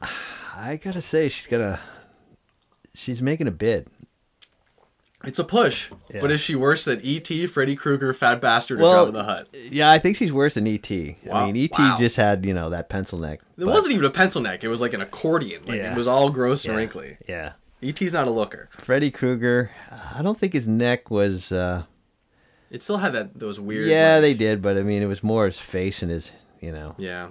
I 0.56 0.76
gotta 0.82 1.00
say, 1.02 1.28
she's 1.28 1.46
gonna. 1.46 1.80
She's 2.94 3.22
making 3.22 3.46
a 3.46 3.52
bid. 3.52 3.88
It's 5.24 5.38
a 5.38 5.44
push, 5.44 5.90
Yeah. 6.12 6.20
but 6.20 6.30
is 6.30 6.40
she 6.40 6.54
worse 6.54 6.84
than 6.84 7.00
E.T., 7.00 7.48
Freddy 7.48 7.74
Krueger, 7.74 8.12
Fat 8.14 8.40
Bastard, 8.40 8.78
or 8.78 8.82
Well, 8.84 9.06
Jabba 9.08 9.12
the 9.12 9.24
Hutt? 9.24 9.48
Yeah, 9.54 9.90
I 9.90 9.98
think 9.98 10.16
she's 10.16 10.32
worse 10.32 10.54
than 10.54 10.66
ET. 10.68 10.88
I 10.90 11.50
mean, 11.50 11.56
ET 11.56 11.76
Wow. 11.76 11.96
just 11.98 12.16
had 12.16 12.46
you 12.46 12.54
know 12.54 12.70
that 12.70 12.88
pencil 12.88 13.18
neck. 13.18 13.40
It 13.56 13.64
but- 13.64 13.66
wasn't 13.74 13.94
even 13.94 14.04
a 14.06 14.10
pencil 14.10 14.40
neck; 14.40 14.62
it 14.64 14.68
was 14.68 14.80
like 14.80 14.94
an 14.94 15.00
accordion. 15.00 15.64
Like 15.66 15.78
Yeah. 15.78 15.92
it 15.92 15.96
was 15.96 16.06
all 16.06 16.30
gross 16.30 16.64
and 16.64 16.72
yeah, 16.74 16.78
wrinkly. 16.78 17.18
Yeah. 17.28 17.52
E.T.'s 17.80 18.12
not 18.12 18.26
a 18.26 18.30
looker. 18.30 18.68
Freddy 18.78 19.10
Krueger. 19.10 19.70
I 19.90 20.22
don't 20.22 20.38
think 20.38 20.52
his 20.52 20.66
neck 20.66 21.10
was. 21.10 21.52
Uh, 21.52 21.84
It 22.70 22.82
still 22.82 22.98
had 22.98 23.12
that 23.12 23.38
those 23.38 23.60
weird. 23.60 23.88
yeah, 23.88 24.14
like- 24.14 24.22
they 24.22 24.34
did, 24.34 24.60
but 24.62 24.76
I 24.76 24.82
mean, 24.82 25.02
it 25.02 25.06
was 25.06 25.22
more 25.22 25.46
his 25.46 25.58
face 25.58 26.02
and 26.02 26.10
his, 26.10 26.30
you 26.60 26.72
know, 26.72 26.94
Yeah, 26.98 27.28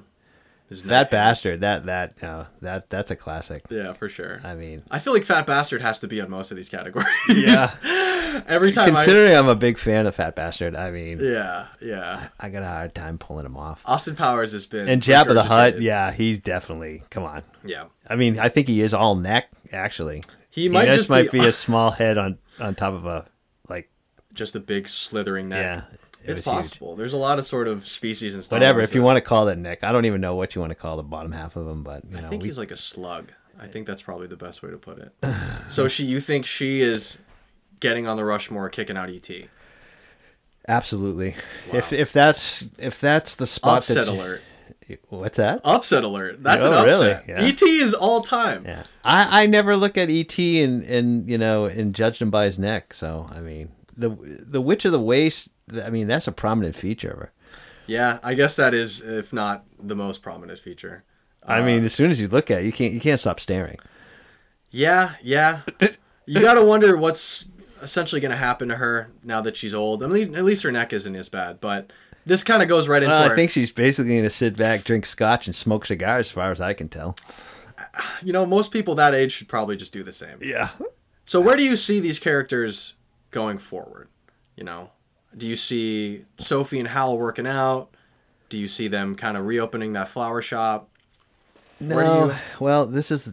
His 0.70 0.84
that 0.84 1.12
bastard. 1.12 1.62
That 1.62 1.86
that 1.86 2.24
uh, 2.24 2.46
that 2.62 2.90
that's 2.90 3.12
a 3.12 3.16
classic. 3.16 3.64
Yeah, 3.70 3.92
for 3.94 4.08
sure. 4.10 4.40
I 4.44 4.56
mean, 4.56 4.84
I 4.90 5.00
feel 5.00 5.14
like 5.14 5.26
Fat 5.26 5.46
Bastard 5.46 5.82
has 5.82 6.00
to 6.00 6.08
be 6.08 6.22
on 6.22 6.30
most 6.30 6.50
of 6.52 6.58
these 6.58 6.70
categories. 6.70 7.08
yeah. 7.30 7.72
Every 8.48 8.72
time 8.72 8.94
Considering 8.94 9.34
I... 9.34 9.40
am 9.40 9.48
a 9.48 9.56
big 9.56 9.78
fan 9.78 10.06
of 10.06 10.14
Fat 10.16 10.36
Bastard, 10.36 10.76
I 10.76 10.92
mean, 10.92 11.20
Yeah, 11.22 11.68
yeah. 11.82 12.28
I 12.40 12.50
got 12.50 12.62
a 12.64 12.68
hard 12.68 12.94
time 12.94 13.18
pulling 13.18 13.46
him 13.46 13.56
off. 13.58 13.82
Austin 13.86 14.16
Powers 14.16 14.52
has 14.52 14.66
been. 14.66 14.88
And 14.88 15.02
Jabba 15.02 15.34
the 15.34 15.44
Hutt, 15.44 15.82
yeah, 15.82 16.12
he's 16.12 16.38
definitely. 16.40 17.04
Come 17.10 17.24
on. 17.24 17.44
Yeah. 17.66 17.86
I 18.08 18.16
mean, 18.16 18.38
I 18.38 18.50
think 18.50 18.68
he 18.68 18.82
is 18.82 18.94
all 18.94 19.16
neck. 19.16 19.50
Actually, 19.72 20.24
He 20.62 20.70
might 20.70 20.86
just 20.88 20.98
just 21.00 21.10
might 21.10 21.32
be- 21.32 21.40
be 21.40 21.46
a 21.48 21.52
small 21.66 21.92
head 21.92 22.18
on 22.18 22.38
on 22.60 22.74
top 22.76 22.94
of 22.94 23.06
a 23.06 23.30
like 23.70 23.90
Just 24.34 24.56
a 24.56 24.60
big 24.60 24.90
slithering 24.90 25.50
neck. 25.50 25.64
yeah. 25.64 25.98
it 26.24 26.32
It's 26.32 26.46
was 26.46 26.54
huge. 26.56 26.70
possible. 26.72 26.96
There's 26.96 27.14
a 27.14 27.18
lot 27.18 27.38
of 27.40 27.46
sort 27.46 27.68
of 27.68 27.88
species 27.88 28.34
and 28.34 28.44
stuff. 28.44 28.56
Whatever. 28.58 28.82
If 28.82 28.96
you 28.96 29.04
want 29.04 29.18
to 29.18 29.22
call 29.22 29.46
that 29.46 29.58
Nick, 29.58 29.84
I 29.84 29.92
don't 29.92 30.06
even 30.06 30.20
know 30.22 30.36
what 30.36 30.56
you 30.56 30.62
want 30.62 30.72
to 30.72 30.76
call 30.76 30.98
the 30.98 31.04
bottom 31.04 31.32
half 31.32 31.56
of 31.56 31.68
him, 31.68 31.84
but 31.84 32.04
you 32.10 32.18
I 32.18 32.22
know, 32.22 32.30
think 32.30 32.42
we- 32.42 32.48
he's 32.50 32.58
like 32.58 32.72
a 32.72 32.76
slug. 32.78 33.32
I 33.60 33.68
think 33.68 33.88
that's 33.88 34.02
probably 34.04 34.28
the 34.28 34.38
best 34.38 34.62
way 34.64 34.70
to 34.72 34.78
put 34.78 35.00
it. 35.00 35.12
so 35.70 35.88
she, 35.88 36.06
you 36.06 36.20
think 36.20 36.46
she 36.46 36.82
is 36.82 37.18
getting 37.80 38.08
on 38.08 38.16
the 38.18 38.24
Rushmore, 38.26 38.70
kicking 38.70 38.98
out 38.98 39.10
ET? 39.10 39.30
absolutely. 40.68 41.36
If 41.72 41.94
if 41.94 42.12
that's 42.14 42.66
if 42.78 43.00
that's 43.00 43.36
the 43.36 43.48
spot 43.48 43.78
Upset 43.80 44.06
that 44.06 44.14
you- 44.14 44.20
alert! 44.22 44.42
What's 45.10 45.38
that? 45.38 45.62
Upset 45.64 46.04
alert! 46.04 46.42
That's 46.44 46.64
an 46.64 46.74
Oh, 46.74 46.84
really? 46.86 47.12
upset. 47.12 47.26
Yeah. 47.28 47.42
ET 47.42 47.62
is 47.62 47.94
all 47.94 48.22
time. 48.22 48.64
Yeah, 48.66 48.84
I 49.04 49.44
I 49.44 49.46
never 49.48 49.76
look 49.76 49.98
at 49.98 50.10
ET 50.10 50.38
and 50.38 50.84
and 50.84 51.30
you 51.30 51.38
know 51.38 51.66
and 51.66 51.94
judged 51.94 52.22
him 52.22 52.30
by 52.30 52.46
his 52.46 52.58
neck. 52.58 52.94
So 52.94 53.30
I 53.34 53.40
mean, 53.40 53.70
the 53.96 54.10
the 54.20 54.62
Witch 54.62 54.86
of 54.86 54.92
the 54.92 55.00
Waste. 55.00 55.50
I 55.84 55.90
mean, 55.90 56.08
that's 56.08 56.28
a 56.28 56.32
prominent 56.32 56.76
feature 56.76 57.10
of 57.12 57.20
her. 57.20 57.32
Yeah, 57.88 58.20
I 58.24 58.34
guess 58.34 58.56
that 58.58 58.74
is, 58.74 59.02
if 59.02 59.32
not 59.34 59.66
the 59.82 59.96
most 59.96 60.22
prominent 60.22 60.60
feature. 60.60 61.04
I 61.44 61.62
mean, 61.62 61.84
uh, 61.84 61.86
as 61.86 61.94
soon 61.94 62.12
as 62.12 62.20
you 62.20 62.28
look 62.28 62.52
at 62.52 62.60
it, 62.62 62.66
you 62.66 62.72
can't 62.74 62.94
you 62.94 63.00
can't 63.00 63.20
stop 63.20 63.40
staring. 63.40 63.78
Yeah, 64.70 65.14
yeah. 65.22 65.62
You 66.30 66.42
got 66.42 66.56
to 66.56 66.62
wonder 66.66 66.98
what's 66.98 67.46
essentially 67.82 68.20
going 68.20 68.32
to 68.34 68.38
happen 68.38 68.68
to 68.68 68.76
her 68.76 69.12
now 69.24 69.40
that 69.40 69.56
she's 69.56 69.74
old. 69.74 70.04
At 70.04 70.10
least, 70.10 70.34
at 70.36 70.44
least 70.44 70.64
her 70.64 70.74
neck 70.74 70.92
isn't 70.92 71.16
as 71.16 71.30
bad, 71.30 71.62
but 71.62 71.90
this 72.28 72.44
kind 72.44 72.62
of 72.62 72.70
goes 72.70 72.88
right 72.88 73.02
into 73.02 73.16
Well. 73.16 73.32
I 73.32 73.36
think 73.36 73.52
she's 73.52 73.72
basically 73.72 74.12
going 74.12 74.24
to 74.24 74.30
sit 74.30 74.56
back, 74.58 74.84
drink 74.84 75.06
scotch, 75.06 75.48
and 75.48 75.56
smoke 75.56 75.86
cigars, 75.86 76.28
as 76.28 76.32
far 76.32 76.52
as 76.52 76.62
I 76.62 76.74
can 76.74 76.90
tell. 76.90 77.16
you 78.24 78.34
know, 78.34 78.46
most 78.46 78.72
people 78.72 78.96
that 78.96 79.14
age 79.14 79.32
should 79.32 79.48
probably 79.48 79.76
just 79.76 79.94
do 79.94 80.04
the 80.04 80.12
same. 80.14 80.38
Yeah. 80.42 80.70
So 81.26 81.42
where 81.42 81.56
do 81.58 81.64
you 81.64 81.76
see 81.76 82.00
these 82.00 82.20
characters 82.20 82.94
going 83.32 83.58
forward? 83.58 84.08
You 84.56 84.64
know, 84.64 84.92
do 85.36 85.48
you 85.48 85.56
see 85.56 86.26
Sophie 86.38 86.80
and 86.80 86.88
Howl 86.90 87.18
working 87.18 87.46
out? 87.48 87.90
Do 88.50 88.58
you 88.58 88.68
see 88.70 88.88
them 88.88 89.16
kind 89.16 89.36
of 89.36 89.46
reopening 89.46 89.94
that 89.94 90.08
flower 90.08 90.42
shop? 90.42 90.90
No, 91.80 92.28
you- 92.28 92.36
well, 92.60 92.86
this 92.86 93.12
is. 93.12 93.30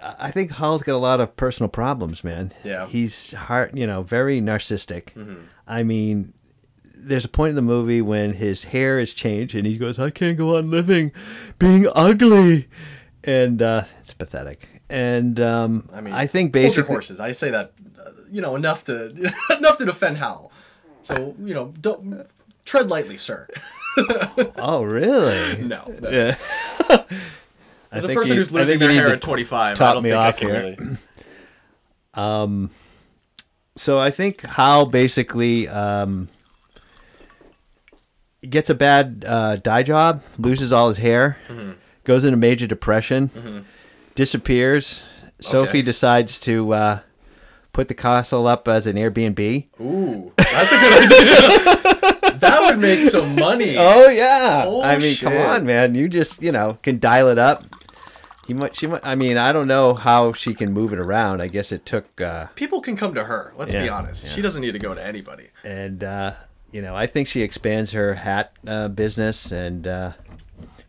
I 0.00 0.30
think 0.30 0.52
Howl's 0.52 0.82
got 0.82 0.94
a 0.94 0.98
lot 0.98 1.18
of 1.20 1.34
personal 1.34 1.68
problems, 1.68 2.22
man. 2.22 2.52
Yeah. 2.62 2.86
he's 2.86 3.32
heart, 3.32 3.74
you 3.74 3.86
know, 3.86 4.02
very 4.02 4.40
narcissistic. 4.40 5.12
Mm-hmm. 5.14 5.40
I 5.66 5.82
mean, 5.82 6.33
there's 7.06 7.24
a 7.24 7.28
point 7.28 7.50
in 7.50 7.56
the 7.56 7.62
movie 7.62 8.00
when 8.02 8.34
his 8.34 8.64
hair 8.64 8.98
is 8.98 9.12
changed 9.12 9.54
and 9.54 9.66
he 9.66 9.76
goes, 9.76 9.98
"I 9.98 10.10
can't 10.10 10.36
go 10.36 10.56
on 10.56 10.70
living 10.70 11.12
being 11.58 11.88
ugly," 11.94 12.68
and 13.22 13.60
uh, 13.60 13.84
it's 14.00 14.14
pathetic. 14.14 14.68
And 14.88 15.40
um, 15.40 15.88
I 15.92 16.00
mean, 16.00 16.14
I 16.14 16.26
think 16.26 16.52
basically, 16.52 16.92
horses. 16.92 17.20
I 17.20 17.32
say 17.32 17.50
that, 17.50 17.72
uh, 17.98 18.10
you 18.30 18.40
know, 18.40 18.56
enough 18.56 18.84
to 18.84 19.10
enough 19.56 19.78
to 19.78 19.84
defend 19.84 20.18
Howl. 20.18 20.52
So 21.02 21.34
you 21.42 21.54
know, 21.54 21.72
don't 21.80 22.26
tread 22.64 22.88
lightly, 22.88 23.16
sir. 23.16 23.48
oh 24.58 24.82
really? 24.82 25.62
no, 25.62 25.94
no. 26.00 26.10
Yeah. 26.10 26.36
As 27.92 28.04
a 28.04 28.08
person 28.08 28.36
who's 28.36 28.50
losing 28.50 28.80
their 28.80 28.90
hair 28.90 29.10
at 29.10 29.20
25, 29.20 29.80
I 29.80 29.92
don't 29.92 30.02
me 30.02 30.10
think 30.10 30.20
I 30.20 30.32
can 30.32 30.48
here. 30.48 30.76
really. 32.16 32.68
So 33.76 33.98
I 33.98 34.10
think 34.10 34.42
Howl 34.42 34.86
basically 34.86 35.68
um, 35.68 36.28
gets 38.50 38.70
a 38.70 38.74
bad 38.74 39.24
uh, 39.26 39.56
dye 39.56 39.82
job, 39.82 40.22
loses 40.38 40.72
all 40.72 40.88
his 40.88 40.98
hair, 40.98 41.38
Mm-hmm. 41.48 41.72
goes 42.04 42.24
into 42.24 42.36
major 42.36 42.66
depression, 42.66 43.64
disappears. 44.14 45.02
Sophie 45.40 45.82
decides 45.82 46.38
to 46.40 46.72
uh, 46.72 46.98
put 47.72 47.88
the 47.88 47.94
castle 47.94 48.46
up 48.46 48.68
as 48.68 48.86
an 48.86 48.96
Airbnb. 48.96 49.66
Ooh, 49.80 50.32
that's 50.36 50.72
a 50.72 50.78
good 50.78 51.02
idea. 51.04 52.38
that 52.38 52.58
would 52.62 52.78
make 52.78 53.04
some 53.04 53.34
money. 53.34 53.76
Oh 53.76 54.08
yeah! 54.08 54.64
Oh, 54.66 54.82
I 54.82 54.98
mean, 54.98 55.16
come 55.16 55.32
on, 55.34 55.66
man! 55.66 55.94
You 55.94 56.08
just 56.08 56.40
you 56.42 56.52
know 56.52 56.78
can 56.82 56.98
dial 56.98 57.28
it 57.28 57.38
up. 57.38 57.64
He 58.46 58.54
might. 58.54 58.76
She 58.76 58.86
might. 58.86 59.00
I 59.04 59.14
mean, 59.16 59.36
I 59.36 59.52
don't 59.52 59.66
know 59.68 59.94
how 59.94 60.32
she 60.32 60.54
can 60.54 60.72
move 60.72 60.92
it 60.92 60.98
around. 60.98 61.40
I 61.42 61.48
guess 61.48 61.72
it 61.72 61.84
took. 61.84 62.20
Uh, 62.20 62.46
People 62.54 62.80
can 62.80 62.96
come 62.96 63.14
to 63.14 63.24
her. 63.24 63.52
Let's 63.56 63.72
be 63.72 63.88
honest. 63.88 64.24
yeah. 64.24 64.30
She 64.30 64.40
doesn't 64.42 64.62
need 64.62 64.72
to 64.72 64.78
go 64.78 64.94
to 64.94 65.04
anybody. 65.04 65.48
and 65.64 66.04
uh, 66.04 66.34
you 66.74 66.82
know 66.82 66.94
i 66.94 67.06
think 67.06 67.28
she 67.28 67.40
expands 67.42 67.92
her 67.92 68.14
hat 68.14 68.52
uh, 68.66 68.88
business 68.88 69.52
and 69.52 69.86
uh, 69.86 70.12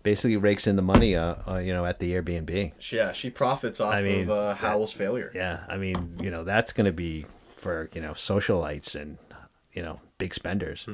basically 0.04 0.36
rakes 0.36 0.68
in 0.68 0.76
the 0.76 0.82
money 0.82 1.16
uh, 1.16 1.36
uh, 1.48 1.58
you 1.58 1.72
know 1.74 1.86
at 1.86 2.00
the 2.00 2.14
airbnb 2.14 2.72
yeah, 2.92 3.12
she 3.12 3.30
profits 3.30 3.80
off 3.80 3.94
I 3.94 4.02
mean, 4.02 4.24
of 4.24 4.32
uh, 4.32 4.56
Howl's 4.56 4.92
failure. 4.94 5.32
yeah 5.36 5.64
i 5.70 5.78
mean 5.78 6.18
you 6.20 6.32
know 6.32 6.44
that's 6.44 6.74
going 6.74 6.86
to 6.86 6.92
be 6.92 7.26
for 7.56 7.90
you 7.94 8.02
know 8.02 8.12
socialites 8.12 8.96
and 9.00 9.18
you 9.74 9.82
know 9.84 10.00
big 10.18 10.34
spenders 10.34 10.88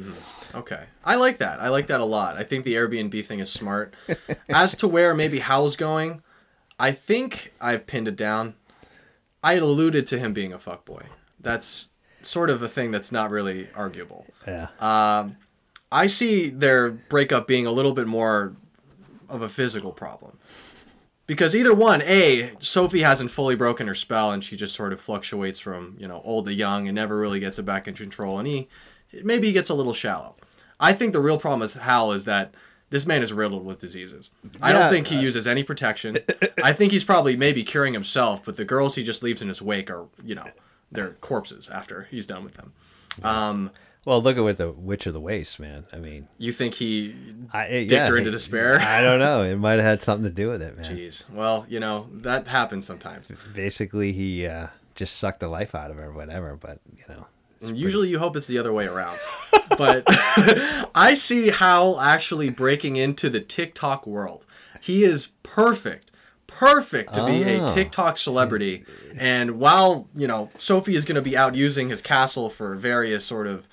Okay. 0.55 0.85
I 1.05 1.15
like 1.15 1.37
that. 1.37 1.61
I 1.61 1.69
like 1.69 1.87
that 1.87 2.01
a 2.01 2.05
lot. 2.05 2.37
I 2.37 2.43
think 2.43 2.65
the 2.65 2.73
Airbnb 2.73 3.23
thing 3.25 3.39
is 3.39 3.51
smart. 3.51 3.93
As 4.49 4.75
to 4.77 4.87
where 4.87 5.13
maybe 5.13 5.39
Howl's 5.39 5.75
going, 5.77 6.23
I 6.79 6.91
think 6.91 7.53
I've 7.61 7.85
pinned 7.85 8.07
it 8.07 8.15
down. 8.15 8.55
I 9.43 9.53
had 9.53 9.61
alluded 9.63 10.07
to 10.07 10.19
him 10.19 10.33
being 10.33 10.51
a 10.51 10.57
fuckboy. 10.57 11.05
That's 11.39 11.90
sort 12.24 12.49
of 12.49 12.61
a 12.61 12.67
thing 12.67 12.91
that's 12.91 13.11
not 13.11 13.32
really 13.32 13.69
arguable. 13.76 14.26
yeah 14.47 14.67
Um, 14.80 15.38
I 15.91 16.07
see 16.07 16.49
their 16.49 16.89
breakup 16.89 17.47
being 17.47 17.65
a 17.65 17.72
little 17.72 17.91
bit 17.93 18.07
more 18.07 18.55
of 19.28 19.41
a 19.41 19.49
physical 19.49 19.91
problem. 19.91 20.38
Because 21.28 21.55
either 21.55 21.74
one, 21.74 22.01
A, 22.01 22.53
Sophie 22.59 23.01
hasn't 23.01 23.32
fully 23.32 23.55
broken 23.55 23.88
her 23.88 23.95
spell 23.95 24.32
and 24.32 24.43
she 24.43 24.57
just 24.57 24.76
sort 24.76 24.91
of 24.91 24.99
fluctuates 24.99 25.59
from, 25.59 25.95
you 25.97 26.07
know, 26.07 26.22
old 26.26 26.45
to 26.45 26.53
young 26.53 26.88
and 26.88 26.95
never 26.95 27.17
really 27.17 27.39
gets 27.39 27.57
it 27.59 27.63
back 27.63 27.88
in 27.88 27.93
control. 27.93 28.38
And 28.38 28.47
he, 28.47 28.67
maybe 29.24 29.47
he 29.47 29.53
gets 29.53 29.69
a 29.69 29.74
little 29.74 29.93
shallow. 29.93 30.36
I 30.80 30.93
think 30.93 31.13
the 31.13 31.22
real 31.22 31.38
problem 31.38 31.61
with 31.61 31.76
Howl 31.76 32.11
is 32.11 32.26
that 32.26 32.53
this 32.89 33.05
man 33.05 33.24
is 33.24 33.32
riddled 33.32 33.65
with 33.65 33.80
diseases. 33.80 34.32
I 34.61 34.74
don't 34.74 34.91
think 34.91 35.07
he 35.07 35.17
uses 35.17 35.47
any 35.47 35.63
protection. 35.63 36.17
I 36.63 36.74
think 36.74 36.91
he's 36.91 37.05
probably 37.05 37.38
maybe 37.38 37.63
curing 37.63 37.93
himself, 37.93 38.43
but 38.43 38.57
the 38.57 38.65
girls 38.65 38.95
he 38.95 39.03
just 39.03 39.24
leaves 39.24 39.41
in 39.41 39.47
his 39.47 39.61
wake 39.61 39.89
are, 39.89 40.07
you 40.26 40.36
know, 40.36 40.49
they're 40.91 41.11
corpses 41.21 41.69
after 41.69 42.07
he's 42.11 42.25
done 42.25 42.43
with 42.43 42.55
them. 42.55 42.73
Um, 43.23 43.71
well 44.05 44.21
look 44.21 44.37
at 44.37 44.43
what 44.43 44.57
the 44.57 44.71
witch 44.71 45.05
of 45.05 45.13
the 45.13 45.19
waste 45.19 45.59
man 45.59 45.83
i 45.93 45.97
mean 45.97 46.27
you 46.37 46.51
think 46.51 46.75
he 46.75 47.13
I, 47.51 47.65
it, 47.65 47.79
dicked 47.81 47.91
yeah, 47.91 48.07
her 48.07 48.17
into 48.17 48.31
despair? 48.31 48.79
i 48.79 49.01
don't 49.01 49.19
know 49.19 49.43
it 49.43 49.57
might 49.57 49.73
have 49.73 49.83
had 49.83 50.01
something 50.01 50.23
to 50.23 50.33
do 50.33 50.49
with 50.49 50.61
it 50.61 50.77
man 50.77 50.97
Jeez. 50.97 51.29
Well, 51.29 51.65
you 51.67 51.79
know, 51.79 52.07
that 52.11 52.47
happens 52.47 52.85
sometimes. 52.85 53.27
basically 53.53 54.11
he 54.13 54.47
uh, 54.47 54.67
just 54.95 55.17
sucked 55.17 55.41
the 55.41 55.49
life 55.49 55.75
out 55.75 55.91
of 55.91 55.97
her 55.97 56.11
whatever 56.11 56.55
but 56.55 56.79
you 56.95 57.03
know 57.09 57.27
usually 57.61 58.09
you 58.09 58.19
hope 58.19 58.35
it's 58.35 58.47
the 58.47 58.57
other 58.57 58.73
way 58.73 58.85
around. 58.87 59.19
but 59.77 60.03
I 60.95 61.13
see 61.15 61.49
Howl 61.49 61.99
actually 61.99 62.49
breaking 62.49 62.95
into 62.95 63.29
the 63.29 63.39
TikTok 63.39 64.07
world. 64.07 64.45
He 64.79 65.03
is 65.03 65.29
perfect. 65.43 66.11
Perfect 66.58 67.14
to 67.16 67.26
be 67.26 67.43
a 67.43 67.64
Oh. 67.64 67.74
TikTok 67.74 68.18
celebrity. 68.18 68.86
And 69.18 69.52
while, 69.60 70.08
you 70.16 70.28
know, 70.28 70.52
Sophie 70.58 70.95
is 70.95 71.06
going 71.06 71.16
to 71.16 71.22
be 71.22 71.36
out 71.36 71.56
using 71.56 71.89
his 71.89 72.02
castle 72.02 72.49
for 72.49 72.76
various 72.76 73.26
sort 73.26 73.47
of 73.47 73.68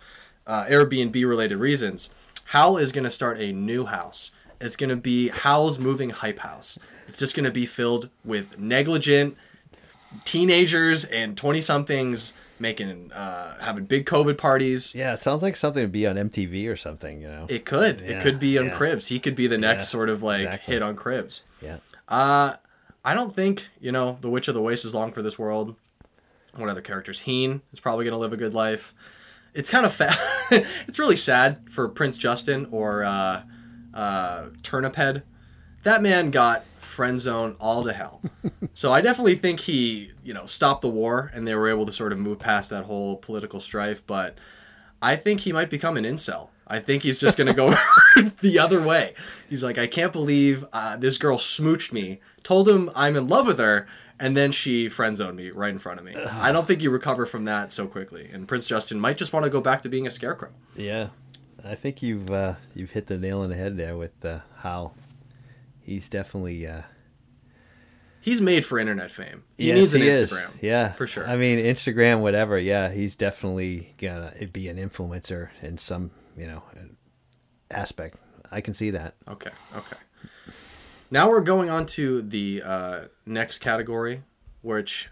uh, 0.47 0.65
Airbnb 0.65 1.15
related 1.29 1.59
reasons, 1.59 2.09
Howl 2.47 2.79
is 2.79 2.93
going 2.93 3.05
to 3.05 3.11
start 3.11 3.39
a 3.39 3.53
new 3.53 3.85
house. 3.87 4.31
It's 4.61 4.77
going 4.77 4.91
to 4.91 4.97
be 4.97 5.29
Howl's 5.29 5.79
moving 5.79 6.11
hype 6.11 6.39
house. 6.39 6.79
It's 7.07 7.19
just 7.21 7.35
going 7.37 7.45
to 7.45 7.51
be 7.51 7.67
filled 7.67 8.09
with 8.25 8.59
negligent 8.59 9.37
teenagers 10.25 11.05
and 11.05 11.37
20 11.37 11.61
somethings 11.61 12.33
making 12.59 13.13
uh, 13.13 13.57
having 13.61 13.85
big 13.85 14.05
covid 14.07 14.37
parties 14.39 14.95
yeah 14.95 15.13
it 15.13 15.23
sounds 15.23 15.43
like 15.43 15.55
something 15.55 15.83
to 15.85 15.89
be 15.89 16.07
on 16.07 16.17
mtv 16.17 16.67
or 16.69 16.77
something 16.77 17.21
you 17.21 17.29
know 17.29 17.47
it 17.49 17.65
could 17.65 18.01
Yeah, 18.01 18.13
it 18.13 18.23
could 18.23 18.39
be 18.39 18.59
on 18.59 18.67
yeah. 18.67 18.75
cribs 18.75 19.09
he 19.09 19.21
could 19.21 19.37
be 19.37 19.47
the 19.47 19.59
next 19.59 19.85
Yeah, 19.85 19.89
sort 19.89 20.09
of 20.09 20.23
like 20.23 20.41
exactly. 20.47 20.75
hit 20.75 20.83
on 20.83 20.97
cribs 20.97 21.43
yeah 21.63 21.77
uh 22.09 22.55
i 23.05 23.15
don't 23.15 23.35
think 23.35 23.69
you 23.81 23.93
know 23.93 24.19
the 24.21 24.31
witch 24.31 24.49
of 24.49 24.55
the 24.55 24.63
waste 24.63 24.85
is 24.85 24.95
long 24.95 25.13
for 25.13 25.23
this 25.23 25.39
world 25.39 25.77
what 26.57 26.69
other 26.69 26.81
characters 26.81 27.21
heen 27.21 27.61
is 27.73 27.81
probably 27.81 28.05
going 28.05 28.13
to 28.13 28.19
live 28.19 28.33
a 28.33 28.37
good 28.37 28.55
life 28.55 28.95
it's 29.55 29.71
kind 29.71 29.87
of 29.87 29.93
fa- 29.93 30.17
it's 30.51 30.99
really 30.99 31.17
sad 31.17 31.61
for 31.71 31.89
prince 31.89 32.19
justin 32.19 32.67
or 32.71 33.05
uh 33.05 33.43
uh 33.95 34.47
turnip 34.63 34.97
head 34.97 35.23
that 35.83 36.03
man 36.03 36.31
got 36.31 36.65
friend 36.99 37.21
zone 37.21 37.55
all 37.61 37.85
to 37.85 37.93
hell. 37.93 38.21
so 38.75 38.93
I 38.93 39.01
definitely 39.01 39.37
think 39.37 39.61
he, 39.61 40.11
you 40.25 40.35
know, 40.35 40.47
stopped 40.47 40.83
the 40.83 40.89
war 40.89 41.31
and 41.33 41.47
they 41.47 41.55
were 41.55 41.69
able 41.69 41.87
to 41.87 41.93
sort 41.93 42.13
of 42.13 42.19
move 42.19 42.41
past 42.41 42.71
that 42.71 42.87
whole 42.87 43.17
political 43.17 43.61
strife. 43.61 44.05
But 44.05 44.37
I 45.01 45.15
think 45.15 45.43
he 45.43 45.53
might 45.53 45.71
become 45.71 45.97
an 45.97 46.03
incel. 46.03 46.49
I 46.67 46.81
think 46.81 47.05
he's 47.05 47.17
just 47.17 47.39
going 47.39 47.47
to 47.47 47.55
go 47.55 47.71
the 48.41 48.59
other 48.59 48.83
way. 48.83 49.15
He's 49.49 49.63
like, 49.63 49.79
I 49.79 49.87
can't 49.87 50.13
believe 50.13 50.65
uh, 50.73 50.97
this 50.97 51.19
girl 51.19 51.39
smooched 51.39 51.93
me, 51.93 52.21
told 52.43 52.69
him 52.69 52.91
I'm 52.95 53.17
in 53.17 53.29
love 53.29 53.47
with 53.47 53.59
her, 53.59 53.87
and 54.19 54.37
then 54.37 54.53
she 54.53 54.89
friend 54.89 55.17
zoned 55.17 55.37
me 55.37 55.51
right 55.51 55.71
in 55.71 55.79
front 55.79 55.99
of 55.99 56.05
me. 56.05 56.15
I 56.17 56.53
don't 56.53 56.67
think 56.67 56.83
you 56.83 56.91
recover 56.91 57.27
from 57.27 57.45
that 57.45 57.73
so 57.73 57.87
quickly. 57.87 58.29
And 58.33 58.49
Prince 58.49 58.67
Justin 58.67 59.01
might 59.01 59.19
just 59.19 59.33
want 59.33 59.45
to 59.45 59.51
go 59.51 59.61
back 59.61 59.83
to 59.83 59.89
being 59.89 60.07
a 60.07 60.11
scarecrow. 60.11 60.51
Yeah, 60.77 61.09
I 61.65 61.75
think 61.75 62.03
you've 62.03 62.31
uh, 62.31 62.55
you've 62.75 62.91
hit 62.91 63.07
the 63.07 63.19
nail 63.19 63.41
on 63.41 63.51
the 63.51 63.57
head 63.57 63.77
there 63.77 63.97
with 63.97 64.25
uh, 64.25 64.41
Howl. 64.59 64.95
He's 65.81 66.09
definitely 66.09 66.67
uh, 66.67 66.83
He's 68.21 68.41
made 68.41 68.67
for 68.67 68.79
internet 68.79 69.11
fame. 69.11 69.45
He 69.57 69.69
yes, 69.69 69.75
needs 69.77 69.95
an 69.95 70.03
he 70.03 70.09
is. 70.09 70.31
Instagram. 70.31 70.51
Yeah, 70.61 70.93
for 70.93 71.07
sure. 71.07 71.27
I 71.27 71.37
mean, 71.37 71.59
Instagram, 71.59 72.21
whatever. 72.21 72.59
Yeah, 72.59 72.91
he's 72.91 73.15
definitely 73.15 73.95
gonna 73.99 74.33
be 74.53 74.69
an 74.69 74.77
influencer 74.77 75.49
in 75.63 75.79
some 75.79 76.11
you 76.37 76.47
know 76.47 76.63
aspect. 77.71 78.19
I 78.51 78.61
can 78.61 78.75
see 78.75 78.91
that. 78.91 79.15
Okay, 79.29 79.51
okay. 79.75 79.97
Now 81.11 81.29
we're 81.29 81.41
going 81.41 81.71
on 81.71 81.87
to 81.87 82.21
the 82.21 82.63
uh, 82.63 83.01
next 83.25 83.59
category, 83.59 84.23
which 84.61 85.09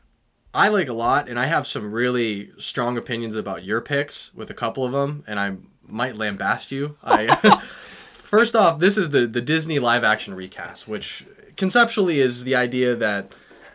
I 0.53 0.69
like 0.69 0.89
a 0.89 0.93
lot, 0.93 1.29
and 1.29 1.39
I 1.39 1.47
have 1.47 1.67
some 1.67 1.93
really 1.93 2.51
strong 2.59 2.99
opinions 2.99 3.35
about 3.35 3.65
your 3.65 3.81
picks 3.81 4.35
with 4.35 4.51
a 4.51 4.55
couple 4.55 4.85
of 4.85 4.93
them, 4.93 5.25
and 5.27 5.41
I 5.41 5.57
might 5.87 6.15
lambast 6.15 6.71
you. 6.71 6.97
I 7.05 7.63
first 8.13 8.55
off, 8.55 8.79
this 8.79 8.99
is 8.99 9.11
the 9.11 9.27
the 9.27 9.41
Disney 9.41 9.79
live 9.79 10.05
action 10.05 10.35
recast, 10.35 10.87
which 10.87 11.27
conceptually 11.57 12.21
is 12.21 12.45
the 12.45 12.55
idea 12.55 12.95
that 12.95 13.33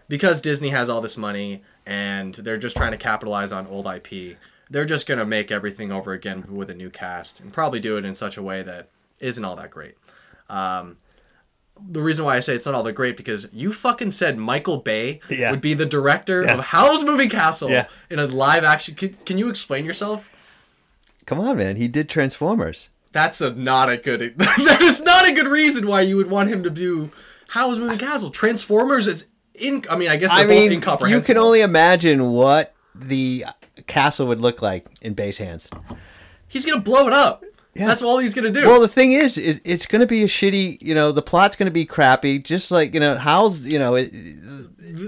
because 0.07 0.41
Disney 0.41 0.69
has 0.69 0.89
all 0.89 1.01
this 1.01 1.17
money 1.17 1.63
and 1.85 2.35
they're 2.35 2.57
just 2.57 2.77
trying 2.77 2.91
to 2.91 2.97
capitalize 2.97 3.51
on 3.51 3.65
old 3.65 3.87
IP, 3.87 4.37
they're 4.69 4.85
just 4.85 5.07
gonna 5.07 5.25
make 5.25 5.51
everything 5.51 5.91
over 5.91 6.13
again 6.13 6.45
with 6.49 6.69
a 6.69 6.75
new 6.75 6.91
cast 6.91 7.39
and 7.39 7.51
probably 7.51 7.79
do 7.79 7.97
it 7.97 8.05
in 8.05 8.13
such 8.13 8.37
a 8.37 8.43
way 8.43 8.61
that 8.61 8.89
isn't 9.19 9.43
all 9.43 9.55
that 9.55 9.71
great. 9.71 9.95
Um, 10.49 10.97
the 11.89 12.01
reason 12.01 12.25
why 12.25 12.35
I 12.37 12.39
say 12.39 12.55
it's 12.55 12.65
not 12.65 12.75
all 12.75 12.83
that 12.83 12.93
great 12.93 13.17
because 13.17 13.47
you 13.51 13.73
fucking 13.73 14.11
said 14.11 14.37
Michael 14.37 14.77
Bay 14.77 15.19
Yeah. 15.29 15.51
would 15.51 15.61
be 15.61 15.73
the 15.73 15.85
director 15.85 16.43
Yeah. 16.43 16.53
of 16.53 16.59
Howl's 16.65 17.03
Moving 17.03 17.29
Castle 17.29 17.69
Yeah. 17.69 17.87
in 18.09 18.19
a 18.19 18.25
live 18.27 18.63
action. 18.63 18.95
Can, 18.95 19.17
can 19.25 19.37
you 19.37 19.49
explain 19.49 19.85
yourself? 19.85 20.29
Come 21.25 21.39
on, 21.39 21.57
man. 21.57 21.75
He 21.77 21.87
did 21.87 22.09
Transformers. 22.09 22.89
That's 23.11 23.41
a 23.41 23.49
not 23.51 23.89
a 23.89 23.97
good. 23.97 24.33
that 24.37 24.79
is 24.81 25.01
not 25.01 25.27
a 25.27 25.33
good 25.33 25.47
reason 25.47 25.85
why 25.87 26.01
you 26.01 26.15
would 26.17 26.29
want 26.29 26.49
him 26.49 26.63
to 26.63 26.69
do 26.69 27.11
Howl's 27.49 27.77
Moving 27.77 27.97
Castle. 27.97 28.29
Transformers 28.29 29.07
is 29.07 29.25
in. 29.53 29.83
I 29.89 29.97
mean, 29.97 30.09
I 30.09 30.15
guess 30.15 30.31
they're 30.31 30.39
I 30.39 30.45
mean, 30.45 30.71
you 30.71 31.21
can 31.21 31.37
only 31.37 31.61
imagine 31.61 32.31
what 32.31 32.73
the 32.95 33.45
castle 33.87 34.27
would 34.27 34.39
look 34.39 34.61
like 34.61 34.85
in 35.01 35.13
Bay's 35.13 35.37
hands. 35.37 35.67
He's 36.47 36.65
gonna 36.65 36.81
blow 36.81 37.07
it 37.07 37.13
up. 37.13 37.43
Yeah. 37.73 37.87
That's 37.87 38.01
all 38.01 38.17
he's 38.19 38.35
gonna 38.35 38.49
do. 38.51 38.67
Well, 38.67 38.81
the 38.81 38.87
thing 38.87 39.13
is, 39.13 39.37
it, 39.37 39.61
it's 39.63 39.85
going 39.85 40.01
to 40.01 40.07
be 40.07 40.23
a 40.23 40.27
shitty. 40.27 40.81
You 40.81 40.93
know, 40.93 41.11
the 41.13 41.21
plot's 41.21 41.55
going 41.55 41.67
to 41.67 41.73
be 41.73 41.85
crappy. 41.85 42.37
Just 42.39 42.69
like 42.69 42.93
you 42.93 42.99
know, 42.99 43.17
how's 43.17 43.63
You 43.63 43.79
know, 43.79 43.95
it, 43.95 44.11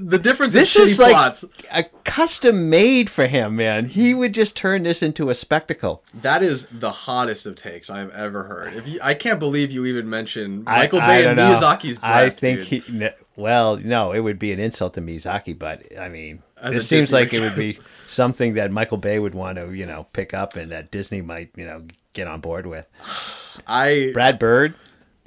the 0.09 0.17
difference 0.17 0.53
This 0.53 0.75
is 0.77 0.97
like 0.97 1.11
plots. 1.11 1.43
a 1.71 1.83
custom 2.05 2.69
made 2.69 3.09
for 3.09 3.25
him, 3.25 3.57
man. 3.57 3.87
He 3.87 4.13
would 4.13 4.33
just 4.33 4.55
turn 4.55 4.83
this 4.83 5.03
into 5.03 5.29
a 5.29 5.35
spectacle. 5.35 6.03
That 6.13 6.41
is 6.41 6.67
the 6.71 6.91
hottest 6.91 7.45
of 7.45 7.55
takes 7.55 7.89
I've 7.89 8.11
ever 8.11 8.45
heard. 8.45 8.73
If 8.75 8.87
you, 8.87 8.99
I 9.03 9.13
can't 9.13 9.39
believe 9.39 9.71
you 9.71 9.85
even 9.85 10.09
mentioned 10.09 10.63
Michael 10.63 11.01
I 11.01 11.07
Bay 11.07 11.21
don't 11.23 11.37
and 11.37 11.51
know. 11.51 11.59
Miyazaki's 11.59 11.97
breath. 11.97 12.13
I 12.15 12.29
think 12.29 12.69
dude. 12.69 12.83
he. 12.83 13.09
Well, 13.35 13.77
no, 13.77 14.13
it 14.13 14.19
would 14.19 14.39
be 14.39 14.53
an 14.53 14.59
insult 14.59 14.93
to 14.93 15.01
Miyazaki, 15.01 15.57
but 15.57 15.83
I 15.99 16.07
mean, 16.07 16.43
As 16.61 16.75
it 16.75 16.81
seems 16.83 17.09
Disney 17.09 17.19
like 17.19 17.33
it 17.33 17.39
would 17.41 17.55
be 17.57 17.79
something 18.07 18.53
that 18.53 18.71
Michael 18.71 18.97
Bay 18.97 19.19
would 19.19 19.33
want 19.35 19.57
to, 19.57 19.71
you 19.73 19.85
know, 19.85 20.05
pick 20.13 20.33
up 20.33 20.55
and 20.55 20.71
that 20.71 20.91
Disney 20.91 21.21
might, 21.21 21.49
you 21.55 21.65
know, 21.65 21.83
get 22.13 22.27
on 22.27 22.39
board 22.39 22.65
with. 22.65 22.87
I 23.67 24.11
Brad 24.13 24.39
Bird. 24.39 24.75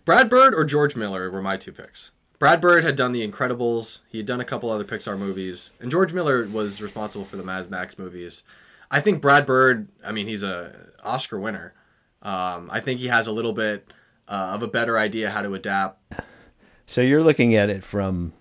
Brad 0.05 0.31
Bird 0.31 0.55
or 0.55 0.65
George 0.65 0.97
Miller 0.97 1.31
were 1.31 1.43
my 1.43 1.57
two 1.57 1.73
picks. 1.73 2.11
Brad 2.39 2.61
Bird 2.61 2.85
had 2.85 2.97
done 2.97 3.13
The 3.13 3.27
Incredibles. 3.27 4.01
He 4.09 4.19
had 4.19 4.27
done 4.27 4.41
a 4.41 4.45
couple 4.45 4.71
other 4.71 4.85
Pixar 4.85 5.19
movies, 5.19 5.71
and 5.81 5.91
George 5.91 6.13
Miller 6.13 6.47
was 6.47 6.83
responsible 6.83 7.25
for 7.25 7.37
the 7.37 7.43
Mad 7.43 7.71
Max 7.71 7.99
movies. 7.99 8.43
I 8.91 9.01
think 9.01 9.23
Brad 9.23 9.47
Bird. 9.47 9.89
I 10.05 10.13
mean, 10.13 10.27
he's 10.27 10.43
a 10.43 10.91
Oscar 11.03 11.39
winner. 11.39 11.75
Um, 12.23 12.69
I 12.71 12.81
think 12.81 13.01
he 13.01 13.07
has 13.07 13.27
a 13.27 13.33
little 13.33 13.53
bit 13.53 13.93
uh, 14.29 14.53
of 14.55 14.63
a 14.63 14.69
better 14.69 14.99
idea 14.99 15.31
how 15.31 15.43
to 15.43 15.55
adapt. 15.55 16.15
So 16.87 17.01
you're 17.01 17.23
looking 17.23 17.55
at 17.55 17.71
it 17.71 17.83
from 17.83 18.33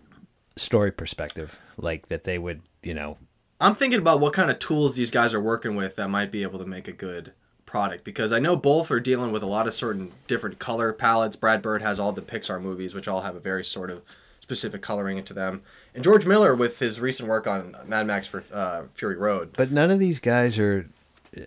story 0.56 0.92
perspective, 0.92 1.58
like 1.78 2.10
that 2.10 2.24
they 2.26 2.38
would, 2.38 2.62
you 2.84 2.94
know, 2.94 3.18
I'm 3.60 3.76
thinking 3.76 4.00
about 4.00 4.20
what 4.20 4.34
kind 4.34 4.52
of 4.52 4.60
tools 4.60 4.96
these 4.96 5.12
guys 5.12 5.34
are 5.34 5.42
working 5.42 5.76
with 5.76 5.96
that 5.96 6.10
might 6.10 6.32
be 6.32 6.44
able 6.44 6.60
to 6.60 6.66
make 6.66 6.88
a 6.88 6.92
good 6.92 7.32
product 7.76 8.06
because 8.06 8.32
I 8.32 8.40
know 8.40 8.56
both 8.56 8.90
are 8.90 9.02
dealing 9.02 9.34
with 9.34 9.44
a 9.44 9.48
lot 9.48 9.68
of 9.68 9.74
certain 9.74 10.14
different 10.28 10.60
color 10.60 10.94
palettes. 10.94 11.36
Brad 11.36 11.62
Bird 11.62 11.82
has 11.82 12.00
all 12.00 12.14
the 12.14 12.22
Pixar 12.22 12.62
movies, 12.62 12.94
which 12.96 13.06
all 13.10 13.24
have 13.24 13.36
a 13.36 13.40
very 13.42 13.66
sort 13.66 13.90
of 13.92 14.02
specific 14.40 14.82
coloring 14.82 15.18
into 15.18 15.34
them, 15.34 15.62
and 15.94 16.02
George 16.02 16.26
Miller 16.26 16.56
with 16.56 16.80
his 16.80 17.02
recent 17.02 17.28
work 17.28 17.48
on 17.48 17.76
Mad 17.86 18.08
Max 18.08 18.28
for 18.28 18.46
uh, 18.54 18.84
Fury 18.94 19.18
Road. 19.18 19.50
but 19.58 19.72
none 19.74 19.92
of 19.92 20.00
these 20.00 20.20
guys 20.22 20.58
are 20.58 20.88
uh, 21.36 21.42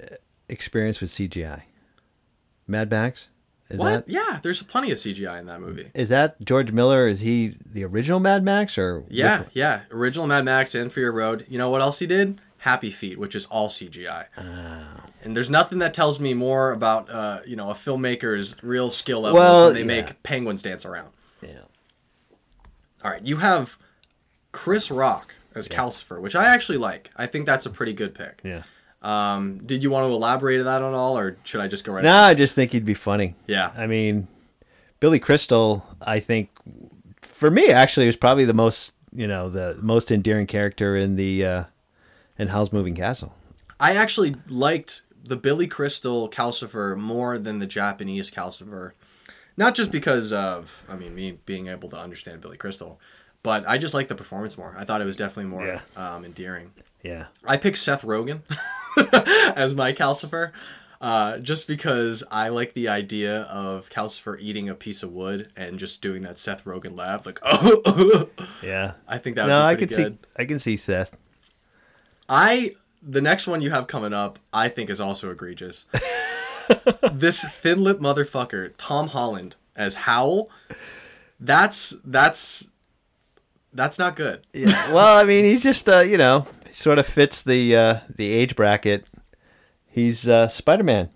experienced 0.51 1.01
with 1.01 1.11
CGI. 1.11 1.62
Mad 2.66 2.91
Max, 2.91 3.29
is 3.70 3.79
What? 3.79 4.07
that 4.07 4.12
Yeah, 4.12 4.41
there's 4.43 4.62
plenty 4.62 4.91
of 4.91 4.99
CGI 4.99 5.39
in 5.41 5.47
that 5.47 5.61
movie. 5.62 5.91
is 5.95 6.11
that 6.11 6.45
George 6.45 6.72
Miller? 6.72 7.09
Is 7.09 7.20
he 7.20 7.57
the 7.64 7.85
original 7.85 8.20
Mad 8.20 8.45
Max 8.45 8.76
or 8.76 9.05
Yeah, 9.09 9.45
yeah. 9.55 9.83
Original 9.91 10.26
Mad 10.26 10.45
Max 10.45 10.74
and 10.74 10.93
Fury 10.93 11.11
Road. 11.11 11.47
You 11.49 11.57
know 11.57 11.70
what 11.70 11.81
else 11.81 12.01
he 12.01 12.07
did? 12.07 12.39
Happy 12.59 12.91
Feet, 12.91 13.18
which 13.18 13.35
is 13.35 13.47
all 13.47 13.68
CGI. 13.70 14.26
Ah. 14.37 15.07
And 15.29 15.37
there's 15.37 15.51
nothing 15.51 15.79
that 15.81 15.93
tells 15.93 16.18
me 16.18 16.33
more 16.33 16.72
about 16.72 17.11
uh, 17.11 17.41
you 17.47 17.55
know 17.55 17.68
a 17.70 17.74
filmmaker's 17.74 18.57
real 18.62 18.91
skill 18.91 19.20
levels 19.20 19.39
Well, 19.39 19.64
when 19.66 19.74
they 19.74 19.81
yeah. 19.81 20.01
make 20.01 20.22
penguins 20.22 20.62
dance 20.62 20.87
around. 20.87 21.11
Yeah. 21.43 21.61
All 23.05 23.11
right, 23.11 23.22
you 23.22 23.37
have 23.37 23.76
Chris 24.53 24.91
Rock 24.91 25.35
as 25.55 25.68
Calcifer, 25.68 26.18
which 26.18 26.35
I 26.35 26.47
actually 26.47 26.79
like. 26.79 27.11
I 27.14 27.26
think 27.26 27.45
that's 27.45 27.66
a 27.66 27.70
pretty 27.70 27.93
good 27.93 28.14
pick. 28.14 28.41
Yeah. 28.43 28.62
Um, 29.03 29.59
did 29.66 29.83
you 29.83 29.91
want 29.91 30.05
to 30.07 30.14
elaborate 30.14 30.61
on 30.61 30.64
that 30.64 30.81
at 30.83 30.95
all, 30.95 31.18
or 31.18 31.37
should 31.45 31.61
I 31.61 31.68
just 31.68 31.85
go 31.85 31.93
right? 31.93 32.03
No, 32.05 32.16
I 32.16 32.33
just 32.33 32.55
think 32.55 32.72
he'd 32.72 32.87
be 32.87 32.95
funny. 32.95 33.35
Yeah. 33.47 33.70
I 33.76 33.87
mean, 33.87 34.29
Billy 34.99 35.18
Crystal, 35.18 35.85
I 36.01 36.20
think, 36.20 36.49
for 37.20 37.51
me, 37.51 37.68
actually, 37.68 38.07
was 38.07 38.16
probably 38.16 38.47
the 38.47 38.55
most, 38.55 38.93
you 39.12 39.26
know, 39.26 39.51
the 39.51 39.76
most 39.83 40.11
endearing 40.11 40.47
character 40.47 40.97
in 40.97 41.16
the, 41.16 41.45
uh, 41.45 41.64
in 42.39 42.49
Howl's 42.49 42.72
Moving 42.72 42.95
Castle. 42.95 43.35
I 43.79 43.95
actually 43.95 44.35
liked 44.49 45.03
the 45.29 45.37
Billy 45.37 45.66
Crystal 45.66 46.29
Calcifer 46.29 46.97
more 46.97 47.39
than 47.39 47.59
the 47.59 47.66
Japanese 47.66 48.31
Calcifer. 48.31 48.93
Not 49.57 49.74
just 49.74 49.91
because 49.91 50.33
of, 50.33 50.85
I 50.89 50.95
mean, 50.97 51.14
me 51.14 51.39
being 51.45 51.66
able 51.66 51.89
to 51.91 51.97
understand 51.99 52.41
Billy 52.41 52.57
Crystal, 52.57 53.01
but 53.43 53.68
I 53.68 53.76
just 53.79 53.93
like 53.95 54.09
the 54.09 54.14
performance 54.14 54.57
more. 54.57 54.74
I 54.79 54.85
thought 54.85 55.01
it 55.01 55.05
was 55.05 55.16
definitely 55.16 55.51
more 55.51 55.66
Yeah. 55.66 55.81
um, 55.97 56.24
endearing. 56.24 56.72
Yeah. 57.03 57.26
I 57.45 57.57
picked 57.57 57.79
Seth 57.79 58.03
Rogen 58.03 58.41
as 59.57 59.74
my 59.74 59.93
Calcifer, 59.93 60.53
uh, 61.01 61.39
just 61.39 61.66
because 61.68 62.24
I 62.31 62.49
like 62.49 62.74
the 62.74 62.89
idea 62.89 63.43
of 63.43 63.91
Calcifer 63.91 64.39
eating 64.41 64.68
a 64.68 64.74
piece 64.74 65.03
of 65.03 65.12
wood 65.12 65.51
and 65.57 65.79
just 65.79 66.01
doing 66.03 66.22
that 66.22 66.39
Seth 66.39 66.64
Rogen 66.64 66.97
laugh, 66.97 67.26
like 67.26 67.39
oh. 67.43 68.29
Yeah. 68.62 68.93
I 69.07 69.18
think 69.18 69.37
that 69.37 69.43
would 69.45 69.49
no, 69.51 69.61
I 69.62 69.74
can 69.76 69.89
good. 69.89 69.97
see, 70.14 70.18
I 70.37 70.45
can 70.45 70.59
see 70.59 70.76
Seth. 70.76 71.16
I 72.29 72.74
the 73.03 73.20
next 73.20 73.46
one 73.46 73.61
you 73.62 73.70
have 73.70 73.86
coming 73.86 74.12
up, 74.12 74.38
I 74.53 74.68
think 74.68 74.90
is 74.90 75.01
also 75.01 75.30
egregious. 75.30 75.86
this 77.12 77.44
thin 77.44 77.82
lip 77.82 77.99
motherfucker, 77.99 78.72
Tom 78.76 79.09
Holland 79.09 79.57
as 79.76 79.94
Howl. 79.94 80.51
That's 81.40 81.94
that's 82.05 82.68
that's 83.72 83.99
not 83.99 84.16
good. 84.16 84.46
Yeah. 84.53 84.92
well, 84.92 85.16
I 85.16 85.24
mean, 85.24 85.44
he's 85.44 85.62
just, 85.62 85.88
uh, 85.88 86.01
you 86.01 86.16
know, 86.16 86.46
he 86.66 86.72
sort 86.72 86.99
of 86.99 87.07
fits 87.07 87.42
the, 87.42 87.76
uh, 87.76 87.99
the 88.16 88.32
age 88.32 88.57
bracket. 88.57 89.07
He's, 89.86 90.26
uh, 90.26 90.49
Spider-Man. 90.49 91.11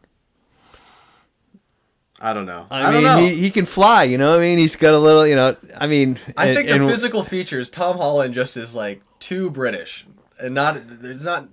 I 2.20 2.34
don't 2.34 2.46
know. 2.46 2.66
I, 2.70 2.82
I, 2.82 2.92
mean, 2.92 3.02
don't 3.02 3.02
know. 3.02 3.26
He, 3.26 3.34
he 3.34 3.50
can 3.50 3.66
fly, 3.66 4.04
you 4.04 4.16
know 4.16 4.30
what 4.30 4.38
I 4.38 4.42
mean? 4.42 4.58
He's 4.58 4.76
got 4.76 4.94
a 4.94 4.98
little, 4.98 5.26
you 5.26 5.34
know, 5.34 5.56
I 5.76 5.88
mean, 5.88 6.20
I 6.36 6.48
and- 6.48 6.56
think 6.56 6.68
the 6.68 6.74
and- 6.76 6.88
physical 6.88 7.24
features, 7.24 7.68
Tom 7.68 7.96
Holland 7.96 8.34
just 8.34 8.56
is 8.56 8.76
like 8.76 9.02
too 9.18 9.50
British 9.50 10.06
and 10.38 10.54
not. 10.54 10.76
It's 11.02 11.24
not. 11.24 11.48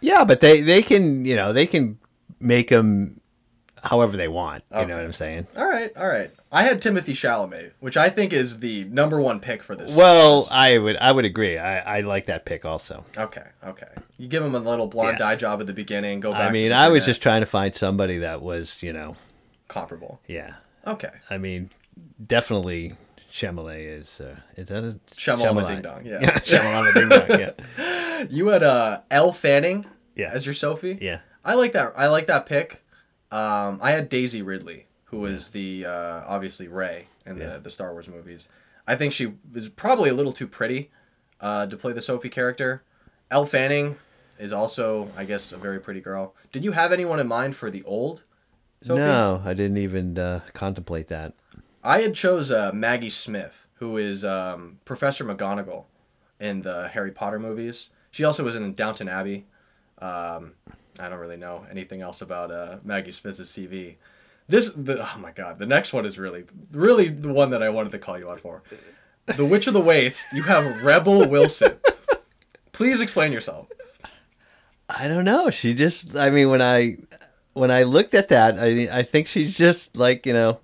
Yeah, 0.00 0.24
but 0.24 0.40
they 0.40 0.60
they 0.60 0.82
can 0.82 1.24
you 1.24 1.36
know 1.36 1.52
they 1.52 1.66
can 1.66 1.98
make 2.40 2.68
them 2.68 3.20
however 3.82 4.16
they 4.16 4.28
want. 4.28 4.64
You 4.74 4.84
know 4.86 4.96
what 4.96 5.04
I'm 5.04 5.12
saying? 5.12 5.46
All 5.56 5.66
right, 5.68 5.90
all 5.96 6.08
right. 6.08 6.30
I 6.52 6.62
had 6.62 6.80
Timothée 6.80 7.12
Chalamet, 7.12 7.72
which 7.80 7.96
I 7.96 8.08
think 8.08 8.32
is 8.32 8.58
the 8.60 8.84
number 8.84 9.20
one 9.20 9.40
pick 9.40 9.62
for 9.62 9.74
this. 9.76 9.94
Well, 9.94 10.42
this- 10.42 10.50
I 10.50 10.78
would 10.78 10.96
I 10.96 11.12
would 11.12 11.24
agree. 11.24 11.58
I, 11.58 11.98
I 11.98 12.00
like 12.00 12.26
that 12.26 12.44
pick 12.44 12.64
also. 12.64 13.04
okay, 13.16 13.46
okay. 13.64 13.88
You 14.18 14.28
give 14.28 14.42
him 14.42 14.54
a 14.54 14.58
little 14.58 14.86
blonde 14.86 15.16
Yeah. 15.20 15.26
dye 15.28 15.36
job 15.36 15.60
at 15.60 15.66
the 15.66 15.72
beginning. 15.72 16.20
Go 16.20 16.32
back. 16.32 16.48
I 16.48 16.52
mean, 16.52 16.72
I 16.72 16.88
was 16.88 17.04
just 17.04 17.20
trying 17.22 17.40
to 17.42 17.46
find 17.46 17.74
somebody 17.74 18.18
that 18.18 18.42
was 18.42 18.82
you 18.82 18.92
know 18.92 19.16
comparable. 19.68 20.20
yeah. 20.26 20.54
Okay. 20.86 21.10
I 21.30 21.38
mean, 21.38 21.70
definitely 22.24 22.94
Chalamet 23.36 24.00
is 24.00 24.20
uh, 24.20 24.36
is 24.56 24.68
that 24.68 24.82
a 24.82 24.98
Shyamalan 25.14 25.66
Ding 25.66 25.82
Dong, 25.82 26.06
yeah. 26.06 26.20
yeah 26.22 26.92
Ding 26.94 27.08
Dong 27.10 27.28
yeah 27.40 28.24
You 28.30 28.48
had 28.48 28.62
uh, 28.62 29.00
Elle 29.10 29.32
Fanning 29.32 29.84
Yeah. 30.14 30.30
as 30.32 30.46
your 30.46 30.54
Sophie. 30.54 30.98
yeah 31.02 31.20
I 31.44 31.54
like 31.54 31.72
that. 31.72 31.92
I 31.96 32.06
like 32.08 32.26
that 32.26 32.46
pick. 32.46 32.82
Um, 33.30 33.78
I 33.82 33.90
had 33.92 34.08
Daisy 34.08 34.40
Ridley, 34.42 34.86
who 35.04 35.18
was 35.18 35.50
the 35.50 35.84
uh, 35.84 36.22
obviously 36.26 36.66
Rey 36.66 37.08
in 37.26 37.38
the 37.38 37.60
the 37.62 37.70
Star 37.70 37.92
Wars 37.92 38.08
movies. 38.08 38.48
I 38.86 38.96
think 38.96 39.12
she 39.12 39.34
was 39.52 39.68
probably 39.68 40.08
a 40.10 40.14
little 40.14 40.32
too 40.32 40.46
pretty 40.48 40.90
uh, 41.40 41.66
to 41.66 41.76
play 41.76 41.92
the 41.92 42.00
Sophie 42.00 42.28
character. 42.30 42.82
Elle 43.30 43.44
Fanning 43.44 43.96
is 44.38 44.52
also, 44.52 45.08
I 45.16 45.24
guess, 45.24 45.52
a 45.52 45.56
very 45.56 45.80
pretty 45.80 46.00
girl. 46.00 46.34
Did 46.52 46.64
you 46.64 46.72
have 46.72 46.90
anyone 46.92 47.20
in 47.20 47.26
mind 47.28 47.54
for 47.56 47.70
the 47.70 47.82
old 47.84 48.24
Sophie? 48.82 49.00
no 49.00 49.42
I 49.44 49.52
didn't 49.54 49.76
even 49.78 50.18
uh, 50.18 50.40
contemplate 50.54 51.08
that. 51.08 51.34
I 51.86 52.00
had 52.00 52.16
chose 52.16 52.50
uh, 52.50 52.72
Maggie 52.74 53.08
Smith, 53.08 53.68
who 53.74 53.96
is 53.96 54.24
um, 54.24 54.80
Professor 54.84 55.24
McGonagall 55.24 55.84
in 56.40 56.62
the 56.62 56.88
Harry 56.88 57.12
Potter 57.12 57.38
movies. 57.38 57.90
She 58.10 58.24
also 58.24 58.42
was 58.42 58.56
in 58.56 58.74
Downton 58.74 59.08
Abbey. 59.08 59.46
Um, 60.00 60.54
I 60.98 61.08
don't 61.08 61.20
really 61.20 61.36
know 61.36 61.64
anything 61.70 62.02
else 62.02 62.20
about 62.20 62.50
uh, 62.50 62.78
Maggie 62.82 63.12
Smith's 63.12 63.38
CV. 63.38 63.94
This, 64.48 64.70
the, 64.70 65.00
oh 65.00 65.18
my 65.20 65.30
god, 65.30 65.60
the 65.60 65.66
next 65.66 65.92
one 65.92 66.04
is 66.04 66.18
really, 66.18 66.46
really 66.72 67.08
the 67.08 67.32
one 67.32 67.50
that 67.50 67.62
I 67.62 67.68
wanted 67.68 67.92
to 67.92 68.00
call 68.00 68.18
you 68.18 68.30
out 68.32 68.40
for. 68.40 68.64
The 69.26 69.44
Witch 69.44 69.68
of 69.68 69.74
the 69.74 69.80
Waste. 69.80 70.26
You 70.32 70.42
have 70.42 70.82
Rebel 70.82 71.28
Wilson. 71.28 71.78
Please 72.72 73.00
explain 73.00 73.30
yourself. 73.30 73.68
I 74.88 75.06
don't 75.06 75.24
know. 75.24 75.50
She 75.50 75.72
just 75.72 76.16
I 76.16 76.30
mean 76.30 76.50
when 76.50 76.62
I 76.62 76.96
when 77.52 77.70
I 77.70 77.84
looked 77.84 78.14
at 78.14 78.28
that 78.30 78.58
I 78.58 78.88
I 78.92 79.02
think 79.04 79.28
she's 79.28 79.56
just 79.56 79.96
like 79.96 80.26
you 80.26 80.32
know. 80.32 80.58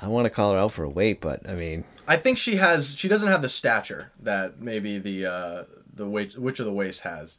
I 0.00 0.08
want 0.08 0.26
to 0.26 0.30
call 0.30 0.52
her 0.52 0.58
out 0.58 0.72
for 0.72 0.84
a 0.84 0.88
weight, 0.88 1.20
but 1.20 1.48
I 1.48 1.54
mean, 1.54 1.84
I 2.06 2.16
think 2.16 2.38
she 2.38 2.56
has. 2.56 2.96
She 2.98 3.08
doesn't 3.08 3.28
have 3.28 3.42
the 3.42 3.48
stature 3.48 4.10
that 4.20 4.60
maybe 4.60 4.98
the 4.98 5.26
uh, 5.26 5.64
the 5.92 6.08
witch, 6.08 6.34
witch 6.36 6.58
of 6.60 6.66
the 6.66 6.72
waste 6.72 7.02
has, 7.02 7.38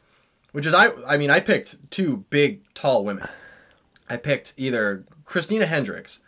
which 0.51 0.65
is 0.65 0.73
I. 0.73 0.87
I 1.07 1.17
mean, 1.17 1.29
I 1.29 1.39
picked 1.39 1.91
two 1.91 2.25
big, 2.29 2.61
tall 2.73 3.03
women. 3.05 3.27
I 4.09 4.17
picked 4.17 4.53
either 4.57 5.03
Christina 5.25 5.65
Hendricks, 5.65 6.19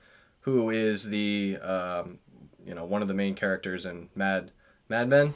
who 0.42 0.70
is 0.70 1.06
the 1.06 1.58
um, 1.62 2.20
you 2.66 2.76
know 2.76 2.84
one 2.86 3.02
of 3.02 3.08
the 3.08 3.14
main 3.14 3.34
characters 3.36 3.86
in 3.86 4.10
Mad 4.16 4.52
Mad 4.90 5.08
Men, 5.08 5.34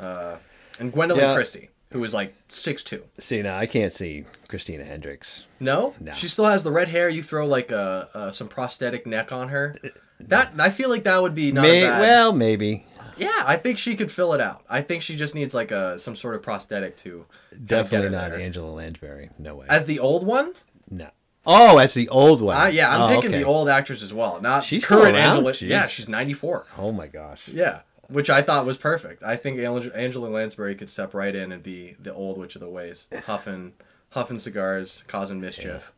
uh, 0.00 0.36
and 0.80 0.92
Gwendoline 0.92 1.18
Yeah. 1.18 1.34
Christie, 1.34 1.70
who 1.92 2.02
is 2.04 2.12
like 2.12 2.34
six 2.48 2.82
two. 2.82 3.04
see 3.18 3.40
now 3.42 3.56
I 3.56 3.66
can't 3.66 3.92
see 3.92 4.24
Christina 4.48 4.84
Hendricks. 4.84 5.44
No? 5.60 5.94
No. 6.00 6.12
she 6.12 6.26
still 6.28 6.46
has 6.46 6.64
the 6.64 6.72
red 6.72 6.88
hair. 6.88 7.08
You 7.08 7.22
throw 7.22 7.46
like 7.46 7.70
a, 7.70 8.08
uh 8.14 8.30
some 8.32 8.48
prosthetic 8.48 9.06
neck 9.06 9.30
on 9.32 9.48
her. 9.48 9.76
That 10.20 10.52
I 10.58 10.70
feel 10.70 10.88
like 10.90 11.04
that 11.04 11.22
would 11.22 11.34
be 11.34 11.52
not 11.52 11.62
May, 11.62 11.82
bad. 11.82 12.00
well, 12.00 12.32
maybe. 12.32 12.84
Yeah, 13.16 13.42
I 13.46 13.56
think 13.56 13.78
she 13.78 13.96
could 13.96 14.10
fill 14.12 14.32
it 14.32 14.40
out. 14.40 14.62
I 14.68 14.80
think 14.82 15.02
she 15.02 15.16
just 15.16 15.34
needs 15.34 15.52
like 15.54 15.70
a 15.72 15.98
some 15.98 16.14
sort 16.16 16.34
of 16.34 16.42
prosthetic 16.42 16.96
to 16.98 17.10
kind 17.10 17.22
of 17.52 17.58
get 17.58 17.66
Definitely 17.66 18.10
not 18.10 18.30
there. 18.30 18.40
Angela 18.40 18.70
Lansbury. 18.70 19.30
No 19.38 19.56
way. 19.56 19.66
As 19.68 19.86
the 19.86 19.98
old 19.98 20.26
one? 20.26 20.54
no. 20.90 21.10
Oh, 21.50 21.78
as 21.78 21.94
the 21.94 22.08
old 22.10 22.42
one. 22.42 22.54
Uh, 22.60 22.66
yeah, 22.66 22.94
I'm 22.94 23.00
Oh, 23.02 23.08
picking 23.14 23.30
okay. 23.30 23.38
the 23.38 23.44
old 23.48 23.70
actress 23.70 24.02
as 24.02 24.12
well, 24.12 24.38
not 24.42 24.64
She's 24.66 24.84
current? 24.84 25.16
Angela. 25.16 25.52
Jeez. 25.52 25.68
Yeah, 25.68 25.86
she's 25.86 26.06
94. 26.06 26.66
Oh 26.76 26.92
my 26.92 27.06
gosh. 27.06 27.40
Yeah. 27.48 27.80
which 28.08 28.28
I 28.28 28.42
thought 28.42 28.66
was 28.66 28.76
perfect. 28.76 29.22
I 29.22 29.36
think 29.36 29.58
Angela, 29.58 29.94
Angela 29.94 30.28
Lansbury 30.28 30.74
could 30.74 30.90
step 30.90 31.14
right 31.14 31.34
in 31.34 31.50
and 31.50 31.62
be 31.62 31.96
the 31.98 32.12
old 32.12 32.36
witch 32.36 32.54
of 32.54 32.60
the 32.60 32.68
waste, 32.68 33.14
huffing, 33.24 33.72
huffing 34.10 34.38
cigars, 34.38 35.02
causing 35.06 35.40
mischief. 35.40 35.92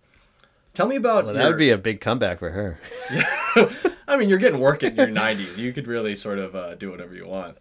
Tell 0.74 0.86
me 0.86 0.96
about. 0.96 1.24
Well, 1.26 1.34
your, 1.34 1.42
that 1.42 1.48
would 1.50 1.58
be 1.58 1.70
a 1.70 1.78
big 1.78 2.00
comeback 2.00 2.38
for 2.38 2.50
her. 2.50 2.80
I 4.06 4.16
mean, 4.16 4.28
you're 4.28 4.38
getting 4.38 4.60
work 4.60 4.82
in 4.82 4.94
your 4.96 5.08
90s. 5.08 5.56
You 5.56 5.72
could 5.72 5.86
really 5.86 6.14
sort 6.16 6.38
of 6.38 6.54
uh, 6.54 6.74
do 6.76 6.90
whatever 6.90 7.14
you 7.14 7.26
want. 7.26 7.58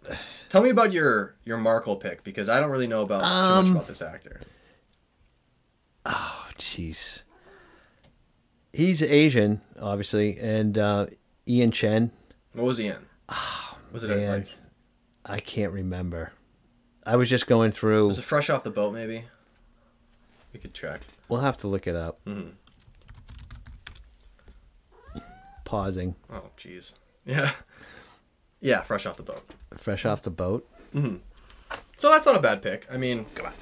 Tell 0.48 0.62
me 0.62 0.70
about 0.70 0.92
your 0.92 1.34
your 1.44 1.58
Markl 1.58 2.00
pick 2.00 2.22
because 2.24 2.48
I 2.48 2.60
don't 2.60 2.70
really 2.70 2.86
know 2.86 3.02
about 3.02 3.20
too 3.20 3.26
Um, 3.26 3.64
much 3.64 3.72
about 3.72 3.86
this 3.88 4.02
actor. 4.02 4.40
Oh, 6.06 6.48
jeez. 6.58 7.20
He's 8.72 9.02
Asian, 9.02 9.60
obviously, 9.80 10.38
and 10.38 10.78
uh, 10.78 11.06
Ian 11.48 11.72
Chen. 11.72 12.12
What 12.52 12.64
was 12.64 12.78
he 12.78 12.86
in? 12.86 12.98
was 13.92 14.04
it 14.04 14.08
man. 14.16 14.38
like 14.40 14.48
I 15.24 15.40
can't 15.40 15.72
remember. 15.72 16.32
I 17.04 17.16
was 17.16 17.28
just 17.28 17.46
going 17.46 17.72
through. 17.72 18.06
was 18.08 18.18
it 18.18 18.22
fresh 18.24 18.48
off 18.50 18.62
the 18.62 18.70
boat? 18.70 18.92
Maybe 18.92 19.24
we 20.52 20.60
could 20.60 20.74
check. 20.74 21.00
We'll 21.28 21.40
have 21.40 21.58
to 21.58 21.68
look 21.68 21.86
it 21.86 21.96
up. 21.96 22.20
Mm-hmm. 22.24 22.50
Pausing. 25.70 26.16
Oh, 26.32 26.50
jeez. 26.58 26.94
Yeah, 27.24 27.52
yeah, 28.60 28.82
fresh 28.82 29.06
off 29.06 29.16
the 29.16 29.22
boat. 29.22 29.54
Fresh 29.76 30.04
off 30.04 30.20
the 30.22 30.30
boat. 30.30 30.68
Hmm. 30.92 31.18
So 31.96 32.10
that's 32.10 32.26
not 32.26 32.34
a 32.34 32.40
bad 32.40 32.60
pick. 32.60 32.88
I 32.90 32.96
mean, 32.96 33.26
come 33.36 33.46
on. 33.46 33.52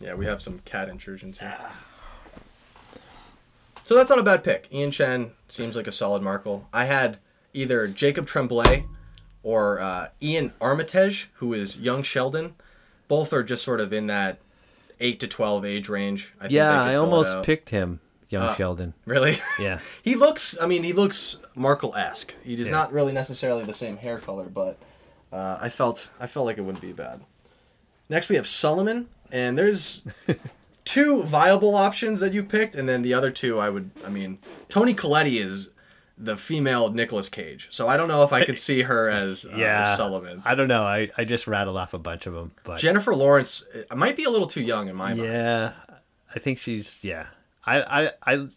Yeah, 0.00 0.14
we 0.14 0.26
have 0.26 0.42
some 0.42 0.58
cat 0.64 0.88
intrusions 0.88 1.38
here. 1.38 1.56
So 3.84 3.94
that's 3.94 4.10
not 4.10 4.18
a 4.18 4.24
bad 4.24 4.42
pick. 4.42 4.66
Ian 4.72 4.90
Chen 4.90 5.30
seems 5.46 5.76
like 5.76 5.86
a 5.86 5.92
solid 5.92 6.22
Markl. 6.22 6.64
I 6.72 6.86
had 6.86 7.18
either 7.52 7.86
Jacob 7.86 8.26
Tremblay 8.26 8.84
or 9.44 9.78
uh, 9.78 10.08
Iain 10.20 10.54
Armitage, 10.60 11.30
who 11.34 11.52
is 11.54 11.78
young 11.78 12.02
Sheldon. 12.02 12.54
Both 13.06 13.32
are 13.32 13.44
just 13.44 13.62
sort 13.62 13.80
of 13.80 13.92
in 13.92 14.08
that 14.08 14.40
eight 14.98 15.20
to 15.20 15.28
twelve 15.28 15.64
age 15.64 15.88
range. 15.88 16.34
I 16.40 16.44
think 16.44 16.52
Yeah, 16.54 16.82
I 16.82 16.96
almost 16.96 17.44
picked 17.44 17.70
him, 17.70 18.00
young 18.28 18.42
Ah. 18.42 18.54
Sheldon. 18.54 18.94
Really? 19.06 19.38
Yeah. 19.58 19.80
he 20.02 20.14
looks. 20.14 20.56
I 20.60 20.66
mean, 20.66 20.82
he 20.84 20.92
looks 20.92 21.38
Markl 21.56 21.96
esque. 21.96 22.34
He 22.42 22.54
is 22.54 22.66
Yeah. 22.66 22.72
not 22.72 22.92
really 22.92 23.12
necessarily 23.12 23.64
the 23.64 23.74
same 23.74 23.96
hair 23.98 24.18
color, 24.18 24.44
but 24.44 24.78
uh, 25.32 25.58
I 25.60 25.68
felt 25.68 26.08
I 26.20 26.26
felt 26.26 26.46
like 26.46 26.58
it 26.58 26.62
wouldn't 26.62 26.82
be 26.82 26.92
bad. 26.92 27.20
Next, 28.08 28.28
we 28.28 28.36
have 28.36 28.44
Suliman, 28.46 29.06
and 29.32 29.56
there's 29.58 30.02
two 30.84 31.22
viable 31.24 31.74
options 31.74 32.20
that 32.20 32.32
you've 32.32 32.48
picked, 32.48 32.74
and 32.74 32.88
then 32.88 33.02
the 33.02 33.14
other 33.14 33.30
two, 33.30 33.58
I 33.58 33.70
would. 33.70 33.90
I 34.04 34.10
mean, 34.10 34.38
Toni 34.68 34.94
Colletti 34.94 35.40
is 35.42 35.70
the 36.16 36.36
female 36.36 36.90
Nicolas 36.90 37.28
Cage, 37.28 37.66
so 37.70 37.88
I 37.88 37.96
don't 37.96 38.06
know 38.08 38.22
if 38.22 38.32
I 38.32 38.44
could 38.44 38.58
see 38.58 38.82
her 38.82 39.08
as 39.10 39.44
uh, 39.46 39.56
yeah. 39.56 39.96
Suliman. 39.98 40.42
I 40.44 40.54
don't 40.54 40.68
know. 40.68 40.82
I, 40.84 41.10
I 41.18 41.24
just 41.24 41.46
rattled 41.48 41.76
off 41.76 41.92
a 41.94 41.98
bunch 41.98 42.26
of 42.26 42.34
them, 42.34 42.52
but 42.62 42.78
Jennifer 42.78 43.14
Lawrence 43.14 43.64
uh, 43.90 43.96
might 43.96 44.16
be 44.16 44.24
a 44.24 44.30
little 44.30 44.46
too 44.46 44.62
young 44.62 44.88
in 44.88 44.94
my 44.94 45.14
mind. 45.14 45.28
yeah, 45.28 45.72
I 46.34 46.38
think 46.38 46.58
she's 46.60 46.98
yeah. 47.02 47.26
I 47.66 48.04
I 48.06 48.10
I 48.26 48.48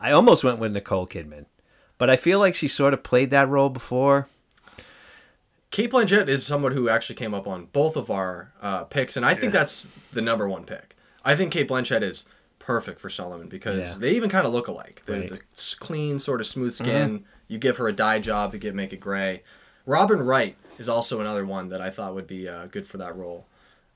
I 0.00 0.10
almost 0.12 0.44
went 0.44 0.58
with 0.58 0.72
Nicole 0.72 1.06
Kidman, 1.06 1.46
but 1.98 2.10
I 2.10 2.16
feel 2.16 2.38
like 2.38 2.54
she 2.54 2.68
sort 2.68 2.94
of 2.94 3.02
played 3.02 3.30
that 3.30 3.48
role 3.48 3.68
before. 3.70 4.28
Cate 5.70 5.90
Blanchett 5.90 6.28
is 6.28 6.46
someone 6.46 6.72
who 6.72 6.88
actually 6.88 7.16
came 7.16 7.34
up 7.34 7.46
on 7.46 7.66
both 7.66 7.96
of 7.96 8.10
our 8.10 8.52
uh, 8.62 8.84
picks, 8.84 9.16
and 9.16 9.26
I 9.26 9.34
think 9.34 9.52
that's 9.52 9.88
the 10.12 10.22
number 10.22 10.48
one 10.48 10.64
pick. 10.64 10.96
I 11.24 11.34
think 11.34 11.52
Cate 11.52 11.68
Blanchett 11.68 12.02
is 12.02 12.24
perfect 12.58 13.00
for 13.00 13.08
Suliman 13.08 13.48
because 13.48 13.78
Yeah. 13.78 13.94
they 13.98 14.10
even 14.12 14.30
kind 14.30 14.46
of 14.46 14.52
look 14.52 14.68
alike. 14.68 15.02
They're 15.06 15.20
Right. 15.20 15.28
the 15.30 15.40
clean, 15.80 16.18
sort 16.18 16.40
of 16.40 16.46
smooth 16.46 16.72
skin. 16.72 17.24
You 17.48 17.58
give 17.58 17.76
her 17.78 17.88
a 17.88 17.92
dye 17.92 18.20
job 18.20 18.52
to 18.52 18.58
get 18.58 18.74
make 18.74 18.92
it 18.92 19.00
gray. 19.00 19.42
Robin 19.84 20.20
Wright 20.20 20.56
is 20.78 20.88
also 20.88 21.20
another 21.20 21.44
one 21.44 21.68
that 21.68 21.80
I 21.80 21.90
thought 21.90 22.14
would 22.14 22.26
be 22.26 22.48
uh, 22.48 22.66
good 22.66 22.86
for 22.86 22.96
that 22.98 23.14
role. 23.16 23.46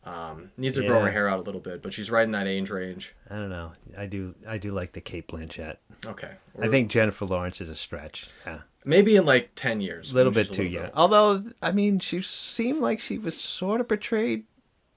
Um, 0.04 0.50
needs 0.56 0.76
to 0.76 0.86
grow 0.86 1.00
her 1.04 1.10
hair 1.10 1.28
out 1.28 1.38
a 1.38 1.42
little 1.42 1.60
bit, 1.60 1.82
but 1.82 1.92
she's 1.92 2.10
right 2.10 2.24
in 2.24 2.30
that 2.30 2.46
age 2.46 2.70
range. 2.70 3.14
I 3.28 3.34
don't 3.36 3.50
know. 3.50 3.72
I 3.98 4.06
do 4.06 4.34
I 4.48 4.56
do 4.58 4.72
like 4.72 4.92
the 4.92 5.00
Cate 5.02 5.28
Blanchett. 5.28 5.76
Okay, 6.06 6.32
I 6.60 6.68
think 6.68 6.90
Jennifer 6.90 7.26
Lawrence 7.26 7.60
is 7.60 7.68
a 7.68 7.76
stretch. 7.76 8.28
Yeah. 8.46 8.60
maybe 8.84 9.16
in 9.16 9.26
like 9.26 9.50
ten 9.54 9.80
years, 9.82 10.12
A 10.12 10.14
little 10.14 10.32
bit 10.32 10.50
too 10.50 10.70
bit- 10.70 10.90
Although 10.94 11.44
I 11.62 11.72
mean, 11.72 11.98
she 11.98 12.22
seemed 12.22 12.80
like 12.80 13.00
she 13.00 13.18
was 13.18 13.38
sort 13.38 13.80
of 13.82 13.88
portrayed 13.88 14.44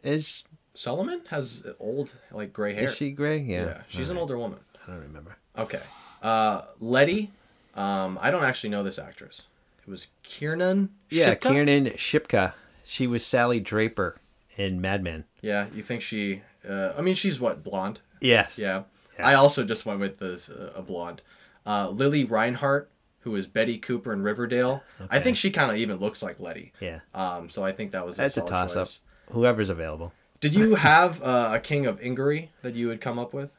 as 0.05 0.43
Suliman 0.73 1.27
has 1.27 1.63
old, 1.79 2.13
like 2.31 2.53
gray 2.53 2.73
hair. 2.73 2.89
is 2.89 2.95
she 2.95 3.11
gray? 3.11 3.39
Yeah. 3.39 3.65
yeah, 3.65 3.81
she's 3.89 4.09
an 4.09 4.17
older 4.17 4.37
woman. 4.37 4.59
I 4.87 4.91
don't 4.91 5.01
remember. 5.01 5.37
Okay. 5.57 5.81
Uh, 6.21 6.61
Lettie. 6.79 7.31
Um, 7.75 8.17
I 8.21 8.31
don't 8.31 8.43
actually 8.43 8.69
know 8.69 8.83
this 8.83 8.97
actress. 8.97 9.41
It 9.85 9.89
was 9.91 10.07
Kiernan. 10.23 10.89
Yeah, 11.09 11.35
Shipka? 11.35 11.41
Kiernan 11.51 11.85
Shipka. 11.97 12.53
She 12.85 13.05
was 13.07 13.25
Sally 13.25 13.59
Draper 13.59 14.17
in 14.57 14.81
Mad 14.81 15.03
Men. 15.03 15.25
Yeah, 15.41 15.67
you 15.73 15.81
think 15.81 16.01
she? 16.01 16.41
Uh, 16.67 16.93
I 16.97 17.01
mean, 17.01 17.15
she's 17.15 17.39
what 17.39 17.63
blonde. 17.63 17.99
Yeah. 18.21 18.47
Yeah. 18.55 18.83
Yeah. 19.17 19.27
I 19.27 19.33
also 19.33 19.63
just 19.63 19.85
went 19.85 19.99
with 19.99 20.19
this 20.19 20.49
uh, 20.49 20.73
a 20.75 20.81
blonde. 20.81 21.21
Uh, 21.65 21.89
Lili 21.89 22.23
Reinhart, 22.23 22.89
who 23.21 23.35
is 23.35 23.47
Betty 23.47 23.77
Cooper 23.77 24.11
in 24.13 24.21
Riverdale. 24.21 24.83
I 25.09 25.19
think 25.19 25.37
she 25.37 25.49
kind 25.49 25.71
of 25.71 25.77
even 25.77 25.97
looks 25.97 26.21
like 26.21 26.39
Lettie. 26.39 26.73
Yeah. 26.79 26.99
Um, 27.13 27.49
so 27.49 27.63
I 27.63 27.71
think 27.71 27.91
that 27.91 28.05
was 28.05 28.15
a 28.15 28.21
That's 28.21 28.37
a 28.37 28.41
toss 28.41 28.75
up. 28.75 28.87
Whoever's 29.31 29.69
available. 29.69 30.13
Did 30.39 30.55
you 30.55 30.75
have 30.89 31.21
uh, 31.21 31.51
a 31.53 31.59
King 31.59 31.85
of 31.85 31.99
Ingary 32.01 32.49
that 32.61 32.75
you 32.75 32.87
would 32.87 33.01
come 33.01 33.17
up 33.17 33.33
with? 33.33 33.55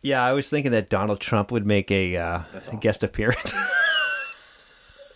Yeah, 0.00 0.22
I 0.22 0.32
was 0.32 0.48
thinking 0.48 0.70
that 0.72 0.90
Donald 0.90 1.18
Trump 1.18 1.50
would 1.50 1.66
make 1.66 1.90
a 1.90 2.16
uh, 2.16 2.42
guest 2.80 3.02
appearance. 3.02 3.54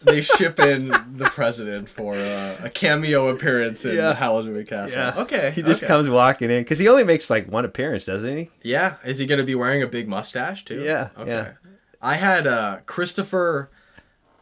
They 0.03 0.21
ship 0.23 0.61
in 0.61 0.89
the 1.17 1.25
president 1.25 1.89
for 1.89 2.15
uh, 2.15 2.57
a 2.63 2.71
cameo 2.71 3.29
appearance 3.29 3.85
in 3.85 3.97
Yeah. 3.97 4.17
Moving 4.45 4.65
Castle. 4.65 5.23
Okay. 5.23 5.51
He 5.51 5.63
just 5.63 5.83
okay. 5.83 5.89
comes 5.89 6.09
walking 6.09 6.51
in 6.51 6.63
because 6.63 6.79
he 6.79 6.87
only 6.89 7.03
makes 7.05 7.29
like 7.29 7.51
one 7.51 7.65
appearance, 7.65 8.05
doesn't 8.05 8.37
he? 8.37 8.51
Yeah, 8.63 8.97
is 9.05 9.19
he 9.19 9.27
going 9.27 9.41
to 9.41 9.45
be 9.45 9.55
wearing 9.57 9.83
a 9.83 9.89
big 9.89 10.09
mustache 10.09 10.65
too? 10.65 10.83
Yeah, 10.83 11.09
Okay. 11.19 11.31
yeah. 11.31 11.53
I 12.01 12.15
had 12.15 12.47
uh 12.47 12.79
Christopher 12.87 13.71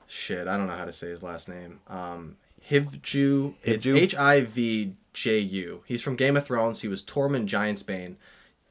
shit, 0.07 0.47
I 0.47 0.57
don't 0.59 0.67
know 0.67 0.77
how 0.77 0.85
to 0.85 0.93
say 0.93 1.09
his 1.09 1.23
last 1.23 1.49
name. 1.49 1.81
Um 1.89 2.37
Hivju. 2.71 3.55
It's 3.63 3.87
Hivju? 3.87 3.97
H 3.99 4.15
I 4.17 4.43
V 4.43 4.95
J 5.15 5.39
U. 5.39 5.83
He's 5.87 6.03
from 6.03 6.17
Game 6.17 6.37
of 6.37 6.47
Thrones. 6.47 6.83
He 6.83 6.89
was 6.89 7.03
Tormund 7.03 7.47
Giantsbane. 7.47 8.17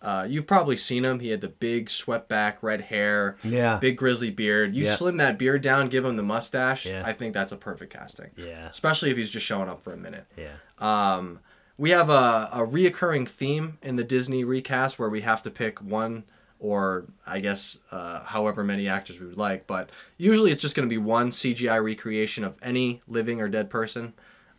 Uh, 0.06 0.24
you've 0.30 0.45
probably 0.45 0.78
seen 0.78 1.03
him. 1.03 1.20
He 1.20 1.32
had 1.32 1.41
the 1.41 1.47
big 1.49 1.89
swept 1.89 2.30
back 2.30 2.62
red 2.62 2.82
hair, 2.82 3.38
Yeah. 3.43 3.78
big 3.78 3.97
grizzly 3.97 4.30
beard. 4.30 4.76
You 4.76 4.86
slim 4.86 5.18
that 5.18 5.39
beard 5.39 5.62
down, 5.64 5.89
give 5.89 6.06
him 6.06 6.16
the 6.16 6.24
mustache. 6.24 6.86
Yeah. 6.86 7.01
I 7.06 7.12
think 7.12 7.34
that's 7.34 7.51
a 7.51 7.58
perfect 7.58 7.91
casting. 7.91 8.30
Yeah. 8.38 8.68
Especially 8.70 9.10
if 9.10 9.18
he's 9.18 9.32
just 9.32 9.45
showing 9.45 9.68
up 9.68 9.82
for 9.82 9.91
a 9.93 9.97
minute. 9.97 10.26
Yeah. 10.38 10.53
Um, 10.78 11.39
we 11.78 11.89
have 11.89 12.10
a, 12.10 12.49
a 12.53 12.60
reoccurring 12.60 13.28
theme 13.28 13.80
in 13.82 13.95
the 13.95 14.03
Disney 14.03 14.43
recast 14.43 14.99
where 14.99 15.10
we 15.10 15.22
have 15.22 15.41
to 15.41 15.49
pick 15.49 15.82
one 15.82 16.24
or 16.60 17.06
I 17.28 17.39
guess 17.41 17.80
uh, 17.91 18.24
however 18.26 18.64
many 18.64 18.88
actors 18.88 19.20
we 19.20 19.26
would 19.26 19.38
like, 19.38 19.68
but 19.68 19.89
usually 20.18 20.51
it's 20.51 20.62
just 20.62 20.76
going 20.76 20.88
to 20.88 20.93
be 20.93 20.97
one 20.99 21.30
CGI 21.32 21.84
recreation 21.84 22.43
of 22.43 22.58
any 22.62 23.01
living 23.08 23.41
or 23.41 23.49
dead 23.49 23.70
person, 23.70 24.14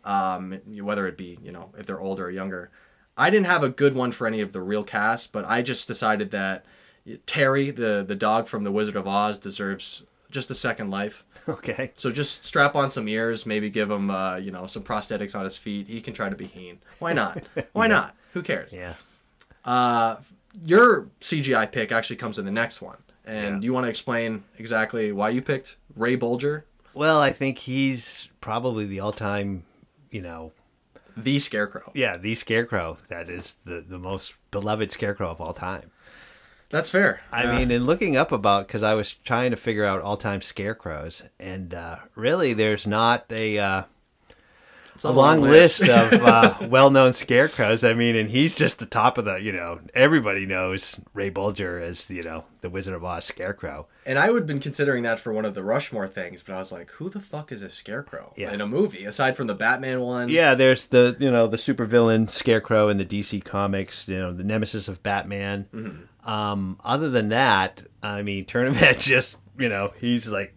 um, 0.05 0.59
whether 0.81 1.07
it 1.07 1.17
be 1.17 1.37
you 1.41 1.51
know 1.51 1.71
if 1.77 1.85
they're 1.85 1.99
older 1.99 2.25
or 2.25 2.31
younger. 2.31 2.69
I 3.17 3.29
didn't 3.29 3.47
have 3.47 3.63
a 3.63 3.69
good 3.69 3.95
one 3.95 4.11
for 4.11 4.27
any 4.27 4.41
of 4.41 4.51
the 4.53 4.61
real 4.61 4.83
cast, 4.83 5.31
but 5.31 5.43
I 5.45 5.61
just 5.61 5.87
decided 5.87 6.31
that 6.31 6.65
Terry, 7.25 7.71
the 7.71 8.03
the 8.07 8.15
dog 8.15 8.47
from 8.47 8.63
The 8.63 8.71
Wizard 8.71 8.95
of 8.95 9.07
Oz, 9.07 9.39
deserves 9.39 10.03
just 10.29 10.51
a 10.51 10.55
second 10.55 10.89
life. 10.91 11.23
Okay. 11.49 11.93
So 11.95 12.11
just 12.11 12.43
strap 12.43 12.75
on 12.75 12.91
some 12.91 13.07
ears, 13.07 13.45
maybe 13.45 13.69
give 13.69 13.89
him, 13.89 14.11
uh, 14.11 14.35
you 14.35 14.51
know, 14.51 14.65
some 14.65 14.83
prosthetics 14.83 15.33
on 15.33 15.45
his 15.45 15.55
feet. 15.55 15.87
He 15.87 16.01
can 16.01 16.13
try 16.13 16.27
to 16.27 16.35
be 16.35 16.45
Heen. 16.45 16.79
Why 16.99 17.13
not? 17.13 17.41
Why 17.71 17.87
not? 17.87 18.17
Who 18.33 18.41
cares? 18.41 18.73
Yeah. 18.73 18.95
Uh, 19.63 20.17
your 20.65 21.07
CGI 21.21 21.71
pick 21.71 21.93
actually 21.93 22.17
comes 22.17 22.37
in 22.37 22.43
the 22.43 22.51
next 22.51 22.81
one, 22.81 22.97
and 23.23 23.55
Yeah. 23.55 23.59
do 23.61 23.65
you 23.65 23.71
want 23.71 23.85
to 23.85 23.89
explain 23.89 24.43
exactly 24.59 25.13
why 25.13 25.29
you 25.29 25.41
picked 25.41 25.77
Ray 25.95 26.17
Bolger, 26.17 26.63
Well, 26.93 27.21
I 27.21 27.31
think 27.31 27.59
he's 27.59 28.27
probably 28.41 28.85
the 28.85 28.99
all-time, 28.99 29.63
you 30.11 30.21
know, 30.21 30.51
the 31.17 31.39
Scarecrow? 31.39 31.91
yeah, 31.95 32.17
the 32.17 32.35
Scarecrow. 32.35 32.97
That 33.09 33.29
is 33.29 33.55
the 33.65 33.83
the 33.87 33.97
most 33.99 34.33
beloved 34.51 34.91
Scarecrow 34.91 35.29
of 35.29 35.41
all 35.41 35.53
time. 35.53 35.91
That's 36.69 36.89
fair. 36.89 37.21
I 37.31 37.45
mean, 37.45 37.71
in 37.71 37.85
looking 37.85 38.17
up 38.17 38.33
about, 38.33 38.67
because 38.67 38.83
I 38.83 38.93
was 38.93 39.13
trying 39.23 39.51
to 39.51 39.57
figure 39.57 39.85
out 39.85 40.01
all-time 40.01 40.41
scarecrows, 40.41 41.23
and 41.39 41.73
uh, 41.73 41.99
really, 42.13 42.51
there's 42.51 42.85
not 42.85 43.25
a 43.31 43.57
uh, 43.57 43.83
it's 44.97 45.03
a 45.03 45.11
long 45.11 45.41
list 45.41 45.81
of 45.83 46.11
uh, 46.13 46.55
well-known 46.69 47.13
scarecrows. 47.13 47.83
I 47.83 47.93
mean, 47.93 48.15
and 48.15 48.27
he's 48.31 48.55
just 48.55 48.79
the 48.79 48.87
top 48.87 49.19
of 49.19 49.25
the. 49.25 49.35
You 49.35 49.51
know, 49.51 49.79
everybody 49.93 50.47
knows 50.47 50.99
Ray 51.13 51.29
Bolger 51.29 51.79
as 51.81 52.09
you 52.09 52.23
know 52.23 52.45
the 52.61 52.69
Wizard 52.71 52.95
of 52.95 53.03
Oz 53.05 53.25
Scarecrow. 53.25 53.85
and 54.07 54.17
I 54.17 54.31
would 54.31 54.41
have 54.41 54.47
been 54.47 54.59
considering 54.59 55.03
that 55.03 55.19
for 55.19 55.31
one 55.31 55.45
of 55.45 55.53
the 55.53 55.61
Rushmore 55.63 56.07
things, 56.07 56.41
but 56.41 56.55
I 56.55 56.57
was 56.57 56.71
like, 56.71 56.89
who 56.93 57.09
the 57.11 57.19
fuck 57.19 57.51
is 57.51 57.61
a 57.61 57.69
Scarecrow 57.69 58.33
Yeah. 58.35 58.51
in 58.51 58.59
a 58.59 58.65
movie 58.67 59.05
aside 59.05 59.37
from 59.37 59.45
the 59.45 59.53
Batman 59.53 60.01
one? 60.01 60.29
Yeah, 60.29 60.55
there's 60.55 60.87
the 60.87 61.15
you 61.19 61.29
know 61.29 61.45
the 61.45 61.57
supervillain 61.57 62.27
Scarecrow 62.29 62.89
in 62.89 62.97
the 62.97 63.05
DC 63.05 63.43
comics. 63.45 64.07
You 64.07 64.17
know, 64.17 64.33
the 64.33 64.43
nemesis 64.43 64.87
of 64.87 65.03
Batman. 65.03 65.67
Mm-hmm. 65.71 66.29
Um, 66.29 66.79
other 66.83 67.09
than 67.11 67.29
that, 67.29 67.83
I 68.01 68.23
mean, 68.23 68.45
Tournament 68.45 68.97
just 68.99 69.37
you 69.59 69.69
know 69.69 69.93
he's 69.99 70.27
like 70.27 70.53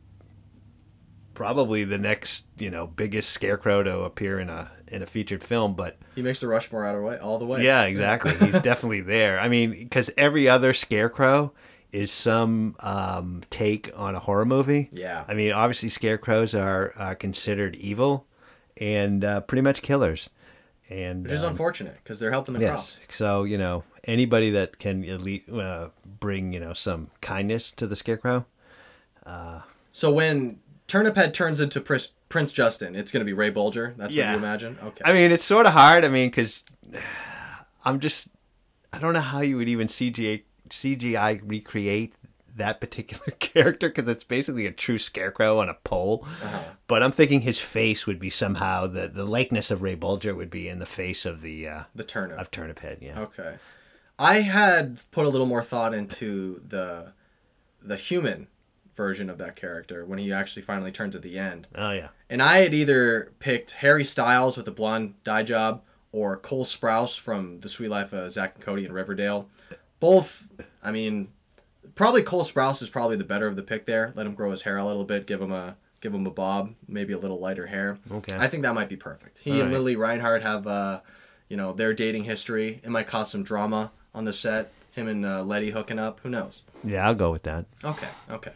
probably 1.40 1.84
the 1.84 1.96
next 1.96 2.44
you 2.58 2.68
know 2.68 2.86
biggest 2.86 3.30
scarecrow 3.30 3.82
to 3.82 4.00
appear 4.00 4.38
in 4.38 4.50
a 4.50 4.70
in 4.88 5.00
a 5.02 5.06
featured 5.06 5.42
film. 5.42 5.72
But 5.74 5.96
He 6.14 6.20
makes 6.20 6.40
the 6.40 6.48
Rushmore 6.48 6.84
out 6.84 6.94
of 6.96 7.02
way 7.02 7.16
all 7.16 7.38
the 7.38 7.46
way. 7.46 7.64
yeah, 7.64 7.84
exactly. 7.84 8.34
He's 8.36 8.60
definitely 8.60 9.00
there. 9.00 9.40
I 9.40 9.48
mean, 9.48 9.70
because 9.70 10.10
every 10.18 10.50
other 10.50 10.74
scarecrow 10.74 11.52
is 11.92 12.12
some 12.12 12.76
um, 12.80 13.42
take 13.48 13.90
on 13.96 14.14
a 14.14 14.18
horror 14.18 14.44
movie. 14.44 14.90
Yeah. 14.92 15.24
I 15.26 15.32
mean, 15.32 15.52
obviously, 15.52 15.88
scarecrows 15.88 16.54
are 16.54 16.92
uh, 16.96 17.14
considered 17.14 17.74
evil 17.76 18.26
and 18.76 19.24
uh, 19.24 19.40
pretty 19.40 19.62
much 19.62 19.80
killers. 19.80 20.28
And 20.90 21.22
Which 21.24 21.32
is 21.32 21.42
um, 21.42 21.52
unfortunate 21.52 21.96
because 22.04 22.20
they're 22.20 22.32
helping 22.32 22.52
the 22.52 22.60
Yes. 22.60 22.98
crops. 22.98 23.16
So 23.16 23.44
you 23.44 23.56
know 23.56 23.82
anybody 24.04 24.50
that 24.50 24.78
can 24.78 25.08
at 25.08 25.22
least 25.22 25.48
uh, 25.48 25.88
bring 26.04 26.52
you 26.52 26.60
know 26.60 26.74
some 26.74 27.08
kindness 27.22 27.70
to 27.78 27.86
the 27.86 27.96
scarecrow. 27.96 28.44
So 29.92 30.10
when 30.12 30.60
Turnip 30.90 31.14
Head 31.14 31.32
turns 31.32 31.60
into 31.60 31.80
Prince, 31.80 32.08
Prince 32.28 32.52
Justin, 32.52 32.96
it's 32.96 33.12
going 33.12 33.20
to 33.20 33.24
be 33.24 33.32
Ray 33.32 33.52
Bolger. 33.52 33.96
That's 33.96 34.12
Yeah. 34.12 34.26
what 34.26 34.32
you 34.32 34.38
imagine? 34.38 34.78
Okay. 34.82 35.02
I 35.04 35.12
mean, 35.12 35.30
it's 35.30 35.44
sort 35.44 35.66
of 35.66 35.72
hard. 35.72 36.04
I 36.04 36.08
mean, 36.08 36.28
because 36.30 36.64
I'm 37.84 38.00
just 38.00 38.26
I 38.92 38.98
don't 38.98 39.12
know 39.12 39.20
how 39.20 39.40
you 39.40 39.56
would 39.56 39.68
even 39.68 39.86
CGI 39.86 40.42
CGI 40.68 41.40
recreate 41.44 42.14
that 42.56 42.80
particular 42.80 43.26
character 43.38 43.88
because 43.88 44.08
it's 44.08 44.24
basically 44.24 44.66
a 44.66 44.72
true 44.72 44.98
scarecrow 44.98 45.60
on 45.60 45.68
a 45.68 45.74
pole. 45.74 46.26
But 46.88 47.04
I'm 47.04 47.12
thinking 47.12 47.42
his 47.42 47.60
face 47.60 48.06
would 48.08 48.18
be 48.18 48.28
somehow 48.30 48.88
the 48.88 49.06
the 49.06 49.24
likeness 49.24 49.70
of 49.70 49.82
Ray 49.82 49.94
Bolger 49.94 50.34
would 50.36 50.50
be 50.50 50.68
in 50.68 50.80
the 50.80 50.86
face 50.86 51.24
of 51.24 51.40
the 51.40 51.68
uh, 51.68 51.82
the 51.94 52.02
turnip. 52.04 52.36
of 52.36 52.50
Turnip 52.50 52.80
Head. 52.80 52.98
Yeah. 53.00 53.20
Okay. 53.20 53.54
I 54.18 54.40
had 54.40 54.98
put 55.12 55.24
a 55.24 55.28
little 55.28 55.46
more 55.46 55.62
thought 55.62 55.94
into 55.94 56.60
the 56.66 57.12
the 57.80 57.96
human 57.96 58.48
version 59.00 59.30
of 59.30 59.38
that 59.38 59.56
character 59.56 60.04
when 60.04 60.18
he 60.18 60.30
actually 60.30 60.60
finally 60.60 60.92
turns 60.92 61.16
at 61.16 61.22
the 61.22 61.38
end. 61.38 61.66
Oh 61.74 61.90
yeah. 61.90 62.08
And 62.28 62.42
I 62.42 62.58
had 62.58 62.74
either 62.74 63.32
picked 63.38 63.70
Harry 63.84 64.04
Styles 64.04 64.58
with 64.58 64.68
a 64.68 64.70
blonde 64.70 65.14
dye 65.24 65.42
job 65.42 65.80
or 66.12 66.36
Cole 66.36 66.66
Sprouse 66.66 67.18
from 67.18 67.60
The 67.60 67.70
Suite 67.70 67.88
Life 67.88 68.12
of 68.12 68.30
Zack 68.30 68.56
and 68.56 68.62
Cody 68.62 68.84
in 68.84 68.92
Riverdale. 68.92 69.48
Both, 70.00 70.46
I 70.82 70.90
mean, 70.90 71.28
probably 71.94 72.22
Cole 72.22 72.44
Sprouse 72.44 72.82
is 72.82 72.90
probably 72.90 73.16
the 73.16 73.24
better 73.24 73.46
of 73.46 73.56
the 73.56 73.62
pick 73.62 73.86
there. 73.86 74.12
Let 74.14 74.26
him 74.26 74.34
grow 74.34 74.50
his 74.50 74.62
hair 74.62 74.76
a 74.76 74.84
little 74.84 75.04
bit, 75.04 75.26
give 75.26 75.40
him 75.40 75.50
a 75.52 75.76
give 76.02 76.12
him 76.12 76.26
a 76.26 76.30
bob, 76.30 76.74
maybe 76.86 77.14
a 77.14 77.18
little 77.18 77.40
lighter 77.40 77.68
hair. 77.68 77.98
Okay. 78.12 78.36
I 78.36 78.48
think 78.48 78.64
that 78.64 78.74
might 78.74 78.90
be 78.90 78.96
perfect. 78.96 79.38
He 79.38 79.52
All 79.52 79.60
and 79.62 79.70
right. 79.70 79.78
Lili 79.78 79.96
Reinhart 79.96 80.42
have, 80.42 80.66
uh, 80.66 81.00
you 81.48 81.56
know, 81.56 81.72
their 81.72 81.94
dating 81.94 82.24
history. 82.24 82.80
It 82.84 82.90
might 82.90 83.06
cause 83.06 83.30
some 83.30 83.42
drama 83.42 83.92
on 84.14 84.24
the 84.24 84.32
set. 84.34 84.72
Him 84.92 85.08
and 85.08 85.24
uh, 85.24 85.42
Lettie 85.42 85.70
hooking 85.70 85.98
up. 85.98 86.20
Who 86.20 86.28
knows? 86.28 86.62
Yeah, 86.84 87.06
I'll 87.06 87.14
go 87.14 87.30
with 87.30 87.44
that. 87.44 87.64
Okay, 87.82 88.08
okay. 88.30 88.52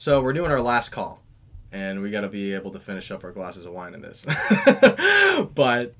So 0.00 0.22
we're 0.22 0.32
doing 0.32 0.50
our 0.50 0.62
last 0.62 0.92
call, 0.92 1.20
and 1.70 2.00
we 2.00 2.10
got 2.10 2.22
to 2.22 2.30
be 2.30 2.54
able 2.54 2.70
to 2.70 2.80
finish 2.80 3.10
up 3.10 3.22
our 3.22 3.32
glasses 3.32 3.66
of 3.66 3.74
wine 3.74 3.92
in 3.92 4.00
this. 4.00 4.24
but 5.54 5.94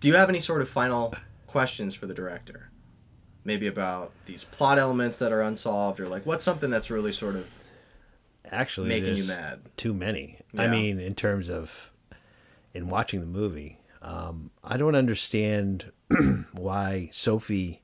do 0.00 0.08
you 0.08 0.14
have 0.14 0.28
any 0.28 0.40
sort 0.40 0.62
of 0.62 0.68
final 0.68 1.14
questions 1.46 1.94
for 1.94 2.06
the 2.06 2.12
director? 2.12 2.70
Maybe 3.44 3.68
about 3.68 4.10
these 4.24 4.42
plot 4.42 4.80
elements 4.80 5.18
that 5.18 5.30
are 5.30 5.42
unsolved, 5.42 6.00
or 6.00 6.08
like 6.08 6.26
what's 6.26 6.42
something 6.42 6.70
that's 6.70 6.90
really 6.90 7.12
sort 7.12 7.36
of 7.36 7.48
Actually, 8.50 8.88
making 8.88 9.16
you 9.16 9.22
mad? 9.22 9.60
Too 9.76 9.94
many. 9.94 10.38
I 10.58 10.66
mean, 10.66 10.98
in 10.98 11.14
terms 11.14 11.48
of 11.48 11.92
in 12.74 12.88
watching 12.88 13.20
the 13.20 13.26
movie, 13.26 13.78
um, 14.02 14.50
I 14.64 14.76
don't 14.76 14.96
understand 14.96 15.92
why 16.52 17.10
Sophie 17.12 17.80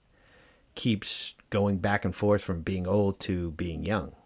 keeps 0.75 1.35
going 1.51 1.79
back 1.79 2.05
and 2.05 2.17
forth 2.17 2.43
from 2.43 2.63
being 2.63 2.89
old 2.89 3.21
to 3.21 3.53
being 3.53 3.85
young. 3.85 4.17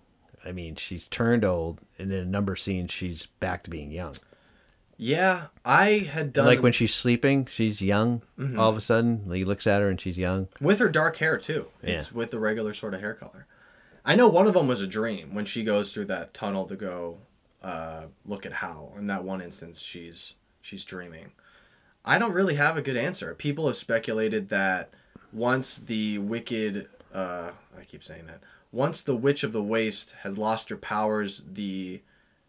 I 0.46 0.52
mean, 0.52 0.76
she's 0.76 1.08
turned 1.08 1.44
old, 1.44 1.80
and 1.98 2.12
in 2.12 2.18
a 2.20 2.24
number 2.24 2.52
of 2.52 2.60
scenes, 2.60 2.92
she's 2.92 3.26
back 3.40 3.64
to 3.64 3.70
being 3.70 3.90
young. 3.90 4.14
Yeah, 4.98 5.48
I 5.64 6.08
had 6.10 6.32
done 6.32 6.46
like 6.46 6.62
when 6.62 6.72
she's 6.72 6.94
sleeping, 6.94 7.48
she's 7.52 7.82
young. 7.82 8.22
Mm-hmm. 8.38 8.58
All 8.58 8.70
of 8.70 8.76
a 8.76 8.80
sudden, 8.80 9.30
he 9.30 9.44
looks 9.44 9.66
at 9.66 9.82
her 9.82 9.90
and 9.90 10.00
she's 10.00 10.16
young. 10.16 10.48
with 10.60 10.78
her 10.78 10.88
dark 10.88 11.18
hair 11.18 11.36
too. 11.36 11.66
It's 11.82 12.10
Yeah. 12.10 12.16
with 12.16 12.30
the 12.30 12.38
regular 12.38 12.72
sort 12.72 12.94
of 12.94 13.00
hair 13.00 13.12
color. 13.12 13.46
I 14.06 14.14
know 14.14 14.28
one 14.28 14.46
of 14.46 14.54
them 14.54 14.68
was 14.68 14.80
a 14.80 14.86
dream 14.86 15.34
when 15.34 15.44
she 15.44 15.64
goes 15.64 15.92
through 15.92 16.06
that 16.06 16.32
tunnel 16.32 16.64
to 16.66 16.76
go 16.76 17.18
uh, 17.62 18.04
look 18.24 18.46
at 18.46 18.52
Howl. 18.54 18.94
In 18.96 19.06
that 19.08 19.24
one 19.24 19.42
instance, 19.42 19.80
she's 19.82 20.34
she's 20.62 20.84
dreaming. 20.84 21.32
I 22.04 22.18
don't 22.18 22.32
really 22.32 22.54
have 22.54 22.76
a 22.78 22.82
good 22.82 22.96
answer. 22.96 23.34
People 23.34 23.66
have 23.66 23.76
speculated 23.76 24.48
that 24.48 24.90
once 25.32 25.76
the 25.76 26.18
wicked, 26.18 26.88
uh, 27.12 27.50
I 27.78 27.84
keep 27.84 28.02
saying 28.04 28.26
that, 28.28 28.40
once 28.76 29.02
the 29.02 29.16
Witch 29.16 29.42
of 29.42 29.52
the 29.52 29.62
Waste 29.62 30.14
had 30.20 30.36
lost 30.36 30.68
her 30.68 30.76
powers, 30.76 31.42
the 31.50 32.02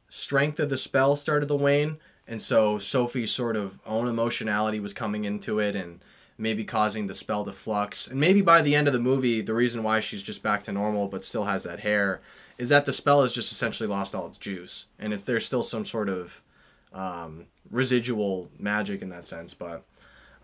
strength 0.09 0.59
of 0.59 0.69
the 0.69 0.78
spell 0.78 1.15
started 1.15 1.47
to 1.47 1.55
wane, 1.55 1.97
and 2.28 2.41
so 2.41 2.78
Sophie's 2.78 3.32
sort 3.32 3.55
of 3.55 3.80
own 3.86 4.09
emotionality 4.09 4.82
was 4.82 4.93
coming 4.93 5.23
into 5.23 5.59
it 5.59 5.73
and 5.73 6.01
maybe 6.38 6.65
causing 6.65 7.07
the 7.07 7.13
spell 7.13 7.45
to 7.45 7.53
flux. 7.53 8.07
And 8.07 8.19
maybe 8.19 8.41
by 8.41 8.61
the 8.61 8.75
end 8.75 8.88
of 8.88 8.93
the 8.93 8.99
movie, 8.99 9.39
the 9.39 9.53
reason 9.53 9.84
why 9.84 10.01
she's 10.01 10.21
just 10.21 10.43
back 10.43 10.63
to 10.63 10.73
normal 10.73 11.07
but 11.07 11.23
still 11.23 11.45
has 11.45 11.63
that 11.63 11.80
hair 11.80 12.19
is 12.57 12.67
that 12.69 12.86
the 12.86 12.91
spell 12.91 13.21
has 13.21 13.32
just 13.32 13.53
essentially 13.53 13.88
lost 13.88 14.13
all 14.13 14.28
its 14.28 14.38
juice, 14.38 14.88
and 14.99 15.13
it's 15.13 15.23
there's 15.23 15.45
still 15.45 15.63
some 15.63 15.86
sort 15.86 16.09
of 16.09 16.43
um, 16.91 17.45
residual 17.71 18.49
magic 18.59 19.01
in 19.01 19.09
that 19.09 19.25
sense, 19.25 19.53
but. 19.53 19.86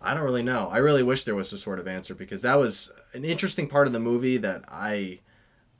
I 0.06 0.12
don't 0.12 0.24
really 0.24 0.42
know. 0.42 0.68
I 0.70 0.78
really 0.78 1.02
wish 1.02 1.24
there 1.24 1.34
was 1.34 1.48
some 1.48 1.58
sort 1.58 1.78
of 1.78 1.88
answer 1.88 2.14
because 2.14 2.42
that 2.42 2.58
was 2.58 2.92
an 3.14 3.24
interesting 3.24 3.68
part 3.68 3.86
of 3.86 3.94
the 3.94 4.00
movie 4.00 4.36
that 4.36 4.62
I 4.68 5.20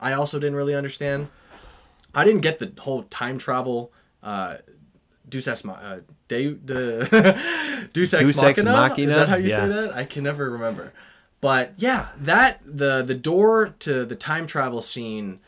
I 0.00 0.12
also 0.12 0.38
didn't 0.38 0.56
really 0.56 0.74
understand. 0.74 1.28
I 2.14 2.24
didn't 2.24 2.42
get 2.42 2.58
the 2.58 2.72
whole 2.82 3.04
time 3.04 3.38
travel 3.38 3.92
uh 4.22 4.56
Deus 5.28 5.48
Ex 5.48 5.64
uh, 5.66 6.00
De- 6.28 6.54
de- 6.54 7.04
Deus 7.92 8.14
Ex 8.14 8.24
Deus 8.24 8.38
Ex 8.42 8.58
Machina? 8.58 8.72
Machina? 8.72 9.10
Is 9.10 9.16
that 9.16 9.28
how 9.28 9.36
you 9.36 9.48
Yeah. 9.48 9.56
say 9.56 9.68
that? 9.68 9.94
I 9.96 10.04
can 10.04 10.24
never 10.24 10.50
remember. 10.50 10.92
But 11.40 11.74
yeah, 11.76 12.10
that 12.18 12.60
the 12.64 13.02
the 13.02 13.14
door 13.14 13.74
to 13.80 14.04
the 14.04 14.16
time 14.16 14.46
travel 14.46 14.80
scene 14.80 15.40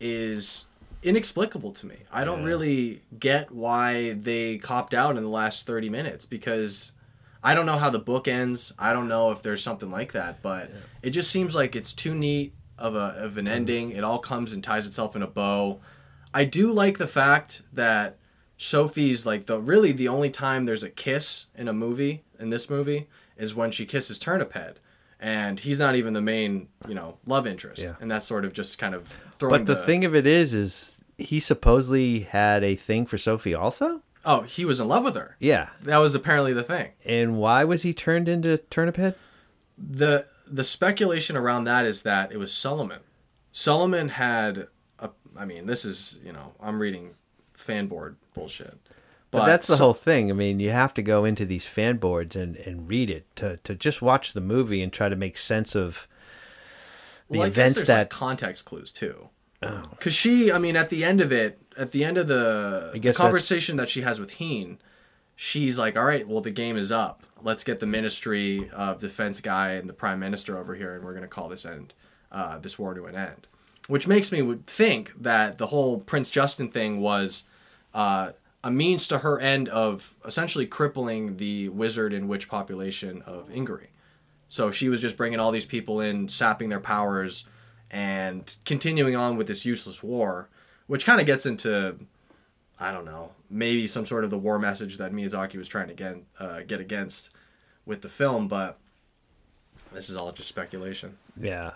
is 0.00 0.64
inexplicable 1.02 1.72
to 1.72 1.86
me. 1.86 1.96
I 2.12 2.24
don't 2.24 2.42
really 2.44 3.02
get 3.18 3.52
why 3.52 4.12
they 4.14 4.58
copped 4.58 4.92
out 4.94 5.16
in 5.16 5.22
the 5.22 5.28
last 5.28 5.66
30 5.66 5.88
minutes 5.88 6.26
because 6.26 6.92
I 7.44 7.54
don't 7.54 7.66
know 7.66 7.78
how 7.78 7.90
the 7.90 8.00
book 8.00 8.26
ends. 8.26 8.72
I 8.78 8.92
don't 8.92 9.06
know 9.06 9.30
if 9.30 9.40
there's 9.42 9.62
something 9.62 9.90
like 9.90 10.12
that, 10.12 10.42
but 10.42 10.70
it 11.02 11.10
just 11.10 11.30
seems 11.30 11.54
like 11.54 11.76
it's 11.76 11.92
too 11.92 12.14
neat 12.14 12.54
of 12.78 12.94
a 12.94 13.14
of 13.18 13.38
an 13.38 13.48
ending. 13.48 13.90
It 13.90 14.04
all 14.04 14.18
comes 14.18 14.52
and 14.52 14.62
ties 14.62 14.86
itself 14.86 15.16
in 15.16 15.22
a 15.22 15.26
bow. 15.26 15.80
I 16.34 16.44
do 16.44 16.72
like 16.72 16.98
the 16.98 17.06
fact 17.06 17.62
that 17.72 18.18
Sophie's 18.56 19.26
like 19.26 19.46
the 19.46 19.60
really 19.60 19.92
the 19.92 20.08
only 20.08 20.30
time 20.30 20.64
there's 20.66 20.82
a 20.82 20.90
kiss 20.90 21.46
in 21.54 21.68
a 21.68 21.72
movie 21.72 22.24
in 22.38 22.50
this 22.50 22.68
movie 22.68 23.08
is 23.36 23.54
when 23.54 23.70
she 23.70 23.86
kisses 23.86 24.18
Turnip 24.18 24.52
Head. 24.52 24.78
And 25.18 25.60
he's 25.60 25.78
not 25.78 25.94
even 25.94 26.12
the 26.12 26.20
main, 26.20 26.68
you 26.86 26.94
know, 26.94 27.16
love 27.24 27.46
interest. 27.46 27.80
Yeah. 27.80 27.94
And 28.00 28.10
that's 28.10 28.26
sort 28.26 28.44
of 28.44 28.52
just 28.52 28.78
kind 28.78 28.94
of 28.94 29.08
throwing 29.32 29.64
But 29.64 29.66
the 29.66 29.82
thing 29.82 30.04
of 30.04 30.14
it 30.14 30.26
is, 30.26 30.52
is 30.52 30.96
he 31.16 31.40
supposedly 31.40 32.20
had 32.20 32.62
a 32.62 32.76
thing 32.76 33.06
for 33.06 33.16
Sophie 33.16 33.54
also. 33.54 34.02
Oh, 34.26 34.42
he 34.42 34.66
was 34.66 34.78
in 34.78 34.88
love 34.88 35.04
with 35.04 35.14
her. 35.14 35.36
Yeah. 35.40 35.70
That 35.82 35.98
was 35.98 36.14
apparently 36.14 36.52
the 36.52 36.62
thing. 36.62 36.92
And 37.02 37.38
why 37.38 37.64
was 37.64 37.80
he 37.80 37.94
turned 37.94 38.28
into 38.28 38.58
Turnip 38.58 38.96
Head? 38.96 39.14
the 39.78 40.26
the 40.50 40.64
speculation 40.64 41.36
around 41.36 41.64
that 41.64 41.84
is 41.86 42.02
that 42.02 42.32
it 42.32 42.38
was 42.38 42.50
Suliman. 42.50 43.00
Suliman 43.52 44.10
had 44.10 44.68
a 44.98 45.10
I 45.36 45.44
mean, 45.44 45.66
this 45.66 45.84
is, 45.84 46.18
you 46.24 46.32
know, 46.32 46.54
I'm 46.60 46.80
reading 46.80 47.14
fanboard 47.56 48.16
bullshit. 48.34 48.78
But, 49.30 49.46
that's 49.46 49.66
the 49.66 49.76
So- 49.76 49.84
whole 49.86 49.94
thing. 49.94 50.30
I 50.30 50.34
mean, 50.34 50.60
you 50.60 50.70
have 50.70 50.94
to 50.94 51.02
go 51.02 51.24
into 51.24 51.44
these 51.44 51.66
fan 51.66 51.96
boards 51.96 52.36
and, 52.36 52.56
and 52.56 52.88
read 52.88 53.10
it 53.10 53.26
to, 53.36 53.58
to 53.64 53.74
just 53.74 54.00
watch 54.00 54.32
the 54.32 54.40
movie 54.40 54.82
and 54.82 54.92
try 54.92 55.08
to 55.08 55.16
make 55.16 55.36
sense 55.36 55.74
of 55.74 56.06
the 57.28 57.38
well, 57.40 57.48
events 57.48 57.82
that. 57.84 57.98
like, 57.98 58.10
context 58.10 58.64
clues 58.64 58.92
too. 58.92 59.28
Oh. 59.62 59.82
Cuz 60.00 60.14
she, 60.14 60.52
I 60.52 60.58
mean, 60.58 60.76
at 60.76 60.90
the 60.90 61.02
end 61.04 61.20
of 61.20 61.32
it, 61.32 61.58
at 61.76 61.90
the 61.92 62.04
end 62.04 62.18
of 62.18 62.28
the, 62.28 62.90
the 62.92 62.98
guess 62.98 63.16
that's- 63.16 63.16
conversation 63.16 63.76
that 63.76 63.90
she 63.90 64.02
has 64.02 64.20
with 64.20 64.32
Heen, 64.32 64.78
she's 65.34 65.76
like, 65.78 65.96
"All 65.96 66.04
right, 66.04 66.26
well 66.26 66.40
the 66.40 66.50
game 66.50 66.76
is 66.76 66.92
up. 66.92 67.25
Let's 67.42 67.64
get 67.64 67.80
the 67.80 67.86
Ministry 67.86 68.68
of 68.70 69.00
Defense 69.00 69.40
guy 69.40 69.72
and 69.72 69.88
the 69.88 69.94
Prime 69.94 70.18
Minister 70.18 70.58
over 70.58 70.74
here 70.74 70.94
and 70.94 71.04
we're 71.04 71.12
going 71.12 71.22
to 71.22 71.28
call 71.28 71.48
this 71.48 71.66
end 71.66 71.94
uh, 72.32 72.58
this 72.58 72.78
war 72.78 72.94
to 72.94 73.06
an 73.06 73.14
end." 73.14 73.46
Which 73.88 74.08
makes 74.08 74.32
me 74.32 74.58
think 74.66 75.12
that 75.22 75.58
the 75.58 75.68
whole 75.68 76.00
Prince 76.00 76.30
Justin 76.30 76.70
thing 76.70 77.00
was 77.00 77.44
uh, 77.94 78.32
a 78.64 78.70
means 78.70 79.06
to 79.06 79.18
her 79.18 79.38
end 79.38 79.68
of 79.68 80.16
essentially 80.24 80.66
crippling 80.66 81.36
the 81.36 81.68
wizard 81.68 82.12
and 82.12 82.28
witch 82.28 82.48
population 82.48 83.22
of 83.22 83.48
Ingary. 83.48 83.88
So 84.48 84.72
she 84.72 84.88
was 84.88 85.00
just 85.00 85.16
bringing 85.16 85.38
all 85.38 85.52
these 85.52 85.66
people 85.66 86.00
in, 86.00 86.28
sapping 86.28 86.68
their 86.68 86.80
powers, 86.80 87.44
and 87.90 88.54
continuing 88.64 89.14
on 89.14 89.36
with 89.36 89.46
this 89.46 89.64
useless 89.64 90.02
war, 90.02 90.48
which 90.86 91.06
kind 91.06 91.20
of 91.20 91.26
gets 91.26 91.46
into, 91.46 91.96
I 92.78 92.92
don't 92.92 93.04
know, 93.04 93.32
maybe 93.48 93.86
some 93.86 94.04
sort 94.04 94.24
of 94.24 94.30
the 94.30 94.38
war 94.38 94.58
message 94.58 94.98
that 94.98 95.12
Miyazaki 95.12 95.56
was 95.56 95.68
trying 95.68 95.88
to 95.88 95.94
get, 95.94 96.16
uh, 96.38 96.60
get 96.66 96.80
against 96.80 97.30
with 97.84 98.02
the 98.02 98.08
film, 98.08 98.48
but 98.48 98.78
this 99.92 100.10
is 100.10 100.16
all 100.16 100.32
just 100.32 100.48
speculation. 100.48 101.16
Yeah. 101.40 101.72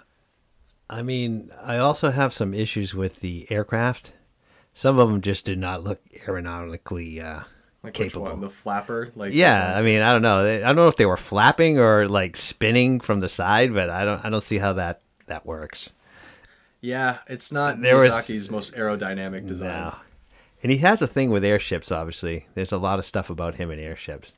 I 0.89 1.03
mean, 1.03 1.51
I 1.63 1.79
also 1.79 2.11
have 2.11 2.35
some 2.35 2.53
issues 2.53 2.95
with 2.95 3.21
the 3.21 3.47
aircraft 3.51 4.13
some 4.75 4.99
of 4.99 5.09
them 5.11 5.21
just 5.21 5.45
did 5.45 5.59
not 5.59 5.85
look 5.85 6.01
aeronautically 6.27 7.23
uh, 7.23 7.43
Like 7.83 7.95
capable. 7.95 8.37
The 8.37 8.49
flapper? 8.49 9.11
Like 9.15 9.33
Yeah, 9.35 9.77
I 9.77 9.83
mean, 9.83 10.03
I 10.03 10.13
don't 10.13 10.23
know. 10.23 10.45
I 10.45 10.61
don't 10.61 10.77
know 10.77 10.89
if 10.89 10.97
they 10.97 11.07
were 11.07 11.17
flapping 11.17 11.79
or 11.79 12.09
like 12.09 12.37
spinning 12.37 13.01
from 13.01 13.21
the 13.21 13.29
side, 13.29 13.75
but 13.75 13.91
I 13.91 14.05
don't. 14.05 14.25
I 14.25 14.31
don't 14.31 14.45
see 14.45 14.59
how 14.59 14.75
that 14.75 15.03
that 15.27 15.45
works. 15.45 15.91
Yeah, 16.81 17.19
it's 17.27 17.53
not 17.53 17.81
There 17.81 17.97
was- 17.97 18.11
Miyazaki's 18.11 18.51
most 18.51 18.73
aerodynamic 18.75 19.47
design. 19.47 19.69
No. 19.69 19.95
And 20.63 20.71
he 20.71 20.79
has 20.79 21.01
a 21.01 21.07
thing 21.07 21.31
with 21.31 21.45
airships. 21.45 21.91
Obviously, 21.91 22.47
there's 22.55 22.73
a 22.73 22.79
lot 22.79 22.99
of 22.99 23.05
stuff 23.05 23.31
about 23.31 23.55
him 23.57 23.71
and 23.71 23.81
airships. 23.81 24.33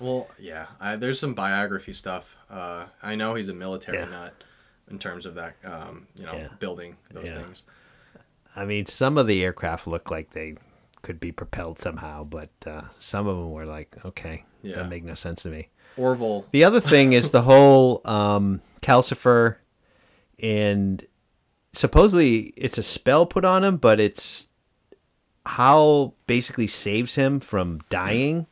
Well, 0.00 0.28
yeah, 0.38 0.66
I, 0.80 0.96
there's 0.96 1.18
some 1.18 1.34
biography 1.34 1.92
stuff. 1.92 2.36
Uh, 2.50 2.86
I 3.02 3.14
know 3.14 3.34
he's 3.34 3.48
a 3.48 3.54
military 3.54 3.98
Yeah. 3.98 4.04
nut 4.10 4.44
in 4.90 4.98
terms 4.98 5.26
of 5.26 5.34
that, 5.34 5.56
um, 5.64 6.06
you 6.14 6.24
know, 6.26 6.36
Yeah. 6.36 6.48
building 6.58 6.96
those 7.10 7.30
Yeah. 7.30 7.42
things. 7.42 7.62
I 8.54 8.64
mean, 8.64 8.86
some 8.86 9.18
of 9.18 9.26
the 9.26 9.42
aircraft 9.42 9.86
look 9.86 10.10
like 10.10 10.30
they 10.32 10.56
could 11.02 11.18
be 11.18 11.32
propelled 11.32 11.78
somehow, 11.80 12.24
but 12.24 12.50
uh, 12.66 12.82
some 13.00 13.26
of 13.26 13.36
them 13.36 13.50
were 13.52 13.66
like, 13.66 13.96
okay, 14.04 14.44
Yeah. 14.62 14.76
that 14.76 14.88
make 14.88 15.02
no 15.04 15.14
sense 15.14 15.42
to 15.42 15.48
me. 15.48 15.68
Orville, 15.96 16.46
The 16.52 16.62
other 16.64 16.80
thing 16.80 17.12
is 17.14 17.30
the 17.30 17.42
whole 17.42 18.02
um, 18.04 18.60
calcifer, 18.82 19.56
and 20.38 21.04
supposedly 21.72 22.52
it's 22.56 22.78
a 22.78 22.82
spell 22.82 23.24
put 23.26 23.44
on 23.44 23.64
him, 23.64 23.76
but 23.78 23.98
it's 23.98 24.46
how 25.46 26.12
basically 26.26 26.66
saves 26.66 27.14
him 27.14 27.40
from 27.40 27.80
dying. 27.88 28.46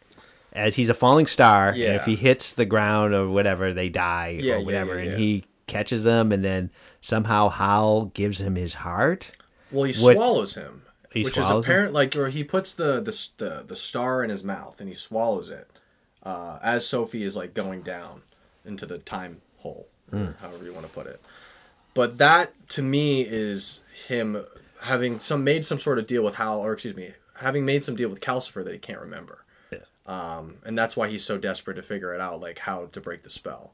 As 0.53 0.77
he's 0.77 0.89
a 0.89 0.95
falling 0.95 1.27
star, 1.27 1.71
and 1.71 1.79
if 1.97 2.05
he 2.05 2.15
hits 2.15 2.53
the 2.53 2.65
ground 2.65 3.13
or 3.13 3.29
whatever, 3.29 3.73
they 3.73 3.89
die 3.89 4.39
Yeah, 4.41 4.55
or 4.55 4.65
whatever, 4.65 4.97
yeah, 4.99 5.03
yeah. 5.05 5.11
and 5.11 5.19
he 5.21 5.45
catches 5.67 6.05
them, 6.05 6.31
and 6.31 6.45
then 6.45 6.71
somehow 7.01 7.49
Howl 7.49 8.05
gives 8.15 8.41
him 8.41 8.55
his 8.55 8.75
heart. 8.75 9.37
well, 9.73 9.83
he 9.85 10.01
What- 10.01 10.15
swallows 10.15 10.55
him, 10.55 10.83
He 11.13 11.25
which 11.25 11.35
swallows 11.35 11.65
is 11.65 11.69
apparent. 11.69 11.93
Like, 11.93 12.15
or 12.15 12.29
he 12.29 12.45
puts 12.45 12.73
the, 12.73 13.01
the 13.01 13.29
the 13.45 13.65
the 13.67 13.75
star 13.77 14.23
in 14.23 14.31
his 14.31 14.45
mouth 14.45 14.79
and 14.79 14.89
he 14.89 14.95
swallows 14.95 15.51
it 15.51 15.69
uh, 16.23 16.61
as 16.63 16.87
Sophie 16.87 17.25
is 17.25 17.35
like 17.35 17.53
going 17.53 17.83
down 17.83 18.23
into 18.65 18.87
the 18.87 18.99
time 18.99 19.41
hole, 19.59 19.89
or 20.13 20.19
Hmm. 20.21 20.33
however 20.41 20.65
you 20.65 20.73
want 20.73 20.87
to 20.87 20.93
put 20.93 21.09
it. 21.09 21.21
But 21.95 22.19
that 22.19 22.53
to 22.71 22.83
me 22.83 23.23
is 23.23 23.83
him 24.07 24.45
having 24.85 25.19
some 25.21 25.43
made 25.45 25.67
some 25.67 25.79
sort 25.79 25.99
of 25.99 26.07
deal 26.07 26.23
with 26.23 26.35
Howl, 26.37 26.61
or 26.61 26.73
excuse 26.73 26.95
me, 26.97 27.13
having 27.37 27.65
made 27.65 27.85
some 27.85 27.97
deal 27.97 28.09
with 28.09 28.21
Calcifer 28.21 28.65
that 28.65 28.73
he 28.73 28.79
can't 28.79 29.01
remember. 29.01 29.45
Um, 30.07 30.57
and 30.67 30.77
that's 30.77 30.99
why 30.99 31.09
he's 31.09 31.25
so 31.25 31.39
desperate 31.39 31.77
to 31.77 31.83
figure 31.83 32.13
it 32.13 32.21
out, 32.21 32.39
like 32.39 32.59
how 32.59 32.87
to 32.93 33.01
break 33.01 33.23
the 33.23 33.31
spell. 33.31 33.73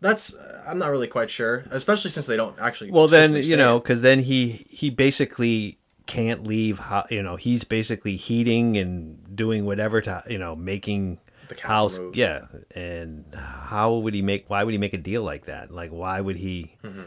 That's 0.00 0.32
uh, 0.32 0.62
I'm 0.68 0.78
not 0.78 0.90
really 0.90 1.08
quite 1.08 1.30
sure, 1.30 1.64
especially 1.70 2.10
since 2.12 2.26
they 2.26 2.36
don't 2.36 2.56
actually. 2.60 2.92
Well, 2.92 3.08
then 3.08 3.34
you 3.34 3.56
know, 3.56 3.80
because 3.80 4.00
then 4.00 4.20
he 4.20 4.66
he 4.70 4.90
basically 4.90 5.78
can't 6.06 6.46
leave. 6.46 6.80
You 7.10 7.24
know, 7.24 7.34
he's 7.34 7.64
basically 7.64 8.14
heating 8.16 8.76
and 8.76 9.34
doing 9.36 9.64
whatever 9.64 10.00
to 10.02 10.22
you 10.28 10.38
know 10.38 10.54
making 10.54 11.18
The 11.48 11.60
house. 11.60 11.98
move. 11.98 12.14
Yeah, 12.14 12.42
and 12.72 13.24
how 13.34 13.94
would 13.94 14.14
he 14.14 14.22
make? 14.22 14.48
Why 14.48 14.62
would 14.62 14.72
he 14.74 14.78
make 14.78 14.94
a 14.94 14.98
deal 14.98 15.24
like 15.24 15.46
that? 15.46 15.72
Like, 15.72 15.90
why 15.90 16.20
would 16.20 16.36
he? 16.36 16.76
Mm-hmm. 16.84 17.00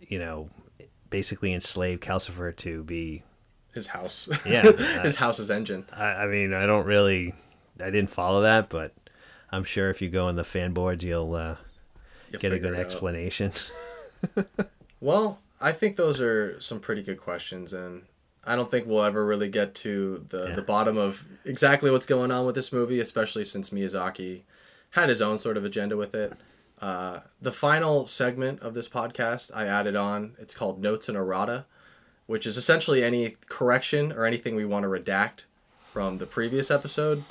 You 0.00 0.18
know, 0.18 0.48
basically 1.14 1.52
enslave 1.54 2.00
Calcifer 2.00 2.54
to 2.56 2.82
be. 2.82 3.22
his 3.74 3.86
house, 3.88 4.28
Yeah, 4.44 4.62
his 5.02 5.16
house's 5.16 5.48
engine. 5.50 5.86
I, 5.92 6.04
I 6.04 6.26
mean, 6.26 6.52
I 6.52 6.66
don't 6.66 6.86
really, 6.86 7.34
I 7.80 7.90
didn't 7.90 8.10
follow 8.10 8.42
that, 8.42 8.68
but 8.68 8.92
I'm 9.52 9.62
sure 9.64 9.90
if 9.90 10.02
you 10.02 10.08
go 10.10 10.26
on 10.26 10.34
the 10.34 10.42
fan 10.44 10.72
boards, 10.72 11.04
you'll 11.04 11.34
uh, 11.34 11.56
You 12.32 12.38
get 12.40 12.52
a 12.52 12.58
good 12.58 12.74
explanation. 12.74 13.52
Well, 15.00 15.40
I 15.60 15.72
think 15.72 15.96
those 15.96 16.20
are 16.20 16.58
some 16.60 16.80
pretty 16.80 17.02
good 17.02 17.18
questions, 17.18 17.72
and 17.74 18.02
I 18.42 18.56
don't 18.56 18.70
think 18.70 18.86
we'll 18.86 19.04
ever 19.04 19.24
really 19.24 19.48
get 19.50 19.74
to 19.76 20.24
the, 20.30 20.46
Yeah. 20.48 20.54
the 20.56 20.62
bottom 20.62 20.96
of 20.96 21.26
exactly 21.44 21.90
what's 21.90 22.06
going 22.06 22.30
on 22.30 22.46
with 22.46 22.54
this 22.54 22.72
movie, 22.72 23.00
especially 23.00 23.44
since 23.44 23.68
Miyazaki 23.70 24.42
had 24.92 25.10
his 25.10 25.20
own 25.20 25.38
sort 25.38 25.56
of 25.58 25.64
agenda 25.64 25.96
with 25.96 26.14
it. 26.14 26.32
Uh, 26.80 27.20
the 27.40 27.52
final 27.52 28.06
segment 28.06 28.60
of 28.60 28.74
this 28.74 28.88
podcast 28.88 29.50
I 29.54 29.66
added 29.66 29.96
on. 29.96 30.34
It's 30.38 30.54
called 30.54 30.82
Notes 30.82 31.08
and 31.08 31.16
Errata, 31.16 31.64
which 32.26 32.46
is 32.46 32.56
essentially 32.56 33.02
any 33.02 33.34
correction 33.48 34.12
or 34.12 34.24
anything 34.26 34.54
we 34.54 34.64
want 34.64 34.82
to 34.84 34.88
redact 34.88 35.44
from 35.84 36.18
the 36.18 36.26
previous 36.26 36.70
episode. 36.70 37.24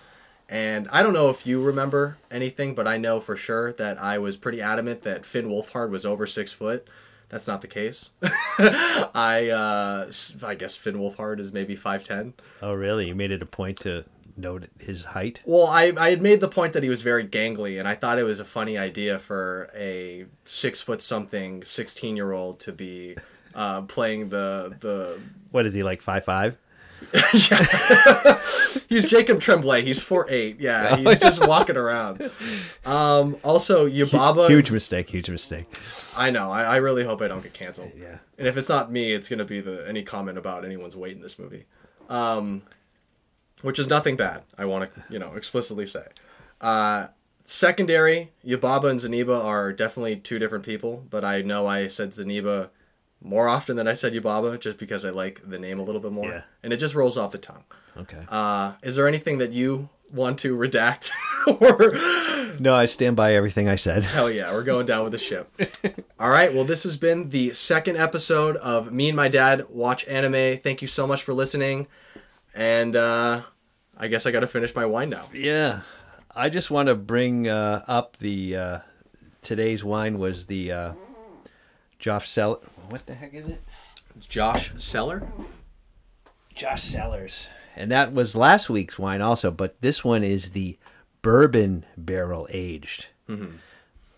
And 0.49 0.87
I 0.89 1.03
don't 1.03 1.13
know 1.13 1.29
if 1.29 1.45
you 1.47 1.63
remember 1.63 2.17
anything, 2.29 2.75
but 2.75 2.87
I 2.87 2.97
know 2.97 3.19
for 3.19 3.35
sure 3.35 3.73
that 3.73 3.97
I 3.97 4.17
was 4.17 4.37
pretty 4.37 4.61
adamant 4.61 5.01
that 5.03 5.25
Finn 5.25 5.47
Wolfhard 5.47 5.89
was 5.89 6.05
over 6.05 6.25
six 6.27 6.53
foot. 6.53 6.87
That's 7.29 7.47
not 7.47 7.61
the 7.61 7.67
case. 7.67 8.11
I 8.59 9.49
uh, 9.51 10.11
I 10.45 10.53
guess 10.55 10.77
Finn 10.77 10.95
Wolfhard 10.95 11.39
is 11.39 11.51
maybe 11.51 11.75
five 11.75 12.03
ten. 12.03 12.33
oh, 12.61 12.73
really? 12.73 13.07
You 13.07 13.15
made 13.15 13.31
it 13.31 13.41
a 13.41 13.45
point 13.47 13.79
to 13.81 14.05
note 14.37 14.67
his 14.79 15.03
height? 15.03 15.41
Well, 15.45 15.67
I, 15.67 15.93
I 15.97 16.09
had 16.09 16.21
made 16.21 16.39
the 16.39 16.47
point 16.47 16.73
that 16.73 16.83
he 16.83 16.89
was 16.89 17.01
very 17.01 17.27
gangly, 17.27 17.79
and 17.79 17.87
I 17.87 17.95
thought 17.95 18.19
it 18.19 18.23
was 18.23 18.39
a 18.39 18.45
funny 18.45 18.77
idea 18.77 19.19
for 19.19 19.69
a 19.75 20.25
six 20.45 20.81
foot 20.81 21.01
something 21.01 21.63
sixteen 21.63 22.15
year 22.15 22.31
old 22.31 22.59
to 22.61 22.71
be 22.71 23.15
uh, 23.55 23.81
playing 23.81 24.29
the 24.29 24.75
the. 24.79 25.19
What 25.51 25.65
is 25.65 25.73
he 25.73 25.83
like? 25.83 26.01
Five 26.01 26.25
five? 26.25 26.57
He's 28.89 29.05
Jacob 29.05 29.39
Tremblay. 29.39 29.83
He's 29.83 30.01
four 30.01 30.29
eight. 30.29 30.59
Yeah, 30.59 30.95
he's 30.97 31.19
just 31.19 31.45
walking 31.45 31.77
around. 31.77 32.31
Um, 32.85 33.37
also, 33.43 33.87
Yubaba. 33.87 34.47
Huge 34.47 34.71
mistake. 34.71 35.09
Huge 35.09 35.29
mistake. 35.29 35.65
I 36.15 36.29
know. 36.29 36.51
I, 36.51 36.63
I 36.63 36.75
really 36.77 37.03
hope 37.03 37.21
I 37.21 37.27
don't 37.27 37.43
get 37.43 37.53
canceled. 37.53 37.91
Yeah. 37.99 38.17
And 38.37 38.47
if 38.47 38.57
it's 38.57 38.69
not 38.69 38.91
me, 38.91 39.13
it's 39.13 39.29
gonna 39.29 39.45
be 39.45 39.61
the 39.61 39.87
any 39.87 40.03
comment 40.03 40.37
about 40.37 40.65
anyone's 40.65 40.95
weight 40.95 41.15
in 41.15 41.21
this 41.21 41.37
movie, 41.37 41.65
um, 42.09 42.63
which 43.63 43.79
is 43.79 43.87
nothing 43.87 44.15
bad. 44.15 44.43
I 44.57 44.65
want 44.65 44.93
to 44.93 45.03
you 45.09 45.17
know 45.17 45.33
explicitly 45.33 45.87
say. 45.87 46.05
Uh, 46.61 47.07
secondary, 47.43 48.31
Yubaba 48.45 48.89
and 48.89 48.99
Zeniba 48.99 49.43
are 49.43 49.73
definitely 49.73 50.15
two 50.17 50.39
different 50.39 50.63
people, 50.63 51.03
but 51.09 51.25
I 51.25 51.41
know 51.41 51.65
I 51.67 51.87
said 51.87 52.11
Zeniba 52.11 52.69
more 53.21 53.47
often 53.47 53.75
than 53.75 53.87
I 53.87 53.93
said 53.95 54.13
Yubaba 54.13 54.59
just 54.59 54.77
because 54.77 55.03
I 55.05 55.09
like 55.09 55.41
the 55.49 55.57
name 55.59 55.79
a 55.79 55.83
little 55.83 56.01
bit 56.01 56.11
more, 56.11 56.29
Yeah. 56.29 56.41
and 56.61 56.71
it 56.71 56.77
just 56.77 56.93
rolls 56.95 57.17
off 57.17 57.31
the 57.31 57.37
tongue. 57.37 57.63
Okay. 57.97 58.23
Uh, 58.29 58.73
is 58.81 58.95
there 58.95 59.07
anything 59.07 59.37
that 59.39 59.51
you 59.51 59.89
want 60.11 60.37
to 60.39 60.55
redact 60.55 61.09
or 61.47 61.93
no, 62.59 62.75
I 62.75 62.85
stand 62.85 63.15
by 63.15 63.33
everything 63.33 63.67
I 63.67 63.75
said. 63.77 64.03
Hell 64.03 64.29
yeah, 64.29 64.51
we're 64.53 64.63
going 64.63 64.85
down 64.85 65.03
with 65.03 65.11
the 65.13 65.17
ship. 65.19 65.51
All 66.19 66.29
right, 66.29 66.53
well, 66.53 66.63
this 66.65 66.83
has 66.83 66.97
been 66.97 67.29
the 67.29 67.51
second 67.53 67.97
episode 67.97 68.55
of 68.57 68.91
Me 68.93 69.09
and 69.09 69.15
My 69.15 69.27
Dad 69.27 69.65
Watch 69.69 70.05
Anime. 70.07 70.59
Thank 70.59 70.81
you 70.81 70.87
so 70.87 71.07
much 71.07 71.23
for 71.23 71.33
listening. 71.33 71.87
And 72.53 72.95
uh, 72.95 73.41
I 73.97 74.07
guess 74.07 74.25
I 74.25 74.31
got 74.31 74.41
to 74.41 74.47
finish 74.47 74.73
my 74.75 74.85
wine 74.85 75.09
now. 75.09 75.25
Yeah. 75.33 75.81
I 76.35 76.49
just 76.49 76.71
want 76.71 76.87
to 76.87 76.95
bring 76.95 77.47
uh, 77.47 77.83
up 77.87 78.17
the 78.17 78.55
uh, 78.55 78.79
today's 79.41 79.83
wine 79.83 80.17
was 80.17 80.47
the 80.47 80.71
uh, 80.71 80.93
Josh 81.99 82.29
Sell. 82.29 82.61
What 82.89 83.05
the 83.05 83.13
heck 83.13 83.33
is 83.33 83.47
it? 83.47 83.61
Josh 84.19 84.73
Cellar? 84.77 85.27
Josh 86.55 86.83
Cellars. 86.83 87.47
And 87.75 87.91
that 87.91 88.13
was 88.13 88.35
last 88.35 88.69
week's 88.69 88.99
wine 88.99 89.21
also, 89.21 89.51
but 89.51 89.79
this 89.81 90.03
one 90.03 90.23
is 90.23 90.51
the 90.51 90.77
bourbon 91.21 91.85
barrel 91.97 92.47
aged, 92.51 93.07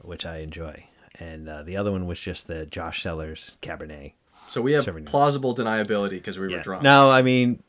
which 0.01 0.25
I 0.25 0.39
enjoy. 0.39 0.87
And 1.17 1.47
uh, 1.47 1.63
the 1.63 1.77
other 1.77 1.91
one 1.91 2.05
was 2.05 2.19
just 2.19 2.47
the 2.47 2.65
Josh 2.65 3.03
Cellars 3.03 3.51
Cabernet. 3.61 4.13
So 4.47 4.61
we 4.61 4.73
have 4.73 4.87
plausible 5.05 5.55
deniability 5.55 6.11
because 6.11 6.37
we 6.37 6.49
were 6.49 6.59
drunk. 6.59 6.83
Now, 6.83 7.09
I 7.09 7.21
mean, 7.21 7.63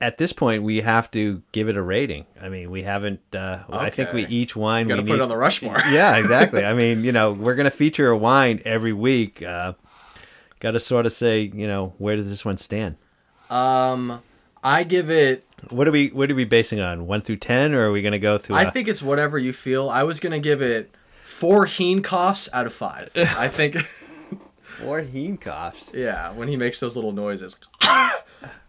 at 0.00 0.18
this 0.18 0.32
point, 0.32 0.62
we 0.62 0.80
have 0.80 1.10
to 1.12 1.42
give 1.52 1.68
it 1.68 1.76
a 1.76 1.82
rating. 1.82 2.26
I 2.40 2.48
mean, 2.48 2.70
we 2.70 2.82
haven't. 2.82 3.20
Uh, 3.34 3.64
I 3.70 3.90
think 3.90 4.12
we 4.12 4.26
each 4.26 4.54
wine. 4.56 4.88
Got 4.88 4.96
to 4.96 5.02
put 5.02 5.14
it 5.16 5.20
on 5.20 5.28
the 5.28 5.36
Rushmore. 5.36 5.78
yeah, 5.90 6.16
exactly. 6.16 6.64
I 6.66 6.74
mean, 6.74 7.04
you 7.04 7.12
know, 7.12 7.32
we're 7.32 7.54
going 7.54 7.64
to 7.64 7.70
feature 7.70 8.08
a 8.08 8.16
wine 8.16 8.60
every 8.64 8.92
week. 8.92 9.42
Uh, 9.42 9.74
Got 10.60 10.70
to 10.70 10.80
sort 10.80 11.04
of 11.04 11.12
say, 11.12 11.50
you 11.54 11.66
know, 11.66 11.92
where 11.98 12.16
does 12.16 12.30
this 12.30 12.42
one 12.42 12.56
stand? 12.56 12.96
Um, 13.50 14.22
I 14.62 14.82
give 14.84 15.10
it. 15.10 15.44
What 15.68 15.86
are 15.86 15.90
we 15.90 16.08
What 16.08 16.30
are 16.30 16.34
we 16.34 16.44
basing 16.46 16.80
on? 16.80 17.06
One 17.06 17.20
through 17.20 17.36
ten, 17.36 17.74
or 17.74 17.88
are 17.88 17.92
we 17.92 18.00
going 18.00 18.12
to 18.12 18.18
go 18.18 18.38
through? 18.38 18.56
I 18.56 18.62
a- 18.62 18.70
think 18.70 18.88
it's 18.88 19.02
whatever 19.02 19.38
you 19.38 19.52
feel. 19.52 19.90
I 19.90 20.04
was 20.04 20.20
gonna 20.20 20.38
give 20.38 20.62
it 20.62 20.90
four 21.22 21.66
heen 21.66 22.02
coughs 22.02 22.48
out 22.52 22.66
of 22.66 22.72
five. 22.72 23.10
I 23.14 23.48
think. 23.48 23.76
four 24.62 25.00
heen 25.02 25.36
coughs. 25.36 25.90
Yeah, 25.92 26.32
when 26.32 26.48
he 26.48 26.56
makes 26.56 26.80
those 26.80 26.96
little 26.96 27.12
noises, 27.12 27.58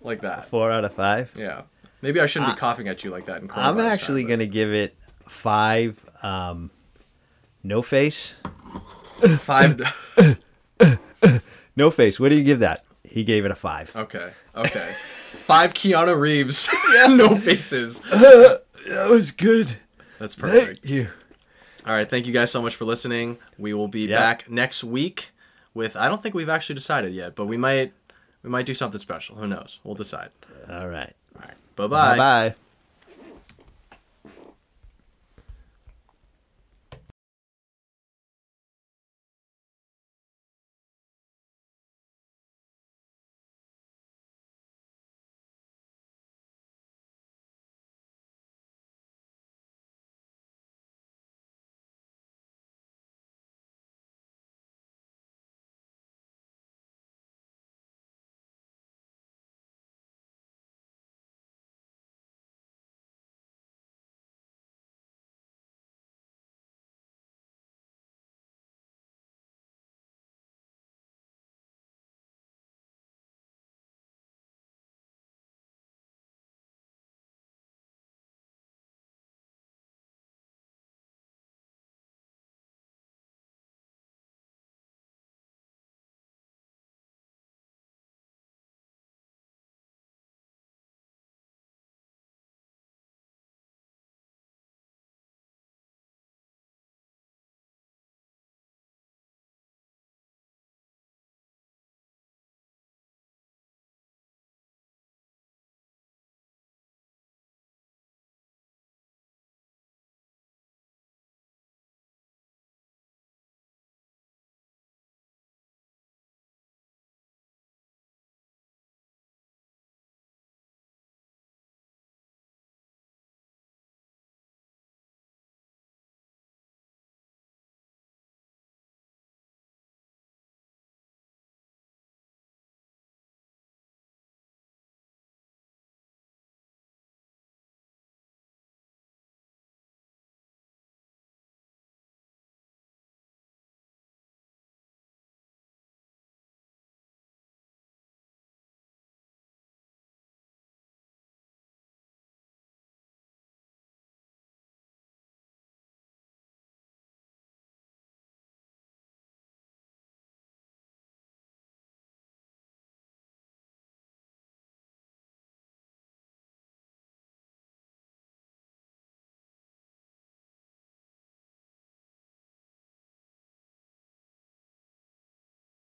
like 0.02 0.22
that. 0.22 0.46
Four 0.46 0.72
out 0.72 0.86
of 0.86 0.94
five. 0.94 1.32
Yeah, 1.38 1.64
maybe 2.02 2.20
I 2.20 2.26
shouldn't 2.26 2.54
be 2.56 2.60
coughing 2.60 2.88
at 2.88 3.04
you 3.04 3.12
like 3.12 3.26
that. 3.28 3.42
In 3.42 3.50
I'm 3.54 3.80
actually 3.80 4.24
going 4.24 4.40
to 4.40 4.48
give 4.48 4.74
it 4.74 4.96
five. 5.28 6.00
Um, 6.24 6.72
no 7.64 7.82
face. 7.82 8.36
five. 9.40 9.82
No 11.78 11.92
face. 11.92 12.20
What 12.22 12.30
do 12.30 12.36
you 12.36 12.44
give 12.44 12.60
that? 12.60 12.86
He 13.04 13.24
gave 13.26 13.44
it 13.44 13.52
a 13.52 13.56
five. 13.56 13.94
okay, 13.96 14.32
okay, 14.56 14.96
five 15.34 15.74
Keanu 15.74 16.18
Reeves. 16.18 16.70
Yeah. 16.94 17.08
no 17.08 17.36
faces. 17.38 18.00
That 18.00 19.10
was 19.10 19.32
good. 19.32 19.76
That's 20.20 20.36
perfect. 20.36 20.82
Thank 20.84 20.86
you. 20.90 21.10
All 21.86 21.94
right, 21.94 22.10
thank 22.10 22.26
you 22.28 22.34
guys 22.34 22.50
so 22.52 22.62
much 22.62 22.76
for 22.76 22.86
listening. 22.86 23.38
We 23.58 23.74
will 23.74 23.88
be 23.90 24.08
Yeah. 24.08 24.18
back 24.18 24.50
next 24.50 24.84
week 24.86 25.32
with. 25.74 25.96
I 25.98 26.08
don't 26.08 26.22
think 26.24 26.34
we've 26.34 26.48
actually 26.50 26.76
decided 26.76 27.14
yet, 27.14 27.36
but 27.36 27.46
we 27.46 27.58
might. 27.58 27.92
We 28.46 28.52
might 28.52 28.68
do 28.68 28.76
something 28.76 29.00
special. 29.00 29.36
Who 29.38 29.48
knows? 29.48 29.80
We'll 29.84 29.96
decide. 29.96 30.30
All 30.70 30.88
right. 30.88 31.14
Bye 31.76 31.88
bye. 31.88 31.88
Bye 31.88 32.18
bye. 32.18 32.56